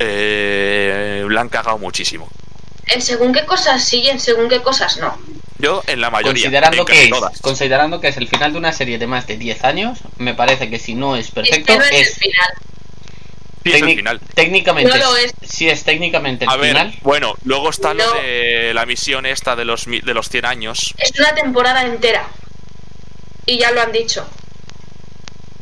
[0.00, 2.28] eh, la han cagado muchísimo.
[2.86, 5.16] en según qué cosas sí y en según qué cosas no.
[5.58, 6.44] Yo en la mayoría.
[6.44, 7.40] Considerando que, es, todas.
[7.40, 10.70] considerando que es el final de una serie de más de 10 años, me parece
[10.70, 12.48] que si no es perfecto, es que no es, es, el final.
[13.62, 14.20] Sí, es el final.
[14.34, 14.90] técnicamente.
[14.90, 15.32] No lo es.
[15.42, 18.20] Si es técnicamente el A ver, final, bueno, luego está lo No.
[18.22, 22.26] de la misión esta de los de los 100 años, Es una temporada entera.
[23.44, 24.26] Y ya lo han dicho.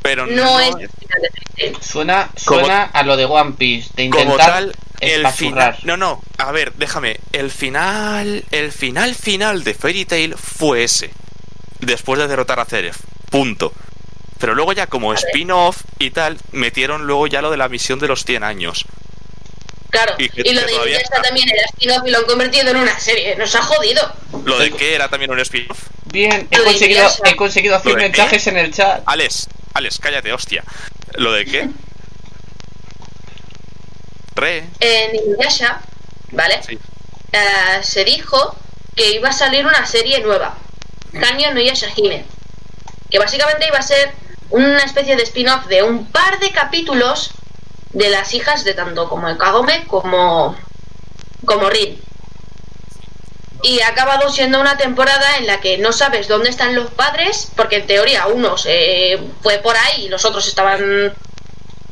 [0.09, 1.77] Pero No, no, es el final de Fairy Tail.
[1.83, 5.77] suena, Como- suena a lo de One Piece, de como intentar tal el final.
[5.83, 7.21] No, no, a ver, déjame.
[7.33, 11.11] El final, el final final de Fairy Tail fue ese.
[11.81, 12.97] Después de derrotar a Ceref.
[13.31, 13.73] Punto.
[14.39, 18.09] Pero luego ya como spin-off y tal, metieron luego ya lo de la misión de
[18.09, 18.87] los 100 años.
[19.91, 20.15] Claro.
[20.19, 21.23] Y que- Y lo que de Inuyasha está.
[21.23, 23.37] también era spin-off y lo han convertido en una serie.
[23.37, 24.13] Nos ha jodido.
[24.45, 25.79] Lo de que era también un spin-off.
[26.07, 28.09] Bien, he conseguido, he conseguido hacer ¿Lo de qué?
[28.09, 29.03] mensajes en el chat.
[29.07, 30.65] Alex, Alex, cállate, hostia.
[31.15, 31.69] ¿Lo de qué?
[34.35, 35.81] Re, En Inuyasha,
[36.31, 36.63] ¿vale?
[36.63, 36.79] sí.
[37.33, 38.57] Eh, se dijo
[38.97, 40.57] que iba a salir una serie nueva.
[41.13, 42.25] Kanyo no Yashahime.
[43.11, 44.13] Que básicamente iba a ser
[44.51, 47.31] una especie de spin-off de un par de capítulos
[47.93, 50.57] de las hijas de tanto como el Kagome como,
[51.45, 52.01] como Rin.
[53.63, 57.51] Y ha acabado siendo una temporada en la que no sabes dónde están los padres,
[57.57, 61.13] porque en teoría uno se fue por ahí y los otros estaban.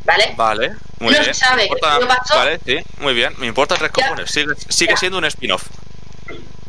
[0.05, 0.35] ¿Vale?
[0.37, 1.25] Vale, muy No bien.
[1.25, 2.37] se sabe Me importa- qué pasó.
[2.37, 3.35] Vale, sí, muy bien.
[3.39, 4.31] Me importa tres cojones.
[4.31, 4.97] Sigue, sigue Ya.
[4.97, 5.65] siendo un spin-off.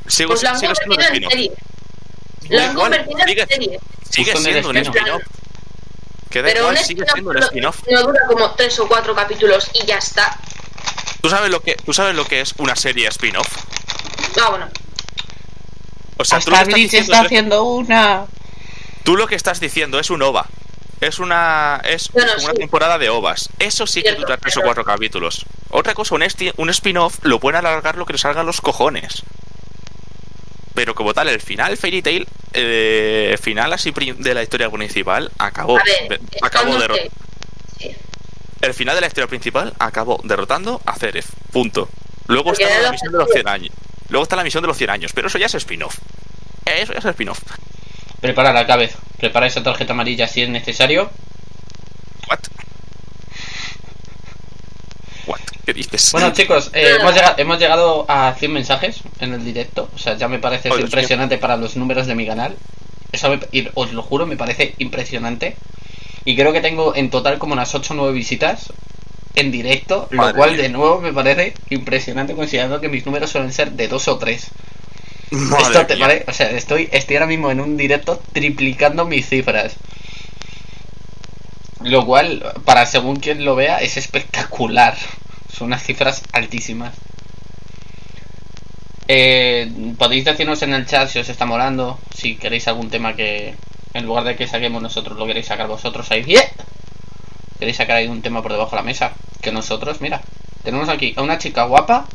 [0.07, 1.31] Sigue, Pues sigue siendo un spin-off.
[1.31, 1.51] serie.
[2.49, 3.79] Lo han convertido en sigue- serie.
[4.09, 4.95] Sigue siendo un spin-off.
[4.95, 5.21] spin-off.
[6.31, 7.77] Que da Pero igual, un sigue spin-off siendo un no- spin-off.
[7.91, 10.35] no dura como tres o cuatro capítulos y ya está.
[11.21, 13.47] ¿Tú sabes lo que, tú sabes lo que es una serie spin-off?
[14.41, 14.67] Ah, bueno.
[16.17, 18.25] O sea, tú lo, Hasta que estás Bleach diciendo está es- haciendo una.
[19.03, 20.45] tú lo que estás diciendo es un OVA.
[20.99, 22.57] Es una es Bueno, una sí.
[22.57, 23.49] temporada de OVAs.
[23.59, 25.45] Eso sí que dura tres o cuatro capítulos.
[25.69, 26.23] Otra cosa, un,
[26.71, 29.21] spin-off lo pueden alargar lo que les salga a los cojones.
[30.73, 35.77] Pero como tal, el final Fairy Tail, eh, final así de la historia principal, acabó,
[35.77, 37.11] A ver, de- acabó estando derro- que-
[37.79, 37.95] sí.
[38.61, 41.27] el final de la historia principal acabó derrotando a Ceref.
[41.51, 41.89] Punto.
[42.27, 43.49] Luego Porque está la misión de los objetivo.
[43.49, 43.73] 100 años.
[44.09, 45.97] Luego está la misión de los 100 años, pero eso ya es spin-off.
[46.65, 47.39] Eso ya es spin-off.
[48.21, 48.97] Prepara la cabeza.
[49.17, 51.09] Prepara esa tarjeta amarilla si es necesario.
[52.29, 52.39] What?
[55.27, 55.39] What?
[55.65, 56.11] ¿Qué dices?
[56.11, 59.89] Bueno, chicos, eh, hemos, llegado, hemos llegado a 100 mensajes en el directo.
[59.93, 62.55] O sea, ya me parece Joder, impresionante para los números de mi canal.
[63.11, 65.57] Eso me- y os lo juro, me parece impresionante.
[66.25, 68.71] Y creo que tengo en total como unas 8 o 9 visitas
[69.37, 70.07] en directo.
[70.11, 70.63] Lo cual, mía.
[70.63, 74.47] de nuevo, me parece impresionante considerando que mis números suelen ser de 2 o 3.
[75.31, 76.23] Madre Esto te mía.
[76.27, 79.75] O sea, estoy, estoy ahora mismo en un directo triplicando mis cifras.
[81.83, 84.95] Lo cual, para según quien lo vea, es espectacular.
[85.55, 86.95] Son unas cifras altísimas.
[89.07, 93.53] Eh, podéis decirnos en el chat si os está molando, si queréis algún tema que
[93.93, 96.23] en lugar de que saquemos nosotros lo queréis sacar vosotros ahí.
[96.23, 96.41] ¡Yeah!
[97.59, 99.13] Queréis sacar ahí un tema por debajo de la mesa.
[99.41, 100.21] Que nosotros, mira,
[100.63, 102.05] tenemos aquí a una chica guapa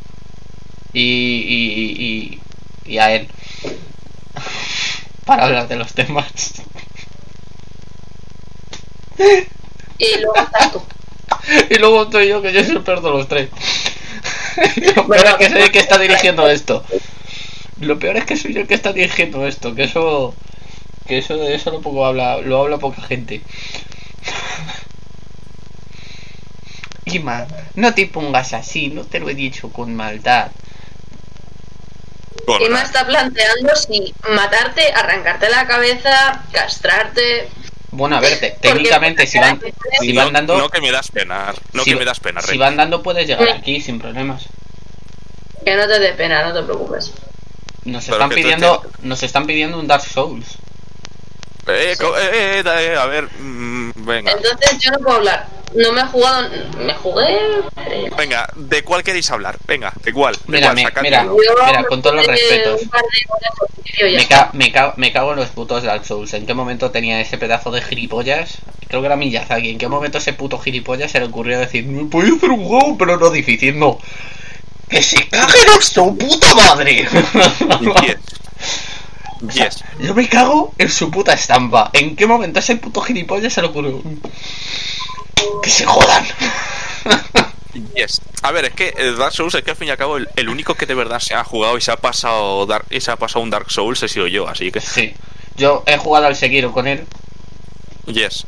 [0.92, 2.38] y, y,
[2.86, 3.28] y, y a él.
[5.24, 6.26] Para hablar de los temas.
[9.98, 10.82] Y luego estás tú.
[11.70, 13.50] Y luego estoy yo, que yo soy el peor de los tres.
[14.96, 16.84] Lo peor es que soy el que está dirigiendo esto.
[17.80, 20.34] Lo peor es que soy yo el que está dirigiendo esto, que eso.
[21.06, 23.42] Que eso de eso lo poco habla, lo habla poca gente.
[27.04, 30.50] Ima, no te pongas así, no te lo he dicho con maldad.
[32.70, 37.48] Me está planteando si matarte, arrancarte la cabeza, castrarte.
[37.90, 39.60] Bueno, a ver, te- técnicamente si van,
[40.00, 41.54] si no, van dando, no que me das pena.
[41.72, 44.46] No si, que me das pena, si van dando puedes llegar aquí sin problemas.
[45.64, 47.12] Que no te dé pena, no te preocupes.
[47.84, 50.46] Nos Pero están pidiendo, nos están pidiendo un Dark Souls.
[51.68, 54.32] Eh, co- eh, eh, da- eh, a ver, mm, venga.
[54.32, 55.46] Entonces yo no puedo hablar.
[55.74, 56.48] No me he jugado.
[56.78, 57.24] Me jugué.
[57.86, 59.56] eh, Venga, ¿de cuál queréis hablar?
[59.66, 60.34] Venga, ¿de cuál?
[60.34, 60.74] ¿De Mira, cuál?
[60.94, 61.24] me- mira.
[61.66, 62.80] Mira, con todos los respetos.
[64.02, 66.34] Me, ca- me, ca- me cago en los putos Dark Souls.
[66.34, 68.58] ¿En qué momento tenía ese pedazo de gilipollas?
[68.88, 69.70] Creo que era Miyazaki.
[69.70, 72.98] ¿En qué momento ese puto gilipollas se le ocurrió decir, me puedo hacer un juego,
[72.98, 73.78] pero no difícil?
[73.78, 73.98] No.
[74.90, 77.06] ¡Que se caguen a su puta madre!
[79.50, 79.84] Yes.
[79.98, 81.90] Yo me cago en su puta estampa.
[81.92, 84.00] ¿En qué momento ese puto gilipollas se le ocurrió?
[85.62, 86.24] ¡Que se jodan!
[87.96, 88.20] Yes.
[88.42, 90.28] A ver, es que el Dark Souls es que al fin y al cabo el,
[90.36, 93.10] el único que de verdad se ha jugado y se ha pasado Dark, y se
[93.10, 95.14] ha pasado un Dark Souls he sido yo, así que sí.
[95.56, 97.06] Yo he jugado al Sekiro con él,
[98.06, 98.46] yes.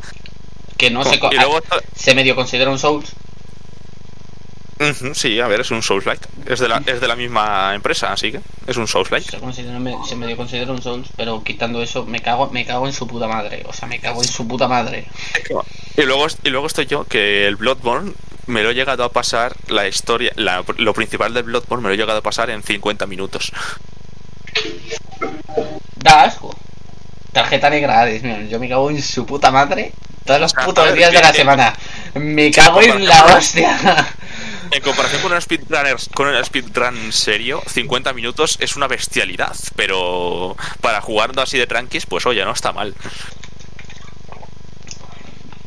[0.76, 1.16] que no se...
[1.16, 1.60] y luego
[1.96, 3.12] se medio considera un Souls.
[4.80, 6.26] Ujú, Sí, a ver, es un Souls-like.
[6.46, 9.30] Es, de la, es de la misma empresa, así que es un Souls-like.
[9.30, 12.86] Se, considera, me- se medio considera un Souls, pero quitando eso, me cago, me cago
[12.86, 13.62] en su puta madre.
[13.66, 15.06] O sea, me cago en su puta madre.
[15.96, 18.12] Y luego, y luego estoy yo, que el Bloodborne
[18.46, 21.94] me lo he llegado a pasar, la historia, la- lo principal del Bloodborne me lo
[21.94, 23.52] he llegado a pasar en 50 minutos.
[25.96, 26.55] Da asco.
[27.32, 28.09] Tarjeta negra,
[28.48, 29.92] yo me cago en su puta madre
[30.24, 31.74] todos los O sea, a putos días de la que- semana.
[32.14, 34.06] Me cago en la hostia.
[34.74, 40.56] En comparación con un speedrunner, con un speedrun serio, 50 minutos es una bestialidad, pero
[40.80, 42.92] para jugando así de tranquis, pues oye, no está mal.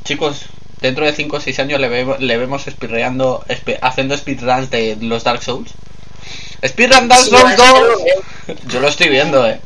[0.03, 0.41] Chicos,
[0.81, 4.97] dentro de 5 o 6 años le, vemos- le vemos speedreando, espe- haciendo speedruns de
[4.99, 5.71] los Dark Souls.
[6.65, 7.79] Speedrun Dark Souls eso 2.
[7.79, 8.57] lo veo.
[8.67, 9.61] Yo lo estoy viendo, eh.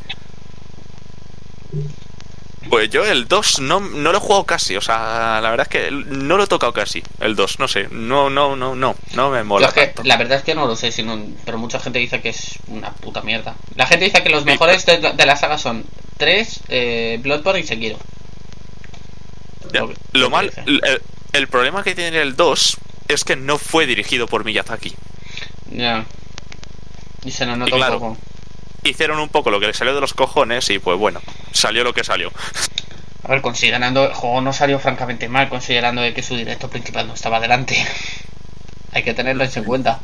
[2.72, 5.81] Pues yo el 2 no, no lo he jugado casi, o sea, la verdad es
[5.81, 9.30] que no lo he tocado casi, el 2, no sé, no, no, no, no, no
[9.30, 10.03] me mola es que, tanto.
[10.03, 12.91] la verdad es que no lo sé, sino, pero mucha gente dice que es una
[12.93, 13.56] puta mierda.
[13.76, 15.84] La gente dice que los mejores de, de la saga son
[16.18, 17.98] 3, eh, Bloodborne y Sekiro.
[19.73, 19.84] Ya,
[20.14, 20.81] lo mal, el,
[21.34, 22.77] el problema que tiene el 2
[23.10, 24.93] es que no fue dirigido por Miyazaki.
[25.72, 26.06] Ya.
[27.26, 27.95] Y se nos nota Y claro.
[27.95, 28.30] un poco.
[28.83, 31.21] Hicieron un poco lo que les salió de los cojones y pues bueno,
[31.51, 32.31] salió lo que salió.
[33.23, 37.07] A ver, considerando, el juego no salió francamente mal, considerando de que su directo principal
[37.07, 37.85] no estaba delante.
[38.93, 39.99] Hay que tenerlo en cuenta.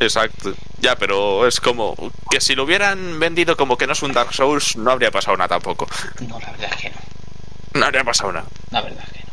[0.00, 0.52] Exacto.
[0.80, 1.94] Ya, pero es como
[2.30, 5.36] que si lo hubieran vendido como que no es un Dark Souls, no habría pasado
[5.36, 5.86] nada tampoco.
[6.28, 6.96] No, la verdad es que no.
[7.74, 8.46] No habría pasado nada.
[8.70, 9.32] La verdad es que no.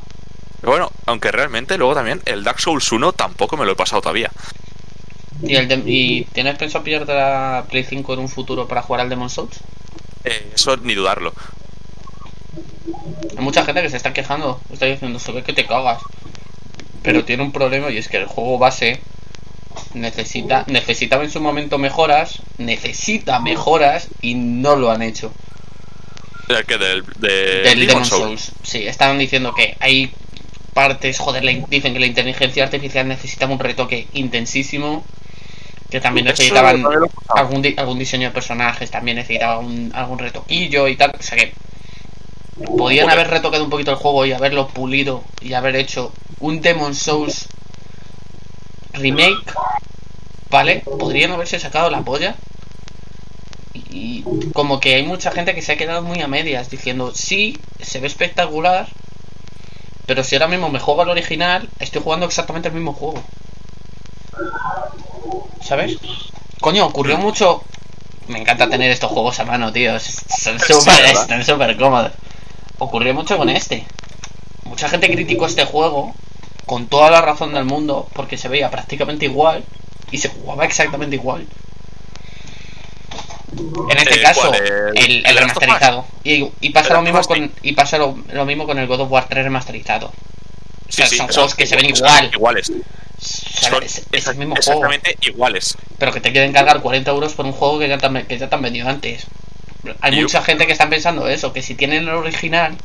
[0.62, 4.02] Pero bueno, aunque realmente luego también el Dark Souls 1 tampoco me lo he pasado
[4.02, 4.32] todavía.
[5.46, 9.02] ¿Y, el de- ¿Y tienes pensado pillarte la Play 5 en un futuro para jugar
[9.02, 9.60] al Demon Souls?
[10.24, 11.34] Eh, eso ni dudarlo.
[13.38, 16.02] Hay mucha gente que se está quejando, está diciendo, se ve que te cagas.
[17.02, 19.02] Pero tiene un problema y es que el juego base
[19.94, 25.32] necesita necesitaba en su momento mejoras, necesita mejoras y no lo han hecho.
[26.48, 27.30] El que del, de
[27.62, 28.42] Del Demon Demon Souls.
[28.42, 28.52] Souls.
[28.64, 30.12] Sí, estaban diciendo que hay
[30.74, 35.06] partes, joder, dicen que la inteligencia artificial necesitaba un retoque intensísimo,
[35.94, 36.84] que también necesitaban
[37.36, 41.38] algún, di- algún diseño de personajes, también necesitaba un- algún retoquillo y tal, o sea
[41.38, 41.54] que
[42.78, 46.96] podían haber retocado un poquito el juego y haberlo pulido y haber hecho un Demon
[46.96, 47.48] Souls
[48.94, 49.54] remake,
[50.50, 50.84] ¿vale?
[51.00, 52.36] Podrían haberse sacado la polla.
[53.74, 57.58] Y como que hay mucha gente que se ha quedado muy a medias diciendo, sí,
[57.82, 58.88] se ve espectacular,
[60.08, 63.24] pero si ahora mismo me juego al original, estoy jugando exactamente el mismo juego.
[65.62, 65.98] ¿Sabes?
[66.62, 67.64] Coño, ocurrió mucho...
[68.28, 70.00] Me encanta tener estos juegos a mano, tío.
[70.00, 72.14] Son Sí, súper están súper cómodos.
[72.80, 73.86] Ocurrió mucho con este.
[74.64, 76.14] Mucha gente criticó este juego
[76.66, 79.66] con toda la razón del mundo porque se veía prácticamente igual
[80.12, 81.46] y se jugaba exactamente igual.
[83.92, 84.52] En este Eh, caso.
[84.96, 86.06] El- el, remasterizado.
[86.24, 89.12] Y, y pasa lo mismo con y pasa lo, lo mismo con el God of
[89.12, 90.08] War 3 remasterizado.
[90.08, 92.30] O sea, sí, son son- juegos que se ven igual.
[92.34, 92.72] Iguales.
[93.28, 94.84] Son es, es el mismo juego.
[94.86, 95.78] exactamente iguales.
[95.98, 98.38] Pero que te quieren cargar 40 euros por un juego que ya te han, que
[98.38, 99.26] ya te han vendido antes.
[100.02, 102.76] Hay Yo- mucha gente que está pensando eso, que si tienen el original,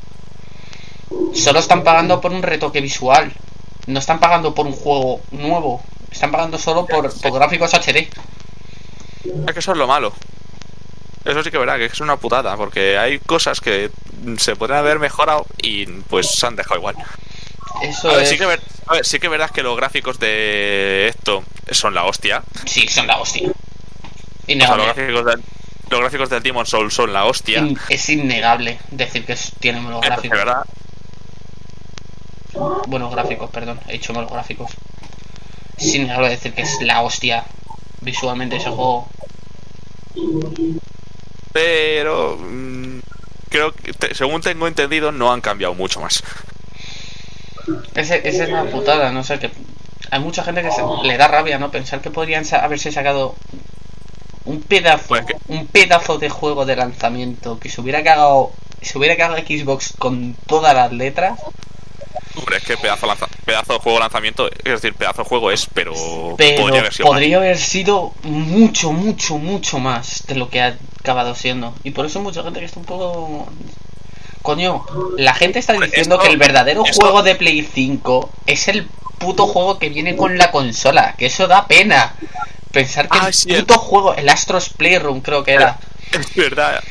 [1.35, 3.33] solo están pagando por un retoque visual.
[3.87, 5.83] No están pagando por un juego nuevo.
[6.11, 8.09] Están pagando solo por, por gráficos HD.
[9.47, 10.13] Es que eso es lo malo.
[11.25, 13.91] Eso sí que es verdad, que es una putada, porque hay cosas que
[14.39, 16.97] se pueden haber mejorado y pues se han dejado igual.
[17.83, 18.29] Eso A ver, es...
[18.31, 21.95] sí que, ver- a ver, sí que es verdad que los gráficos de esto son
[21.95, 22.43] la hostia.
[22.67, 23.49] Sí, son la hostia.
[23.49, 23.53] O
[24.65, 24.87] sea, los Innegable.
[24.87, 25.43] gráficos del,
[25.91, 27.59] los gráficos del Demon Soul son la hostia.
[27.61, 30.39] In- es innegable decir que tienen buenos de gráficos.
[30.39, 30.63] verdad,
[32.87, 33.79] Buenos gráficos, perdón.
[33.89, 34.71] He dicho buenos gráficos.
[35.77, 37.45] Es innegable decir que es la hostia
[38.01, 39.09] visualmente ese juego.
[41.53, 43.01] pero mm,
[43.49, 46.23] creo que, según tengo entendido, no han cambiado mucho más.
[47.95, 49.51] Ese, esa es la putada, no sé, que
[50.11, 51.71] hay mucha gente que se- le da rabia, ¿no?
[51.71, 53.35] Pensar que podrían sa- haberse sacado
[54.45, 58.51] un pedazo, Pues que- un pedazo de juego de lanzamiento que se hubiera cagado,
[58.81, 61.39] se hubiera cagado Xbox con todas las letras,
[62.37, 65.67] Hombre, es que pedazo, lanza- pedazo de juego lanzamiento, es decir, pedazo de juego es,
[65.75, 65.93] pero,
[66.39, 70.77] pero podría haber sido podría haber sido mucho, mucho, mucho más de lo que ha
[71.01, 71.75] acabado siendo.
[71.83, 73.49] Y por eso hay mucha gente que está un poco...
[74.43, 74.85] Coño,
[75.17, 78.87] la gente está diciendo esto- que el verdadero esto- juego de Play 5 es el
[79.19, 82.15] puto juego que viene con la consola, que eso da pena.
[82.73, 85.79] Pensar que Ah, el puto juego, el Astros Playroom creo que era,
[86.13, 86.83] Es verdad.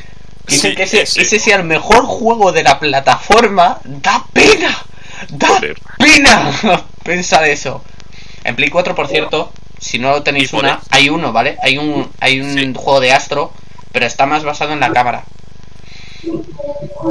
[0.48, 1.22] dicen Sí, que ese, ese.
[1.22, 4.78] ese sea el mejor juego de la plataforma, da pena,
[5.30, 5.80] da Joder.
[5.98, 6.52] pena
[7.04, 7.84] pensar eso.
[8.44, 11.58] En Play 4, por cierto, si no tenéis ¿Y por una, hay uno, ¿vale?
[11.62, 12.74] Hay un, hay un Sí.
[12.76, 13.54] juego de Astro,
[13.92, 15.24] pero está más basado en la cámara.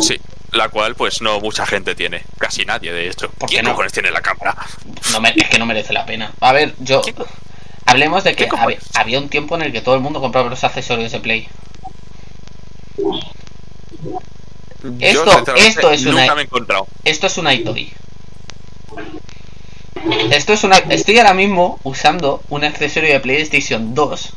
[0.01, 0.19] Sí,
[0.53, 2.23] la cual pues no mucha gente tiene.
[2.39, 3.29] Casi nadie, de hecho.
[3.31, 3.71] ¿Por qué ¿Quién no?
[3.73, 4.57] cojones tiene la cámara?
[5.13, 6.33] No me- es que no merece la pena.
[6.41, 7.03] A ver, yo.
[7.03, 7.27] ¿Qué co-
[7.89, 10.65] Hablemos de que hab- había un tiempo en el que todo el mundo compraba los
[10.65, 11.49] accesorios de Play.
[15.01, 16.87] Esto- Yo, esto es una- nunca me he encontrado.
[17.05, 17.93] Esto es una iToy.
[20.31, 20.79] Esto es una.
[20.79, 24.31] Estoy ahora mismo usando un accesorio de PlayStation 2.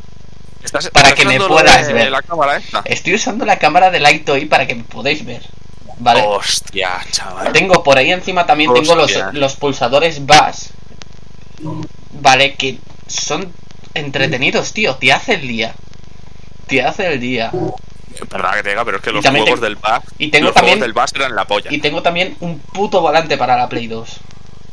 [0.63, 2.11] ¿Estás, Para estás que me puedas de ver.
[2.11, 2.81] la cámara esta?
[2.85, 5.41] Estoy usando la cámara del iToy para que me podáis ver.
[5.99, 6.21] ¿Vale?
[6.25, 7.51] Hostia, chaval.
[7.51, 10.69] Tengo por ahí encima también tengo los, los pulsadores BAS.
[12.11, 12.77] Vale, que
[13.07, 13.51] son
[13.93, 14.95] entretenidos, tío.
[14.95, 15.73] Te hace el día.
[16.67, 17.51] Te hace el día.
[18.29, 20.03] Perdona que te diga, pero es que los juegos tengo- del BAS.
[20.17, 21.71] y tengo los también- juegos del BAS eran la polla.
[21.73, 24.09] Y tengo también un puto volante para la Play 2.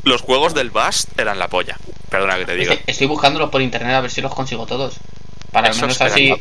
[0.03, 1.77] Los juegos del BAS eran la polla.
[2.11, 2.73] Perdona que te diga.
[2.75, 4.97] Estoy, estoy buscándolos por internet a ver si los consigo todos.
[5.53, 6.35] Para al menos así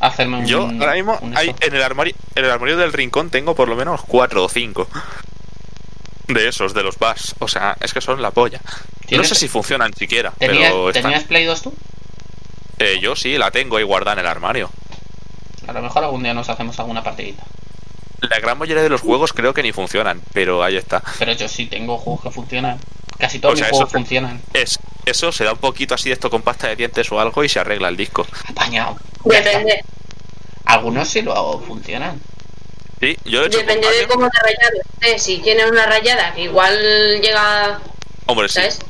[0.00, 0.46] hacerme un.
[0.46, 3.68] Yo ahora mismo un hay, en el armario en el armario del rincón tengo por
[3.68, 4.86] lo menos cuatro o cinco
[6.28, 7.34] de esos de los BAS.
[7.38, 8.60] O sea, es que son la polla.
[8.64, 11.74] No ¿Tienes- sé si funcionan siquiera, ¿Tenías, pero están- ¿Tenías Play 2 tú?
[12.78, 14.70] Eh, yo sí la tengo ahí guardada en el armario.
[15.66, 17.42] A lo mejor algún día nos hacemos alguna partidita.
[18.20, 21.02] La gran mayoría de los juegos creo que ni funcionan, pero ahí está.
[21.18, 22.78] Pero yo sí tengo juegos que funcionan.
[23.18, 24.42] Casi todos O sea, mis juegos eso- funcionan.
[24.54, 27.42] Es eso se da un poquito así de esto con pasta de dientes o algo
[27.42, 28.26] y se arregla el disco.
[28.48, 28.96] Apañado.
[29.24, 29.82] Depende,
[30.66, 32.20] Algunos sí lo funcionan.
[33.00, 34.76] Sí, yo hecho depende de cómo te rayado.
[35.00, 37.80] Eh, si tiene una rayada que igual llega,
[38.26, 38.56] Hombre, sí.
[38.56, 38.80] ¿sabes?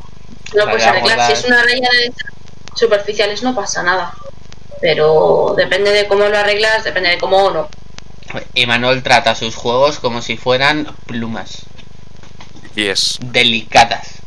[0.54, 1.26] Lo puedes Rayada arreglar.
[1.26, 2.12] Si es una rayada de
[2.74, 4.12] superficiales no pasa nada.
[4.80, 7.68] Pero depende de cómo lo arreglas, depende de cómo o no.
[8.54, 11.62] Emanuel trata sus juegos como si fueran plumas.
[12.74, 14.17] Y es Delicadas.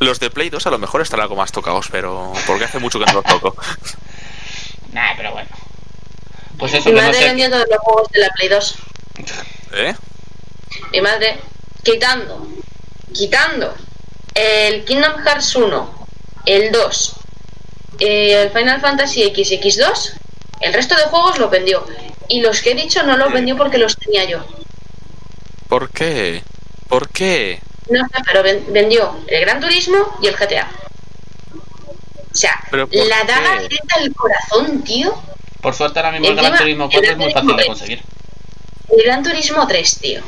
[0.00, 2.98] Los de Play 2 a lo mejor están algo más tocados, pero porque hace mucho
[2.98, 3.54] que no los toco.
[4.92, 5.48] Nah, pero bueno.
[6.58, 7.24] Pues eso Mi que no madre sé.
[7.26, 8.74] vendió todos los juegos de la Play 2.
[9.74, 9.94] ¿Eh?
[10.92, 11.38] Mi madre,
[11.82, 12.46] quitando,
[13.12, 13.74] quitando
[14.34, 16.06] el Kingdom Hearts 1,
[16.46, 17.16] el 2,
[17.98, 20.12] eh, el Final Fantasy X y X2,
[20.62, 21.84] el resto de juegos los vendió.
[22.30, 24.42] Y los que he dicho no los vendió porque los tenía yo.
[25.68, 26.42] ¿Por qué?
[26.88, 27.60] ¿Por qué?
[27.88, 30.68] No sé, pero ven- vendió el Gran Turismo y el GTA.
[32.32, 35.14] O sea, ¿Pero por la daga directa al corazón, tío.
[35.60, 38.02] Por suerte ahora mismo el Gran Turismo el 4 es muy fácil de conseguir.
[38.90, 40.20] El Gran Turismo 3, tío.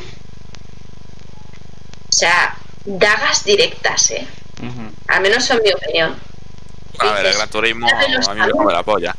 [2.08, 4.26] O sea, dagas directas, eh.
[4.62, 4.90] Ujú.
[5.08, 6.18] Al menos en mi opinión.
[7.00, 9.14] A ver, el Gran Turismo a mí me come la polla.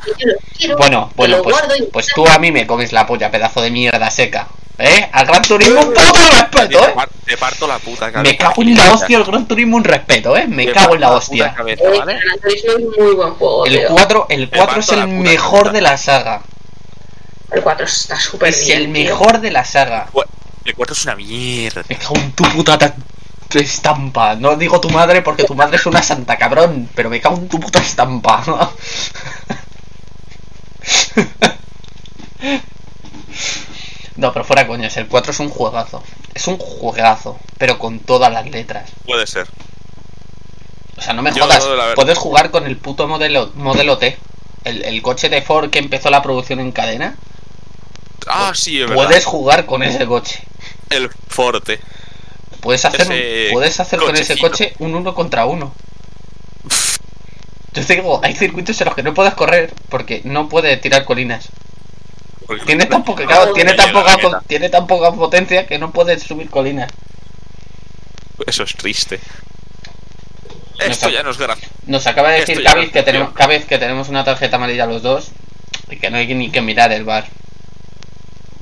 [0.58, 3.62] Quiero, Bueno, bueno, pues, guardo y- pues tú a mí me comes la polla, pedazo
[3.62, 4.48] de mierda seca.
[4.82, 5.10] ¿Eh?
[5.12, 6.94] Al Gran Turismo un puto respeto, ¿eh?
[7.26, 8.24] te parto la puta cabeza.
[8.32, 10.48] Me cago en la hostia el Gran Turismo un respeto, ¿eh?
[10.48, 11.54] Me Te cago en la hostia.
[11.54, 12.14] cabeza, ¿vale?
[12.14, 13.88] el Gran Turismo es muy buen juego, El tío.
[13.90, 15.74] 4, el 4 es el mejor cabeza.
[15.74, 16.42] de la saga.
[17.52, 18.78] El 4 está súper Es bien.
[18.80, 19.04] el tío.
[19.04, 20.08] mejor de la saga.
[20.64, 21.84] El 4 es una mierda.
[21.90, 22.96] Me cago en tu puta ta-
[23.56, 24.36] estampa.
[24.36, 27.50] No digo tu madre porque tu madre es una santa cabrón, pero me cago en
[27.50, 28.44] tu puta estampa.
[34.20, 36.04] No, pero fuera coñas, el 4 es un juegazo.
[36.34, 38.90] Es un juegazo, pero con todas las letras.
[39.06, 39.48] Puede ser.
[40.98, 41.66] O sea, no me Yo, jodas.
[41.96, 44.18] Puedes jugar con el puto modelo, modelo T.
[44.66, 47.16] El, el coche de Ford que empezó la producción en cadena.
[48.28, 49.06] Ah, sí, es verdad.
[49.06, 50.44] Puedes jugar con ese coche.
[50.90, 51.80] El Forte.
[52.60, 55.74] Puedes hacer, un- puedes hacer con ese coche un uno contra uno.
[57.74, 61.06] Yo te digo, hay circuitos en los que no puedes correr porque no puede tirar
[61.06, 61.48] colinas.
[62.50, 66.18] Porque- Tiene tan poca, claro, tiene tan poca, tiene tan poca potencia que no puede
[66.20, 66.92] subir colinas.
[68.48, 69.20] Eso es triste.
[70.80, 71.68] No Esto ya no es gracia.
[71.86, 75.04] Nos acaba de Esto decir Cabiz que tenemos, Cabiz que tenemos una tarjeta amarilla los
[75.04, 75.28] dos
[75.92, 77.28] y que no hay ni que mirar el bar.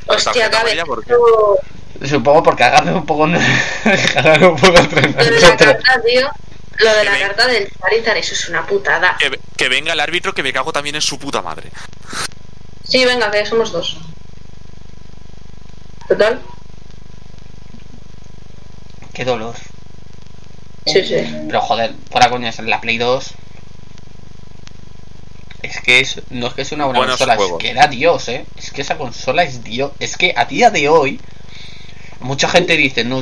[0.07, 0.59] Hostia, tarjeta cabe.
[0.71, 1.13] amarilla, ¿por qué?
[1.13, 3.23] Lo Supongo porque agarre un poco,
[4.17, 6.29] agarre un poco entre de la carta, tío.
[6.79, 9.15] Lo de Que la me- carta del Charizard, eso es una putada.
[9.17, 11.71] Que, que venga el árbitro que me cago también en su puta madre.
[12.87, 13.97] Sí, venga, que somos dos.
[16.07, 16.41] Total.
[19.13, 19.55] Qué dolor.
[20.85, 21.15] Sí, sí.
[21.47, 23.31] Pero joder, fuera coñas, en la Play 2.
[25.63, 27.59] Es que es, no es que sea una buena Buenos consola, juegos.
[27.59, 28.45] es que era Dios, eh.
[28.55, 29.91] Es que esa consola es Dios.
[29.99, 31.19] Es que a día de hoy,
[32.19, 33.21] mucha gente dice, no,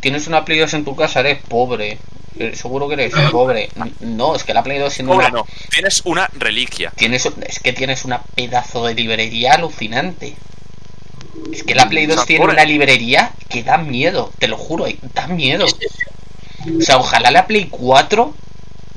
[0.00, 1.98] tienes una Play 2 en tu casa, eres pobre.
[2.38, 3.68] Eh, Seguro que eres pobre.
[4.00, 5.46] No, es que la Play 2 siendo Pobre una- no.
[5.70, 6.92] Tienes una reliquia.
[6.96, 10.34] Tienes, es que tienes una pedazo de librería alucinante.
[11.52, 12.54] Es que la Play 2 O sea, tiene pobre.
[12.54, 15.66] una librería que da miedo, te lo juro, da miedo.
[15.66, 18.34] O sea, ojalá la Play 4,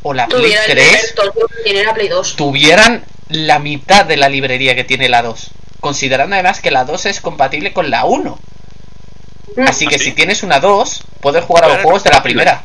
[0.04, 2.36] o la Play Tuviera el 3 Alberto, que tiene la Play 2.
[2.38, 5.52] tuvieran la mitad de la librería que tiene la 2.
[5.80, 8.40] Considerando además que la 2 es compatible con la 1.
[9.68, 10.06] Así que ¿Ah, sí?
[10.06, 12.64] si tienes una 2, puedes jugar a los juegos de la primera.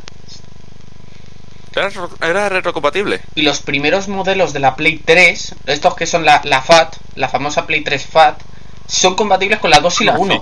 [1.75, 3.21] Era, ro- era retrocompatible.
[3.35, 7.29] Y los primeros modelos de la Play 3, estos que son la, la FAT, la
[7.29, 8.41] famosa Play 3 FAT,
[8.87, 10.35] son compatibles con la 2 y la Ah, 1.
[10.35, 10.41] sí.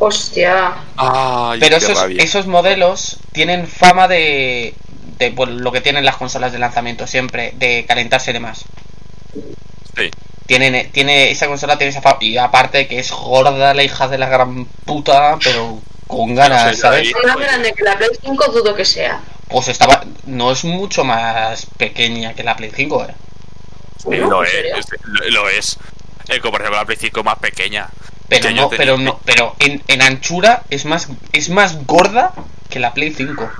[0.00, 0.74] Hostia.
[0.96, 4.74] Ay, Pero esos, esos modelos tienen fama de,
[5.18, 8.64] de pues, lo que tienen las consolas de lanzamiento siempre, de calentarse de más.
[9.96, 10.10] Sí.
[10.48, 12.16] Tienen, tiene, esa consola tiene esa fama.
[12.20, 16.70] Y aparte que es gorda la hija de la gran puta, pero con ganas, No
[16.72, 17.12] sé, ¿sabes?
[17.24, 19.20] Más grande que la Play 5 dudo que sea.
[19.48, 20.02] Pues estaba.
[20.24, 23.14] No es mucho más pequeña que la Play 5, eh.
[24.20, 25.78] Lo ¿En es, lo, lo es.
[26.28, 27.88] Eh, como por ejemplo la Play 5 más pequeña.
[28.30, 32.32] Pero no, tenía- pero no, pero en, en anchura es más, es más gorda
[32.70, 33.50] que la Play 5.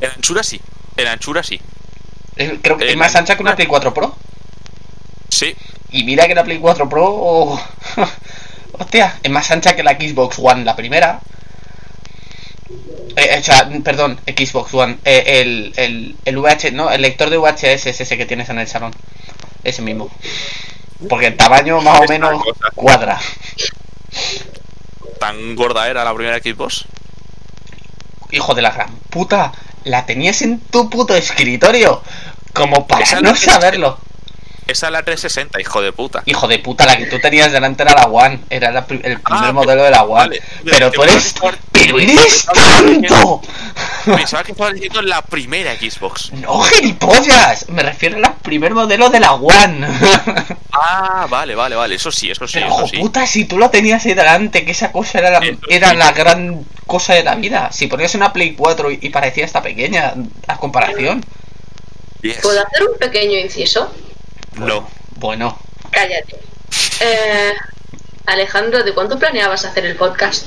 [0.00, 0.60] En anchura sí.
[0.96, 1.60] En anchura sí.
[2.36, 4.14] Es- creo que Eh, es más ancha que una Play 4 Pro.
[5.28, 5.54] Sí.
[5.92, 7.04] Y mira que la Play 4 Pro.
[7.06, 7.60] oh,
[8.78, 11.20] hostia, es más ancha que la Xbox One, la primera.
[13.16, 14.98] Eh, o sea, perdón, Xbox One.
[15.04, 18.58] eh, el, el, el VH, no, el lector de VHS es ese que tienes en
[18.58, 18.92] el salón.
[19.64, 20.10] Ese mismo.
[21.08, 22.42] Porque el tamaño más o menos
[22.74, 23.18] cuadra.
[25.18, 26.84] Tan gorda era la primera Xbox.
[28.30, 29.52] Hijo de la gran puta,
[29.84, 32.02] la tenías en tu puto escritorio.
[32.52, 33.98] Como para no saberlo.
[34.70, 36.22] Esa es la 360, hijo de puta.
[36.26, 38.40] Hijo de puta, la que tú tenías delante era la One.
[38.50, 40.12] Era la el primer Ah, modelo de la One.
[40.14, 40.42] vale.
[40.64, 41.34] Pero tú eres.
[41.72, 43.40] ¡Pero eres tanto!
[44.04, 46.32] Pensaba que estabas diciendo la primera Xbox.
[46.34, 47.68] ¡No, gilipollas!
[47.68, 49.86] Me refiero al primer modelo de la One.
[50.72, 51.94] Ah, vale, vale, vale.
[51.96, 52.96] Eso sí, eso sí, Pero, eso hijo sí.
[52.98, 55.96] puta, si tú lo tenías ahí delante, que esa cosa era la, era sí.
[55.96, 57.70] la gran cosa de la vida.
[57.72, 60.14] Si ponías una Play 4 y, y parecía esta pequeña,
[60.46, 61.24] a comparación.
[62.22, 62.38] Yes.
[62.42, 63.90] ¿Puedo hacer un pequeño inciso?
[64.56, 64.88] No.
[65.16, 65.58] Bueno,
[65.90, 66.36] Cállate.
[67.00, 67.52] Eh,
[68.26, 70.46] Alejandro, ¿de cuánto planeabas hacer el podcast?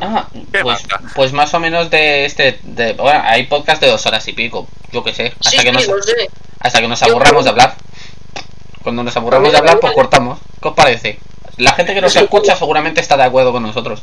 [0.00, 0.82] Ah, ¿Qué pues,
[1.14, 2.58] pues más o menos de este.
[2.62, 4.66] De, bueno, hay podcast de dos horas y pico.
[4.92, 5.34] Yo qué sé.
[5.38, 6.30] Hasta, sí, que, nos, sé.
[6.60, 7.74] hasta que nos Yo aburramos de hablar.
[8.82, 10.38] Cuando nos aburramos de hablar, pues cortamos.
[10.62, 11.18] ¿Qué os parece?
[11.58, 14.02] La gente que nos escucha seguramente está de acuerdo con nosotros.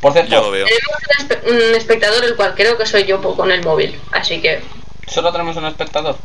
[0.00, 0.66] Por lo cierto, veo.
[0.66, 3.98] Tenemos un, espe- un espectador, el cual creo que soy yo con el móvil.
[4.12, 4.62] Así que.
[5.06, 6.16] solo tenemos un espectador.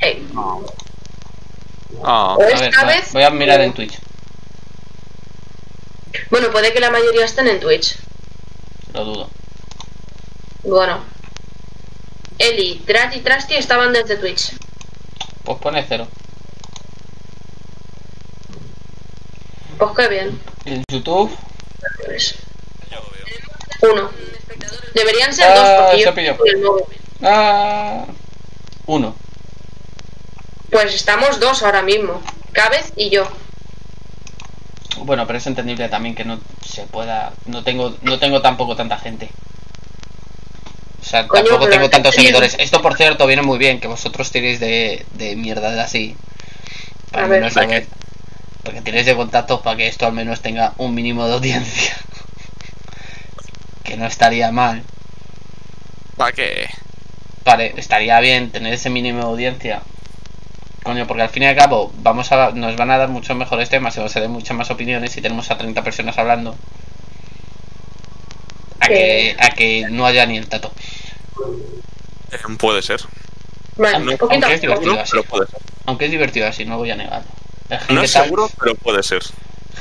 [0.00, 0.26] Hey.
[2.04, 3.12] Ah, O A esta ver, voy a- vez.
[3.12, 3.98] voy a mirar en Twitch.
[6.30, 7.96] Bueno, puede que la mayoría estén en Twitch.
[8.92, 9.30] Lo dudo.
[10.64, 11.00] Bueno.
[12.38, 14.52] Eli, Trat y Trusty estaban desde Twitch.
[15.44, 16.06] Pues pone cero.
[19.78, 20.40] Pues qué bien.
[20.64, 21.36] En YouTube.
[22.04, 22.34] Pues.
[23.82, 24.10] Uno.
[24.94, 26.36] Deberían ser Ah, dos porque se yo pilló.
[26.36, 26.84] con el móvil.
[27.22, 28.04] Ah,
[28.86, 29.14] uno.
[30.70, 32.22] Pues estamos dos ahora mismo.
[32.52, 33.28] Cabez y yo.
[34.98, 37.32] Bueno, pero es entendible también que no se pueda.
[37.46, 39.30] No tengo, no tengo tampoco tanta gente.
[41.00, 42.56] O sea, Coño, tampoco tengo tantos seguidores.
[42.58, 46.16] Esto, por cierto, viene muy bien que vosotros tiréis de, de mierda de así.
[47.10, 47.40] Para A ver.
[47.40, 47.86] menos saber.
[48.62, 51.96] Porque tiréis de contactos para que esto al menos tenga un mínimo de audiencia.
[53.84, 54.82] que no estaría mal.
[56.16, 56.68] ¿Para qué?
[57.44, 59.80] Vale, estaría bien tener ese mínimo de audiencia.
[60.88, 63.68] Coño, porque al fin y al cabo vamos a, nos van a dar muchos mejores
[63.68, 66.56] temas y vamos a dar muchas más opiniones si tenemos a 30 personas hablando.
[68.80, 70.72] A que, a que no haya ni el tato.
[72.32, 73.02] Eh, puede ser.
[73.76, 74.94] Vale, Aunque- poquito aunque a es divertido.
[74.94, 75.10] No, así.
[75.10, 75.60] pero puede ser.
[75.84, 77.28] Aunque es divertido así, no voy a negarlo.
[77.68, 79.22] El No es seguro, pero puede ser.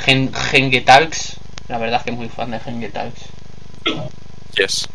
[0.03, 1.37] Gen- Hengetalks,
[1.69, 3.21] la verdad es que muy fan de Hengetalks.
[4.57, 4.89] Yes.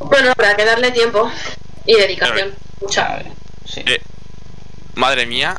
[0.00, 1.30] Bueno, habrá que darle tiempo
[1.84, 2.52] y dedicación.
[2.80, 3.20] Mucha.
[3.64, 3.82] sí.
[3.86, 4.00] Eh,
[4.96, 5.54] madre mía,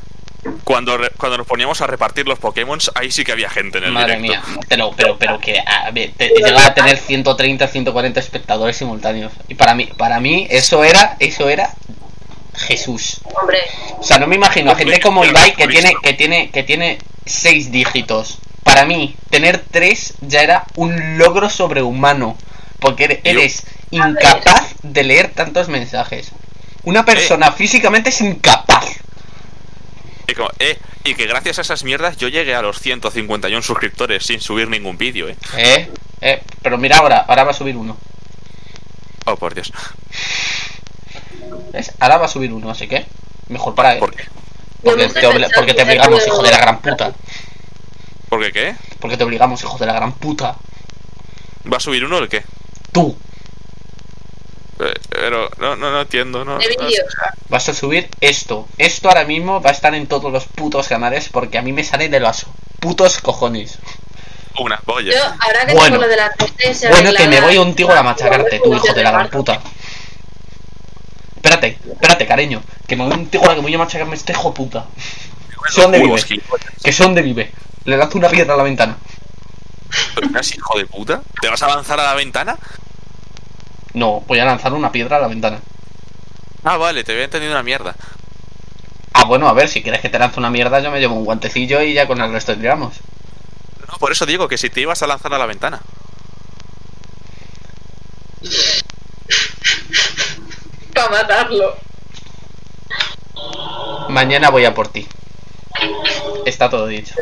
[0.63, 3.85] cuando, re- cuando nos poníamos a repartir los Pokémon, ahí sí que había gente en
[3.85, 4.47] el Madre directo.
[4.47, 9.31] mía, pero, pero, pero que a ver, te- llegaba a tener 130, 140 espectadores simultáneos.
[9.47, 11.73] Y para mí, para mí, eso era, eso era
[12.55, 13.21] Jesús.
[13.39, 13.59] Hombre,
[13.99, 16.97] O sea, no me imagino a gente como Ibai que tiene, que tiene, que tiene
[17.25, 18.39] seis dígitos.
[18.63, 22.37] Para mí, tener tres ya era un logro sobrehumano.
[22.79, 26.31] Porque eres, Yo- eres incapaz de leer tantos mensajes.
[26.83, 28.76] Una persona físicamente es incapaz.
[30.27, 34.25] Y, como, eh, y que gracias a esas mierdas yo llegué a los 151 suscriptores
[34.25, 35.37] sin subir ningún vídeo, eh.
[35.55, 35.91] Eh,
[36.21, 37.97] eh, pero mira ahora, ahora va a subir uno.
[39.25, 39.71] Oh, por Dios.
[41.71, 41.93] ¿Ves?
[41.99, 43.05] Ahora va a subir uno, así que
[43.47, 43.99] mejor para él.
[43.99, 44.25] ¿Por qué?
[44.83, 47.13] Porque te, porque te obligamos, hijo de la gran puta.
[48.29, 48.75] ¿Por qué qué?
[48.99, 50.55] Porque te obligamos, hijo de la gran puta.
[51.71, 52.43] ¿Va a subir uno o el qué?
[52.91, 53.17] Tú.
[54.79, 56.59] Eh, pero no, no, no entiendo, no.
[57.49, 58.67] Vas a subir esto.
[58.77, 61.83] Esto ahora mismo va a estar en todos los putos canales porque a mí me
[61.83, 62.45] sale de los
[62.79, 63.79] putos cojones.
[64.59, 65.13] Una polla.
[65.13, 65.97] Yo, ahora que Bueno.
[65.97, 66.31] lo de la
[66.89, 69.61] Bueno, que me voy contigo a machacarte, tú, hijo de la gran puta.
[71.35, 72.61] Espérate, espérate, cariño.
[72.87, 74.85] Que me voy contigo a la que voy a machacarme este hijo puta.
[75.69, 76.21] ¿sé dónde vive?
[76.83, 77.51] Que sé dónde vive.
[77.85, 78.97] Le lanzo una piedra a la ventana.
[80.15, 81.21] ¿Pero eres hijo de puta?
[81.41, 82.57] ¿Te vas a lanzar a la ventana?
[83.97, 85.59] No, voy a lanzar una piedra a la ventana.
[86.63, 87.95] Ah, vale, te había entendido una mierda.
[89.11, 91.25] Ah, bueno, a ver, si quieres que te lance una mierda, yo me llevo un
[91.25, 92.93] guantecillo y ya con el resto tiramos.
[93.87, 95.81] No, por eso digo que si te ibas a lanzar a la ventana.
[100.93, 101.75] Para matarlo.
[104.09, 105.07] Mañana voy a por ti.
[106.45, 107.15] Está todo dicho.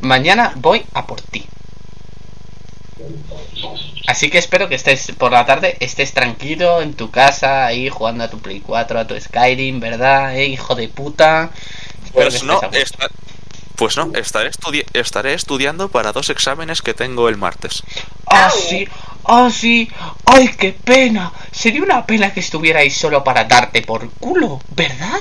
[0.00, 1.46] Mañana voy a por ti.
[4.06, 8.24] Así que espero que estés por la tarde, estés tranquilo en tu casa, ahí jugando
[8.24, 10.36] a tu Play 4, a tu Skyrim, ¿verdad?
[10.36, 11.50] ¿Eh, hijo de puta?
[12.04, 12.60] Espero Pues no,
[13.76, 17.82] pues no, estaré, estudi- estaré estudiando para dos exámenes que tengo el martes.
[18.26, 18.88] Ah, sí,
[19.24, 19.88] ah, sí,
[20.24, 21.32] ay, qué pena.
[21.52, 25.20] Sería una pena que estuvierais solo para darte por culo, ¿verdad?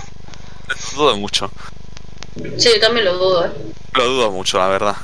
[0.68, 1.52] Lo dudo mucho.
[2.58, 3.52] Sí, yo también lo dudo, ¿eh?
[3.94, 4.96] Lo dudo mucho, la verdad.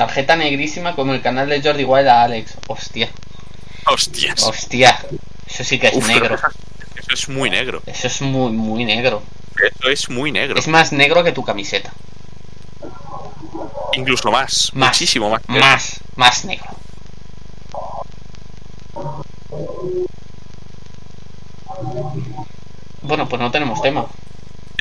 [0.00, 2.54] Tarjeta negrísima como el canal de Jordi Wild a Alex.
[2.68, 3.10] Hostia,
[3.84, 4.42] Hostias.
[4.44, 4.98] hostia.
[5.46, 6.36] Eso sí que es Uf, negro.
[6.36, 7.82] Eso es muy negro.
[7.84, 9.22] Eso es muy, muy negro.
[9.62, 10.58] Eso es muy negro.
[10.58, 11.92] Es más negro que tu camiseta.
[13.92, 14.70] Incluso más.
[14.72, 14.88] Más.
[14.92, 15.46] Muchísimo más.
[15.46, 15.66] negro.
[15.66, 16.70] Más, más negro.
[23.02, 24.06] Bueno, pues no tenemos tema.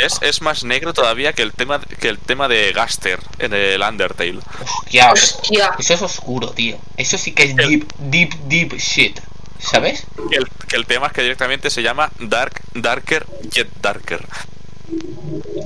[0.03, 3.81] Es, es más negro todavía que el tema que el tema de Gaster en el
[3.81, 4.39] Undertale.
[4.63, 5.71] Hostia, Hostia.
[5.77, 6.77] eso es oscuro, tío.
[6.97, 9.19] Eso sí que es deep, deep, deep shit.
[9.59, 10.05] ¿Sabes?
[10.29, 14.25] Que el, que el tema es que directamente se llama Dark, Darker, Yet Darker.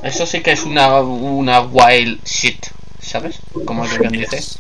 [0.03, 2.65] Eso sí que es una, una wild shit.
[3.01, 3.38] ¿Sabes?
[3.65, 4.38] Como que quien dice.
[4.38, 4.57] Eso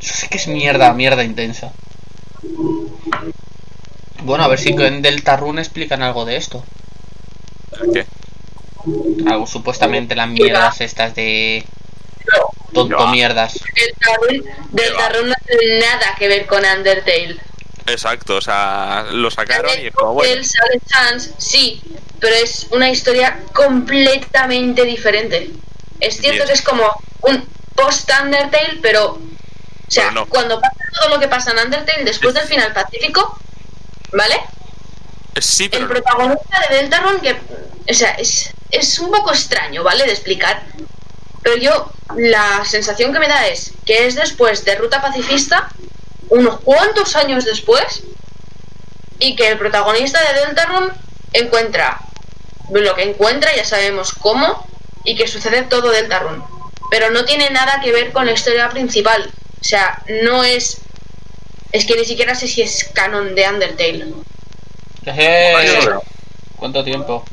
[0.00, 1.72] sí que es mierda, mierda intensa.
[4.22, 6.64] Bueno, a ver si en Deltarune explican algo de esto.
[7.92, 8.06] ¿Qué?
[9.26, 11.64] Algo supuestamente las mierdas estas de
[12.72, 13.58] tonto mierdas.
[13.74, 17.36] El Tarun, del Tarun no tiene nada que ver con Undertale.
[17.86, 20.32] Exacto, o sea, lo sacaron y es como bueno.
[20.32, 21.82] El Sale Chance, sí,
[22.20, 25.50] pero es una historia completamente diferente.
[25.98, 26.46] Es cierto Bien.
[26.46, 26.84] que es como
[27.22, 29.12] un post-Undertale, pero.
[29.12, 30.26] O sea, no.
[30.26, 33.38] cuando pasa todo lo que pasa en Undertale, después del final pacífico,
[34.12, 34.40] ¿vale?
[35.38, 37.36] Sí, El pero protagonista de Deltarune, que.
[37.90, 40.04] O sea, es, es un poco extraño, ¿vale?
[40.04, 40.62] De explicar.
[41.42, 45.70] Pero yo, la sensación que me da es que es después de Ruta Pacifista,
[46.28, 48.02] unos cuantos años después,
[49.18, 50.92] y que el protagonista de Deltarune
[51.32, 52.00] encuentra
[52.70, 54.64] lo que encuentra, ya sabemos cómo,
[55.04, 56.42] y que sucede todo Deltarune.
[56.90, 59.30] Pero no tiene nada que ver con la historia principal.
[59.60, 60.78] O sea, no es.
[61.72, 64.06] Es que ni siquiera sé si es canon de Undertale.
[66.56, 67.24] ¿Cuánto tiempo?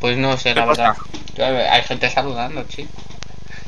[0.00, 0.94] Pues no sé, la ¿Qué verdad.
[1.36, 1.72] pasa?
[1.72, 2.86] Hay gente saludando, sí.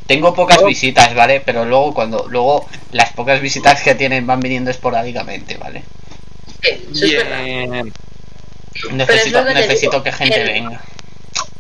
[0.07, 1.41] Tengo pocas visitas, ¿vale?
[1.45, 5.83] Pero luego cuando luego las pocas visitas que tienen van viniendo esporádicamente, ¿vale?
[6.63, 7.45] Sí, eso es verdad.
[7.45, 7.93] Bien.
[8.93, 10.81] Necesito, que necesito gente el- venga,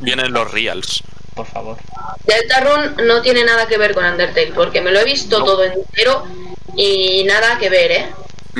[0.00, 1.02] Vienen los reals.
[1.34, 1.76] por favor.
[2.24, 5.44] Deltarune no tiene nada que ver con Undertale, porque me lo he visto No.
[5.44, 6.24] todo entero
[6.76, 8.06] y nada que ver, ¿eh?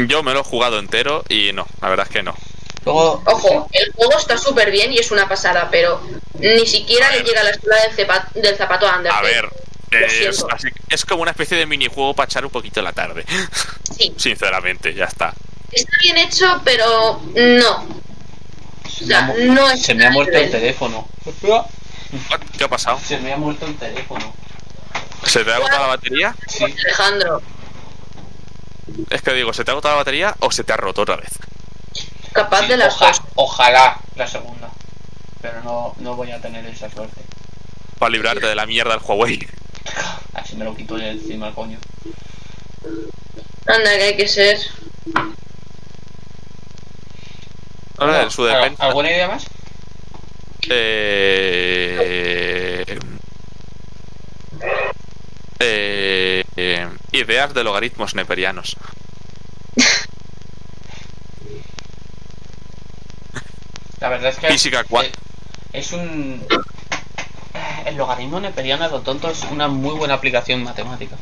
[0.07, 2.35] Yo me lo he jugado entero y no, la verdad es que no.
[2.85, 6.01] Luego, Ojo, el juego está súper bien y es una pasada, pero
[6.39, 9.29] ni siquiera le llega a la escuela del, cepa- del zapato a A Undertale.
[9.29, 9.45] ver,
[9.91, 10.49] Lo es, siento.
[10.55, 13.25] así- es como una especie de minijuego para echar un poquito la tarde.
[13.97, 15.35] Sí, Sinceramente, ya está.
[15.73, 17.87] está bien hecho, pero no.
[18.89, 21.07] se O me ha, sea, mu- no es se me ha muerto el teléfono.
[22.57, 22.99] ¿Qué ha pasado?
[23.05, 24.33] Se me ha muerto el teléfono.
[25.27, 26.35] ¿Se te ha agotado la batería?
[26.47, 26.65] Sí.
[26.65, 27.43] Alejandro,
[29.11, 31.17] Es que digo, ¿se te ha agotado la batería o se te ha roto otra
[31.17, 31.29] vez?
[32.33, 33.21] Capaz Sí, de las oja- dos.
[33.37, 34.69] ojalá la segunda.
[35.41, 37.21] Pero no, no voy a tener esa suerte.
[37.99, 39.47] Para librarte de la mierda del Huawei.
[40.35, 41.79] Así me lo quito de encima, coño.
[43.67, 44.59] Anda, que hay que ser.
[47.99, 48.85] Ahora, en su ¿Al- defensa.
[48.85, 49.45] ¿Alguna idea más?
[50.71, 52.85] Eh,
[55.61, 58.77] eh, eh, ideas de logaritmos neperianos.
[64.01, 65.13] La verdad es que Física cua- eh,
[65.73, 66.43] es un
[67.87, 71.17] el logaritmo neperiano lo tonto es una muy buena aplicación matemática.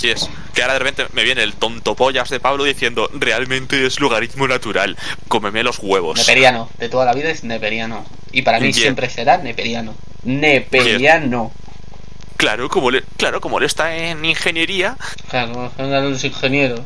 [0.00, 0.28] Yes.
[0.54, 4.46] Que ahora de repente me viene el tonto pollas de Pablo diciendo, realmente es logaritmo
[4.48, 4.96] natural,
[5.28, 6.18] cómeme los huevos.
[6.18, 8.04] Neperiano, de toda la vida es neperiano.
[8.32, 9.94] Y para mí siempre será neperiano.
[10.24, 11.52] Neperiano.
[12.36, 14.96] Claro, como él, claro, como él está en ingeniería,
[15.28, 16.80] Claro, los ingenieros.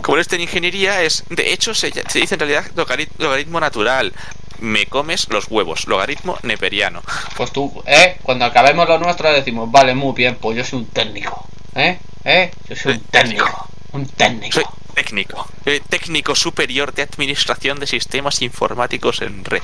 [0.00, 3.60] Como él está en ingeniería, es, de hecho se, se dice en realidad logari- logaritmo
[3.60, 4.12] natural.
[4.58, 7.02] Me comes los huevos, logaritmo neperiano.
[7.36, 8.16] Pues tú, ¿eh?
[8.22, 11.44] Cuando acabemos lo nuestro decimos, vale, muy bien, pues yo soy un técnico.
[11.74, 11.98] ¿Eh?
[12.24, 12.52] ¿Eh?
[12.68, 13.68] Yo soy un técnico.
[13.90, 14.54] Un técnico.
[14.54, 14.64] Soy
[14.94, 19.62] técnico, eh, técnico superior de administración de sistemas informáticos en red.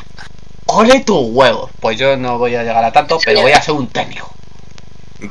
[0.67, 1.71] ¡Ole tus huevos!
[1.81, 4.35] Pues yo no voy a llegar a tanto, pero voy a ser un técnico.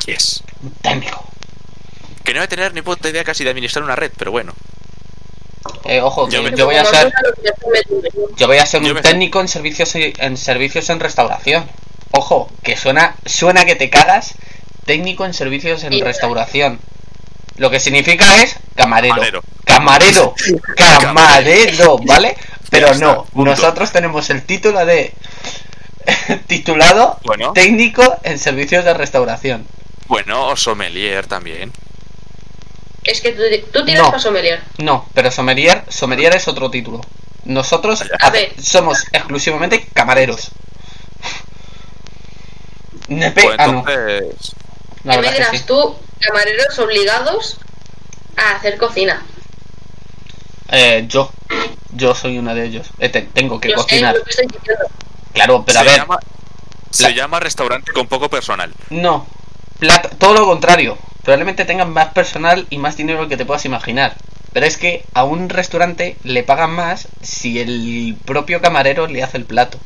[0.06, 0.44] Yes.
[0.64, 1.26] Un técnico.
[2.24, 4.54] Que no voy a tener ni puta idea casi de administrar una red, pero bueno.
[5.86, 7.12] Eh, ojo, Yo voy a ser...
[8.38, 11.68] Yo voy a ser Yo un técnico en servicios en servicios en restauración.
[12.12, 14.36] Ojo, que suena suena que te cagas.
[14.86, 16.80] Técnico en servicios en restauración.
[17.58, 19.16] Lo que significa es camarero.
[19.16, 19.44] Camarero.
[19.66, 20.36] Camarero.
[21.02, 22.38] Camarero, ¿vale?
[22.70, 25.14] Pero no, nosotros tenemos el título de
[26.48, 27.54] titulado Bueno.
[27.54, 29.68] técnico en servicios de restauración.
[30.08, 31.72] Bueno, o sommelier también.
[33.08, 34.10] Es que tú, tú tiras No.
[34.10, 34.62] para sommelier.
[34.80, 37.02] No, pero sommelier, sommelier es otro título.
[37.46, 38.54] Nosotros A ver.
[38.62, 40.52] somos exclusivamente camareros.
[43.08, 43.80] Nepe, Pues ah, no.
[43.80, 44.54] entonces.
[45.04, 45.64] La ¿Qué me dirás sí.
[45.66, 47.58] tú, camareros obligados
[48.36, 49.24] a hacer cocina?
[50.70, 51.32] Eh, yo,
[51.94, 52.88] yo soy uno de ellos.
[53.00, 54.16] Eh, te- tengo que cocinar.
[54.22, 54.48] que estoy.
[55.34, 56.18] Claro, pero se a ver, llama,
[56.92, 58.74] se la- llama restaurante con poco personal.
[58.90, 59.26] no.
[59.80, 60.98] Plato- todo lo contrario.
[61.24, 64.16] Probablemente tengan más personal y más dinero que te puedas imaginar.
[64.54, 69.38] Pero es que a un restaurante le pagan más si el propio camarero le hace
[69.38, 69.78] el plato.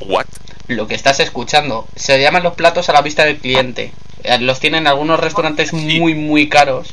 [0.00, 0.26] What?
[0.68, 1.86] Lo que estás escuchando.
[1.96, 3.92] Se llaman los platos a la vista del cliente.
[4.22, 5.76] Eh, Los tienen algunos restaurantes Sí.
[6.00, 6.88] muy, muy caros.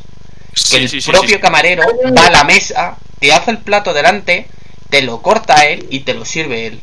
[0.53, 1.41] Que Sí, el sí, sí, propio sí.
[1.41, 1.83] camarero
[2.17, 4.47] va a la mesa, te hace el plato delante,
[4.89, 6.81] te lo corta él y te lo sirve él.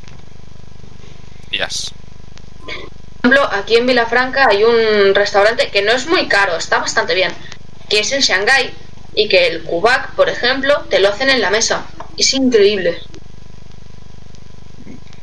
[1.51, 1.93] Yes.
[3.19, 7.33] Ejemplo, aquí en Vilafranca hay un restaurante que no es muy caro, está bastante bien,
[7.89, 8.73] que es el Shanghai
[9.15, 11.85] y que el Kubak, por ejemplo, te lo hacen en la mesa.
[12.17, 13.01] Es increíble.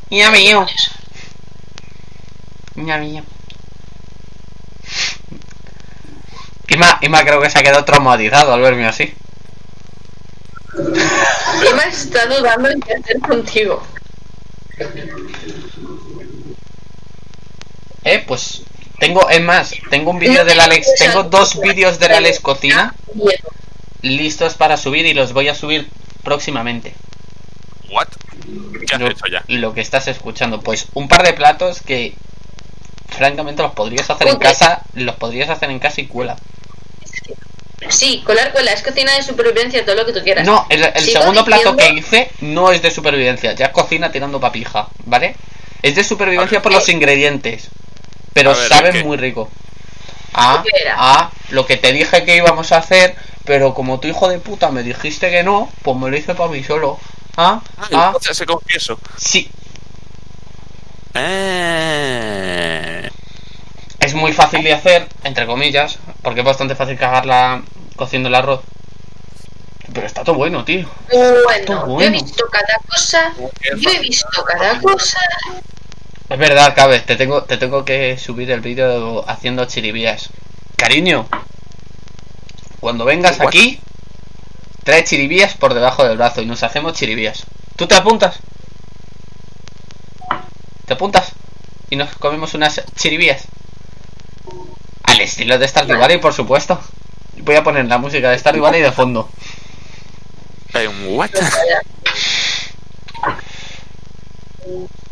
[0.09, 0.65] Ya mío.
[2.75, 3.23] Ya mío.
[6.67, 9.13] Ima, Ima creo que se ha quedado traumatizado al verme así.
[10.75, 13.81] Emma está dudando en qué hacer contigo.
[18.05, 18.61] Eh, pues
[18.99, 23.49] tengo, es más, tengo un vídeo del Alex, tengo dos vídeos del Alex Cocina Miedo.
[24.01, 25.89] listos para subir y los voy a subir
[26.23, 26.93] próximamente.
[27.89, 28.07] What?
[28.87, 29.43] ¿Qué has lo, hecho ya?
[29.47, 30.61] lo que estás escuchando.
[30.61, 32.13] Pues un par de platos que
[33.09, 36.35] francamente los podrías hacer en casa, los podrías hacer en casa y cuela.
[37.89, 40.45] Sí, colar cuela, es cocina de supervivencia, todo lo que tú quieras.
[40.45, 44.89] No, el, segundo plato que hice no es de supervivencia, ya es cocina tirando papija,
[45.05, 45.35] ¿vale?
[45.81, 47.69] Es de supervivencia por los ingredientes,
[48.35, 49.03] pero A ver, sabe ¿qué?
[49.03, 49.49] muy rico.
[50.33, 50.95] Ah, ¿Qué era?
[50.97, 54.71] ah, lo que te dije que íbamos a hacer, pero como tu hijo de puta
[54.71, 56.99] me dijiste que no, pues me lo hice para mí solo.
[57.37, 58.99] Ah, Ah, ah, se confieso.
[59.17, 59.49] sí,
[61.45, 63.09] Eh...
[63.99, 67.63] Es muy fácil de hacer, entre comillas, porque es bastante fácil cagarla
[67.95, 68.61] cociendo el arroz.
[69.93, 70.87] Pero está todo bueno, tío.
[71.09, 72.01] Bueno, yo bueno.
[72.01, 73.33] he visto cada cosa,
[73.77, 75.19] yo he visto cada cosa.
[76.27, 80.29] Es verdad, Cabe, te tengo, te tengo que subir el vídeo haciendo chiribías.
[80.75, 81.27] Cariño,
[82.79, 83.49] cuando vengas What?
[83.49, 83.79] aquí,
[84.83, 87.43] trae chiribías por debajo del brazo y nos hacemos chiribías.
[87.75, 88.39] ¿Tú te apuntas?
[90.87, 91.33] ¿Te apuntas?
[91.91, 93.43] Y nos comemos unas chiribías.
[95.03, 96.79] Al estilo de Stardew Valley, por supuesto.
[97.37, 99.29] Voy a poner la música de Stardew Valley de fondo.
[101.07, 101.29] What?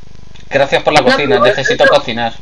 [0.54, 2.34] Gracias por la cocina, necesito cocinar.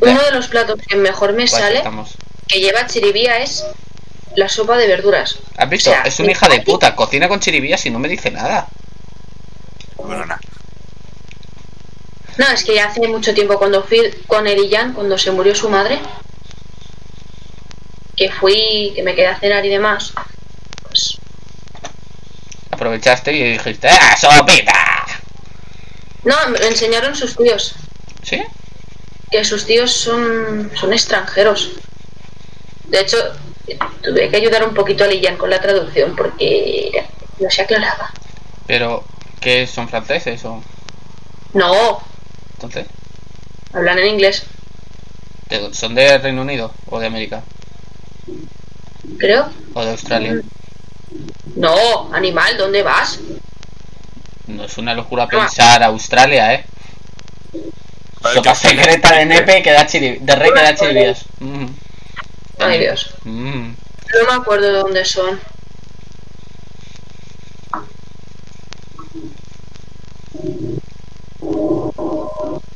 [0.00, 2.14] Uno de los platos que mejor me Pues sale, estamos.
[2.48, 3.64] que lleva chiribía, es
[4.36, 5.38] la sopa de verduras.
[5.56, 5.90] ¿Has visto?
[5.90, 6.94] O sea, es una hija de puta.
[6.94, 8.68] Cocina con chiribías y no me dice nada.
[9.96, 10.40] Bueno, nada.
[12.36, 15.68] No, es que ya hace mucho tiempo cuando fui con Erillán, cuando se murió su
[15.68, 15.98] madre,
[18.16, 20.12] que fui, que me quedé a cenar y demás,
[20.82, 21.18] pues
[22.70, 24.99] Aprovechaste y dijiste, ¡ah, sopita!
[26.24, 27.74] No, me enseñaron sus tíos,
[28.22, 28.42] ¿Sí?
[29.30, 31.70] que sus tíos son, son extranjeros.
[32.84, 33.16] De hecho,
[34.02, 37.04] tuve que ayudar un poquito a Erillán con la traducción porque
[37.38, 38.10] no se aclaraba.
[38.66, 39.04] Pero,
[39.40, 40.62] ¿qué son franceses o...?
[41.54, 42.00] No,
[42.54, 42.86] Entonces,
[43.72, 44.44] hablan en inglés.
[45.48, 47.42] ¿de- ¿son de Reino Unido o de América?
[49.18, 49.50] creo.
[49.74, 50.40] O de Australia.
[51.56, 53.18] No, animal, ¿dónde vas?
[54.50, 56.64] No es una locura pensar Australia, ¿eh?
[58.20, 60.18] Sopa ¿qué opciones secreta de nepe que da chiri...
[60.20, 61.24] de rey que da chiribias.
[61.38, 61.66] Mm.
[62.58, 63.14] Ay, Dios.
[63.24, 63.70] Mm.
[63.70, 65.40] No me acuerdo de dónde son.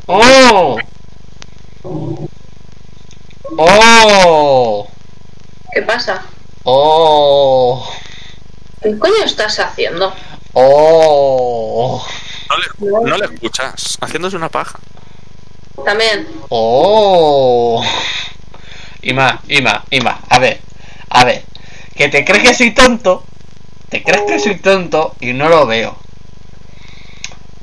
[0.06, 0.78] ¡Oh!
[3.59, 4.88] ¡Oh!
[5.72, 6.22] ¿Qué pasa?
[6.64, 7.90] ¡Oh!
[8.82, 10.14] ¿Qué coño estás haciendo?
[10.55, 12.05] ¡Oh!
[12.48, 14.78] No le, no le escuchas, haciéndose una paja.
[15.85, 16.26] También.
[16.48, 17.85] ¡Oh!
[19.02, 20.60] Ima, Ima, Ima, a ver,
[21.10, 21.44] a ver,
[21.94, 23.24] que te crees que soy tonto,
[23.90, 25.98] te crees que soy tonto y no lo veo.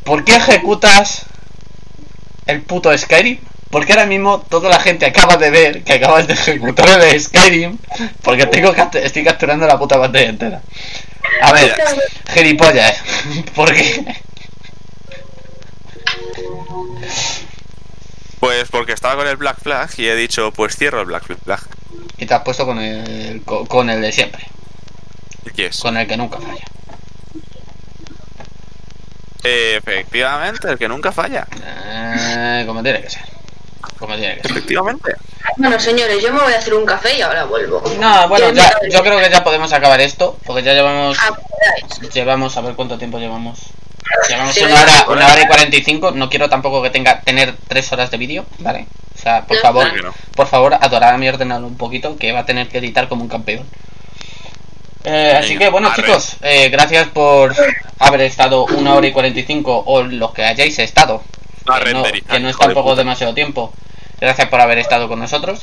[0.04, 1.26] ¿Por qué ejecutas
[2.46, 3.40] el puto Skyrim?
[3.72, 7.78] Porque ahora mismo toda la gente acaba de ver que acabas de ejecutar el Skyrim
[8.22, 10.62] porque tengo estoy capturando la puta pantalla entera.
[11.42, 11.76] A ver,
[12.34, 12.98] gilipollas,
[13.56, 14.16] ¿por qué?
[18.40, 21.60] Pues porque estaba con el Black Flag y he dicho, pues cierro el Black Flag.
[22.18, 24.44] Y te has puesto con el, co- con el de siempre,
[25.56, 25.80] Yes.
[25.80, 26.64] con el que nunca falla.
[29.44, 31.48] Efectivamente, el que nunca falla.
[31.64, 33.24] Eh, como tiene que ser.
[33.98, 34.52] Como tiene que ser.
[34.52, 35.16] Efectivamente.
[35.62, 37.84] Bueno, señores, yo me voy a hacer un café y ahora vuelvo.
[38.00, 41.30] No, bueno, ¿Quieren ya, yo creo que ya podemos acabar esto, porque ya llevamos, Ah,
[41.78, 42.14] esperáis.
[42.14, 43.60] llevamos, a ver cuánto tiempo llevamos.
[44.28, 46.10] Llevamos Sí, una hora, una hora y cuarenta y cinco.
[46.12, 48.88] No quiero tampoco que tenga tener tres horas de vídeo, ¿vale?
[49.16, 50.14] O sea, por No, favor, no.
[50.36, 53.22] por favor, adorar a mi ordenador un poquito, que va a tener que editar como
[53.22, 53.64] un campeón.
[55.04, 57.56] Eh, así que bueno chicos, eh, gracias por
[58.00, 61.24] haber estado una hora y 45 o los que hayáis estado,
[61.84, 63.72] que no, que no es tampoco demasiado tiempo.
[64.22, 65.62] Gracias por haber estado con nosotros.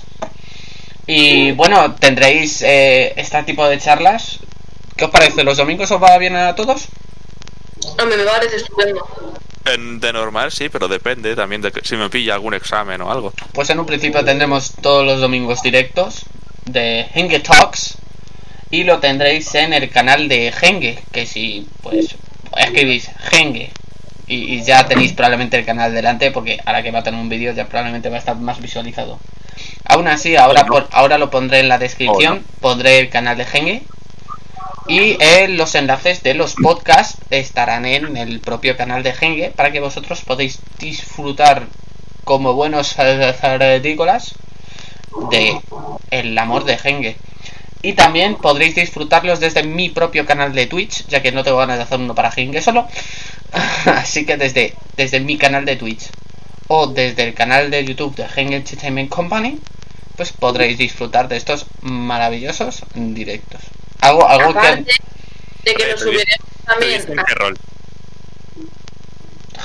[1.07, 4.41] Y bueno, tendréis eh, este tipo de charlas.
[4.97, 5.45] ¿Qué os parece?
[5.45, 6.89] ¿Los domingos os va bien a todos?
[8.01, 9.07] Hombre, me parece estupendo.
[9.65, 13.11] En- de normal sí, pero depende también de que- si me pilla algún examen o
[13.11, 13.33] algo.
[13.53, 16.25] Pues en un principio tendremos todos los domingos directos
[16.65, 17.97] de Henge Talks
[18.71, 22.17] y lo tendréis en el canal de Henge, que si pues
[22.57, 23.71] escribís Henge
[24.29, 27.29] y, y ya tenéis probablemente el canal delante porque ahora que va a tener un
[27.29, 29.19] vídeo ya probablemente va a estar más visualizado.
[29.85, 33.83] Aún así, ahora, por- ahora lo pondré en la descripción, pondré el canal de Henge
[34.87, 39.71] y eh, los enlaces de los podcasts estarán en el propio canal de Henge para
[39.71, 41.67] que vosotros podáis disfrutar
[42.25, 44.35] como buenos agrícolas
[45.31, 45.61] de
[46.11, 47.17] el amor de Henge.
[47.83, 51.77] Y también podréis disfrutarlos desde mi propio canal de Twitch, ya que no tengo ganas
[51.77, 52.89] de hacer uno para Henge solo.
[53.87, 56.11] Así que desde, desde mi canal de Twitch
[56.67, 59.59] o desde el canal de YouTube de Henge Entertainment Company,
[60.17, 63.61] pues podréis disfrutar de estos maravillosos directos.
[64.01, 64.85] Algo, algo que...
[65.65, 67.05] De que lo subiremos también.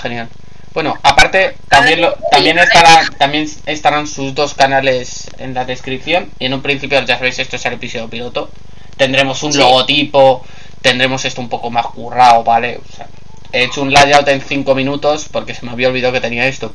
[0.02, 0.30] Genial.
[0.73, 6.45] Bueno, aparte también lo, también estarán también estarán sus dos canales en la descripción y
[6.45, 8.49] en un principio ya sabéis esto es el episodio piloto.
[8.97, 9.59] Tendremos un Sí.
[9.59, 10.43] logotipo,
[10.81, 12.77] tendremos esto un poco más currado, ¿vale?
[12.77, 13.07] O sea,
[13.51, 16.73] he hecho un layout en 5 minutos porque se me había olvidado que tenía esto.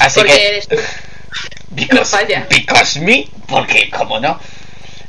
[0.00, 0.76] Así Porque que eres tú.
[1.70, 2.46] because, no falla.
[2.48, 4.38] because me, porque como no.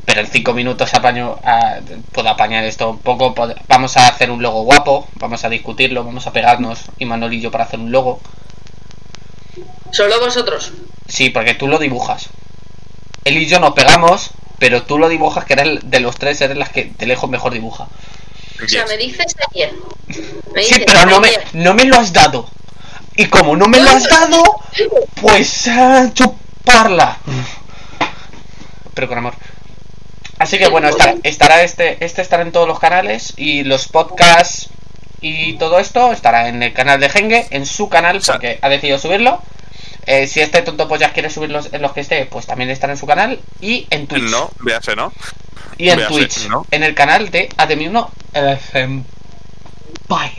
[0.10, 1.76] Pero en 5 minutos apaño, ah,
[2.12, 3.36] puedo apañar esto un poco.
[3.36, 7.32] pod- Vamos a hacer un logo guapo, vamos a discutirlo, vamos a pegarnos y Manol
[7.36, 8.20] y yo para hacer un logo.
[9.92, 10.72] Solo vosotros.
[11.08, 12.30] Sí, porque tú lo dibujas.
[13.24, 16.58] Él y yo nos pegamos, pero tú lo dibujas, que eres de los tres, eres
[16.58, 17.88] las que de lejos mejor dibuja.
[18.64, 19.72] O sea, me dices ayer.
[20.56, 22.50] Me Sí, dices pero no me, no me lo has dado.
[23.16, 24.42] Y como no me lo has dado,
[25.22, 27.20] pues a chuparla.
[28.96, 29.34] Pero con amor.
[30.40, 34.70] Así que bueno, estará, estará este, este estará en todos los canales y los podcasts
[35.22, 38.98] y todo esto estará en el canal de Genge, en su canal, porque ha decidido
[39.00, 39.42] subirlo.
[40.06, 42.94] Eh, si este tonto pues ya quiere subirlos en los que esté, pues también estará
[42.94, 44.32] en su canal y en Twitch.
[44.32, 45.12] No, véase, ¿no?
[45.78, 46.66] y en véase, Twitch, ¿no?
[46.72, 49.04] en el canal de Ademi1 FM.
[50.08, 50.32] Bye.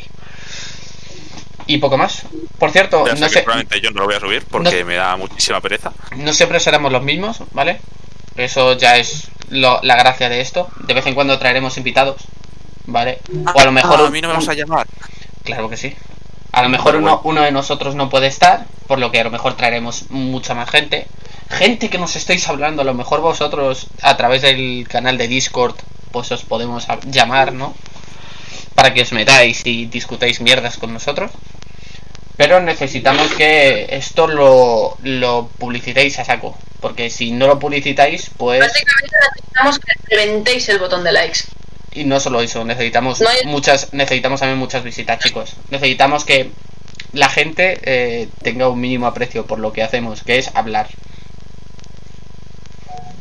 [1.66, 2.22] Y poco más.
[2.59, 3.44] Por cierto, Véase no sé,
[3.82, 5.93] yo no lo voy a subir porque No- me da muchísima pereza.
[6.16, 7.81] no siempre seremos los mismos, ¿vale?
[8.36, 10.68] Eso ya es lo- la gracia de esto.
[10.86, 12.22] De vez en cuando traeremos invitados,
[12.86, 13.18] ¿vale?
[13.55, 14.01] O a lo mejor...
[14.01, 14.86] Ah, a mí no me vas a llamar.
[15.44, 15.94] Claro que sí.
[16.52, 19.31] A lo mejor uno, uno de nosotros no puede estar, por lo que a lo
[19.31, 21.06] mejor traeremos mucha más gente.
[21.48, 25.74] Gente que nos estáis hablando, a lo mejor vosotros a través del canal de Discord,
[26.10, 27.74] pues os podemos llamar, ¿no?
[28.74, 31.31] Para que os metáis y discutáis mierdas con nosotros.
[32.36, 36.56] Pero necesitamos que esto lo, lo publicitéis a saco.
[36.81, 38.61] Porque si no lo publicitáis, pues...
[38.61, 41.40] Básicamente necesitamos que reventéis el botón de likes.
[41.93, 45.55] Y no solo eso, necesitamos No hay- muchas, necesitamos también muchas visitas, chicos.
[45.70, 46.51] Necesitamos que
[47.12, 50.89] la gente eh, tenga un mínimo aprecio por lo que hacemos, que es hablar.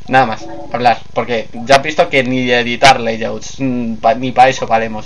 [0.07, 4.65] Nada más, hablar, porque ya has visto que ni editar layouts, mm, ni para eso
[4.65, 5.05] valemos.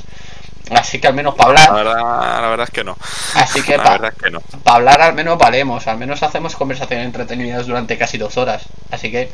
[0.71, 2.97] Así que al menos para La hablar, verdad, la verdad es que no.
[3.35, 4.41] así que La para es que no.
[4.65, 8.63] hablar al menos valemos, al menos hacemos conversaciones entretenidas durante casi dos horas.
[8.91, 9.31] Así que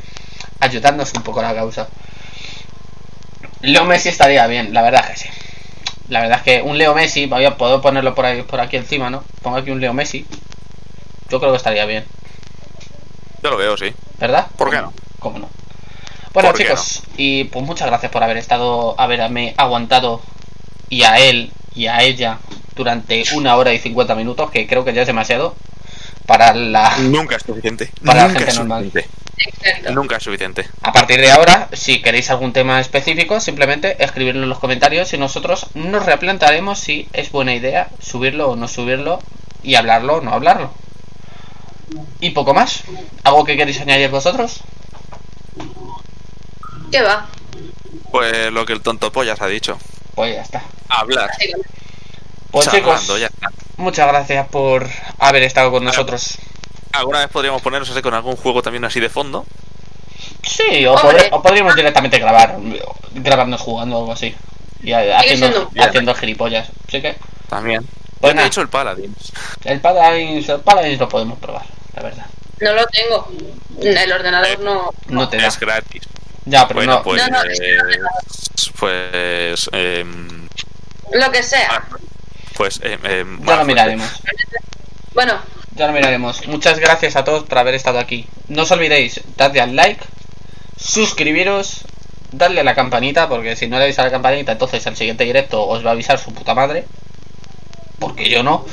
[0.60, 1.88] ayudadnos un poco a la causa.
[3.62, 5.30] Leo Messi estaría bien, la verdad que sí.
[6.08, 8.78] La verdad es que un Leo Messi, voy a puedo ponerlo por ahí, por aquí
[8.78, 9.24] encima, ¿no?
[9.42, 10.26] Pongo aquí un Leo Messi.
[11.30, 12.06] Yo creo que estaría bien,
[13.44, 13.94] Yo lo veo, sí.
[14.18, 14.48] ¿verdad?
[14.58, 14.92] ¿Por qué no?
[15.20, 15.50] ¿Cómo no?
[16.34, 20.22] Bueno, ¿Por qué chicos, y pues muchas gracias por haber estado, haberme aguantado
[20.90, 22.40] y a él y a ella
[22.76, 25.56] durante una hora y 50 minutos, que creo que ya es demasiado
[26.26, 27.91] para la Nunca es suficiente.
[28.06, 28.91] Para la gente normal.
[28.94, 29.91] Exacto.
[29.94, 30.68] Nunca es suficiente.
[30.82, 35.18] A partir de ahora, si queréis algún tema específico, simplemente escribirlo en los comentarios y
[35.18, 39.20] nosotros nos replantaremos si es buena idea subirlo o no subirlo
[39.64, 40.72] y hablarlo o no hablarlo.
[42.20, 42.84] Y poco más.
[43.24, 44.60] ¿Algo que queréis añadir vosotros?
[46.91, 47.28] ¿Qué va?
[48.11, 49.78] Pues lo que el tonto pollas ha dicho.
[50.15, 50.64] Pues ya está.
[50.90, 51.30] Hablar.
[52.52, 53.49] Pues Charlando, chicos, ya está.
[53.77, 54.88] muchas gracias por
[55.19, 56.38] haber estado con nosotros.
[56.91, 59.45] Alguna vez podríamos ponernos así con algún juego también así de fondo.
[60.44, 60.95] Sí, o,
[61.41, 62.57] podríamos directamente grabar,
[63.14, 64.36] grabarnos jugando o algo así.
[64.81, 66.69] Y haciendo, haciendo gilipollas.
[66.88, 67.15] Así que,
[67.49, 67.86] También.
[68.19, 69.31] Pues he dicho el Paladins.
[69.64, 71.65] el Paladins, el Paladins lo podemos probar,
[71.95, 72.26] la verdad.
[72.60, 73.27] No lo tengo.
[73.81, 74.91] El ordenador no.
[75.07, 75.48] No te da.
[75.48, 76.03] Es gratis.
[76.45, 77.03] Ya, pero bueno, no.
[77.03, 77.22] pues.
[77.22, 77.49] No, no, no
[78.03, 78.10] da.
[78.80, 79.70] pues.
[79.74, 80.48] em,
[81.14, 81.68] Lo que sea.
[81.72, 81.98] ah,
[82.56, 82.80] pues.
[82.84, 83.66] em, Ya lo suerte.
[83.66, 84.10] miraremos.
[85.14, 85.40] Bueno,
[85.76, 86.48] Ya lo miraremos.
[86.48, 88.28] Muchas gracias a todos por haber estado aquí.
[88.48, 90.03] No os olvidéis, dadle al like,
[90.78, 91.82] suscribiros,
[92.32, 95.24] darle a la campanita, porque si no le dais a la campanita, entonces el siguiente
[95.24, 96.86] directo os va a avisar su puta madre.
[97.99, 98.66] Porque yo no.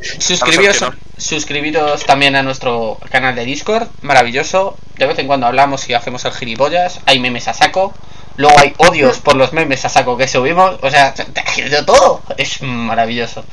[0.00, 4.76] Suscribiros, no suscribiros también a nuestro canal de Discord, maravilloso.
[4.96, 7.00] De vez en cuando hablamos y hacemos el gilipollas.
[7.06, 7.94] Hay memes a saco.
[8.36, 10.78] Luego hay odios por los memes a saco que subimos.
[10.82, 12.22] O sea, de todo.
[12.36, 13.44] Es maravilloso.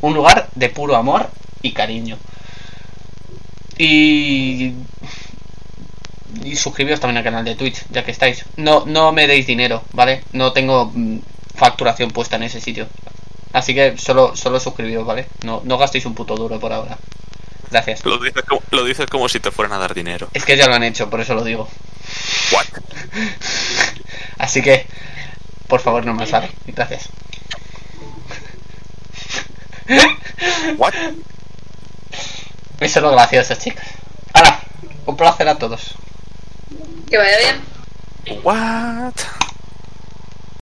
[0.00, 1.30] Un lugar de puro amor
[1.62, 2.18] y cariño.
[3.78, 4.74] Y.
[6.44, 8.44] Y suscribiros también al canal de Twitch, ya que estáis.
[8.56, 10.22] No, no me deis dinero, ¿vale?
[10.32, 11.18] No tengo mm,
[11.54, 12.86] facturación puesta en ese sitio.
[13.52, 15.26] Así que solo, solo suscribiros, ¿vale?
[15.44, 16.98] No, no gastéis un puto duro por ahora.
[17.70, 18.04] Gracias.
[18.04, 20.28] Lo dices, como, lo dices como si te fueran a dar dinero.
[20.34, 21.68] Es que ya lo han hecho, por eso lo digo.
[22.52, 22.66] What?
[24.38, 24.86] Así que,
[25.66, 26.50] por favor, no más, ¿vale?
[26.66, 27.08] Gracias.
[30.76, 30.94] What?
[32.80, 33.84] Eso es lo gracioso, chicos.
[34.32, 34.60] Ahora,
[35.06, 35.94] un placer a todos.
[37.08, 38.42] que vaya bien.
[38.44, 39.14] What?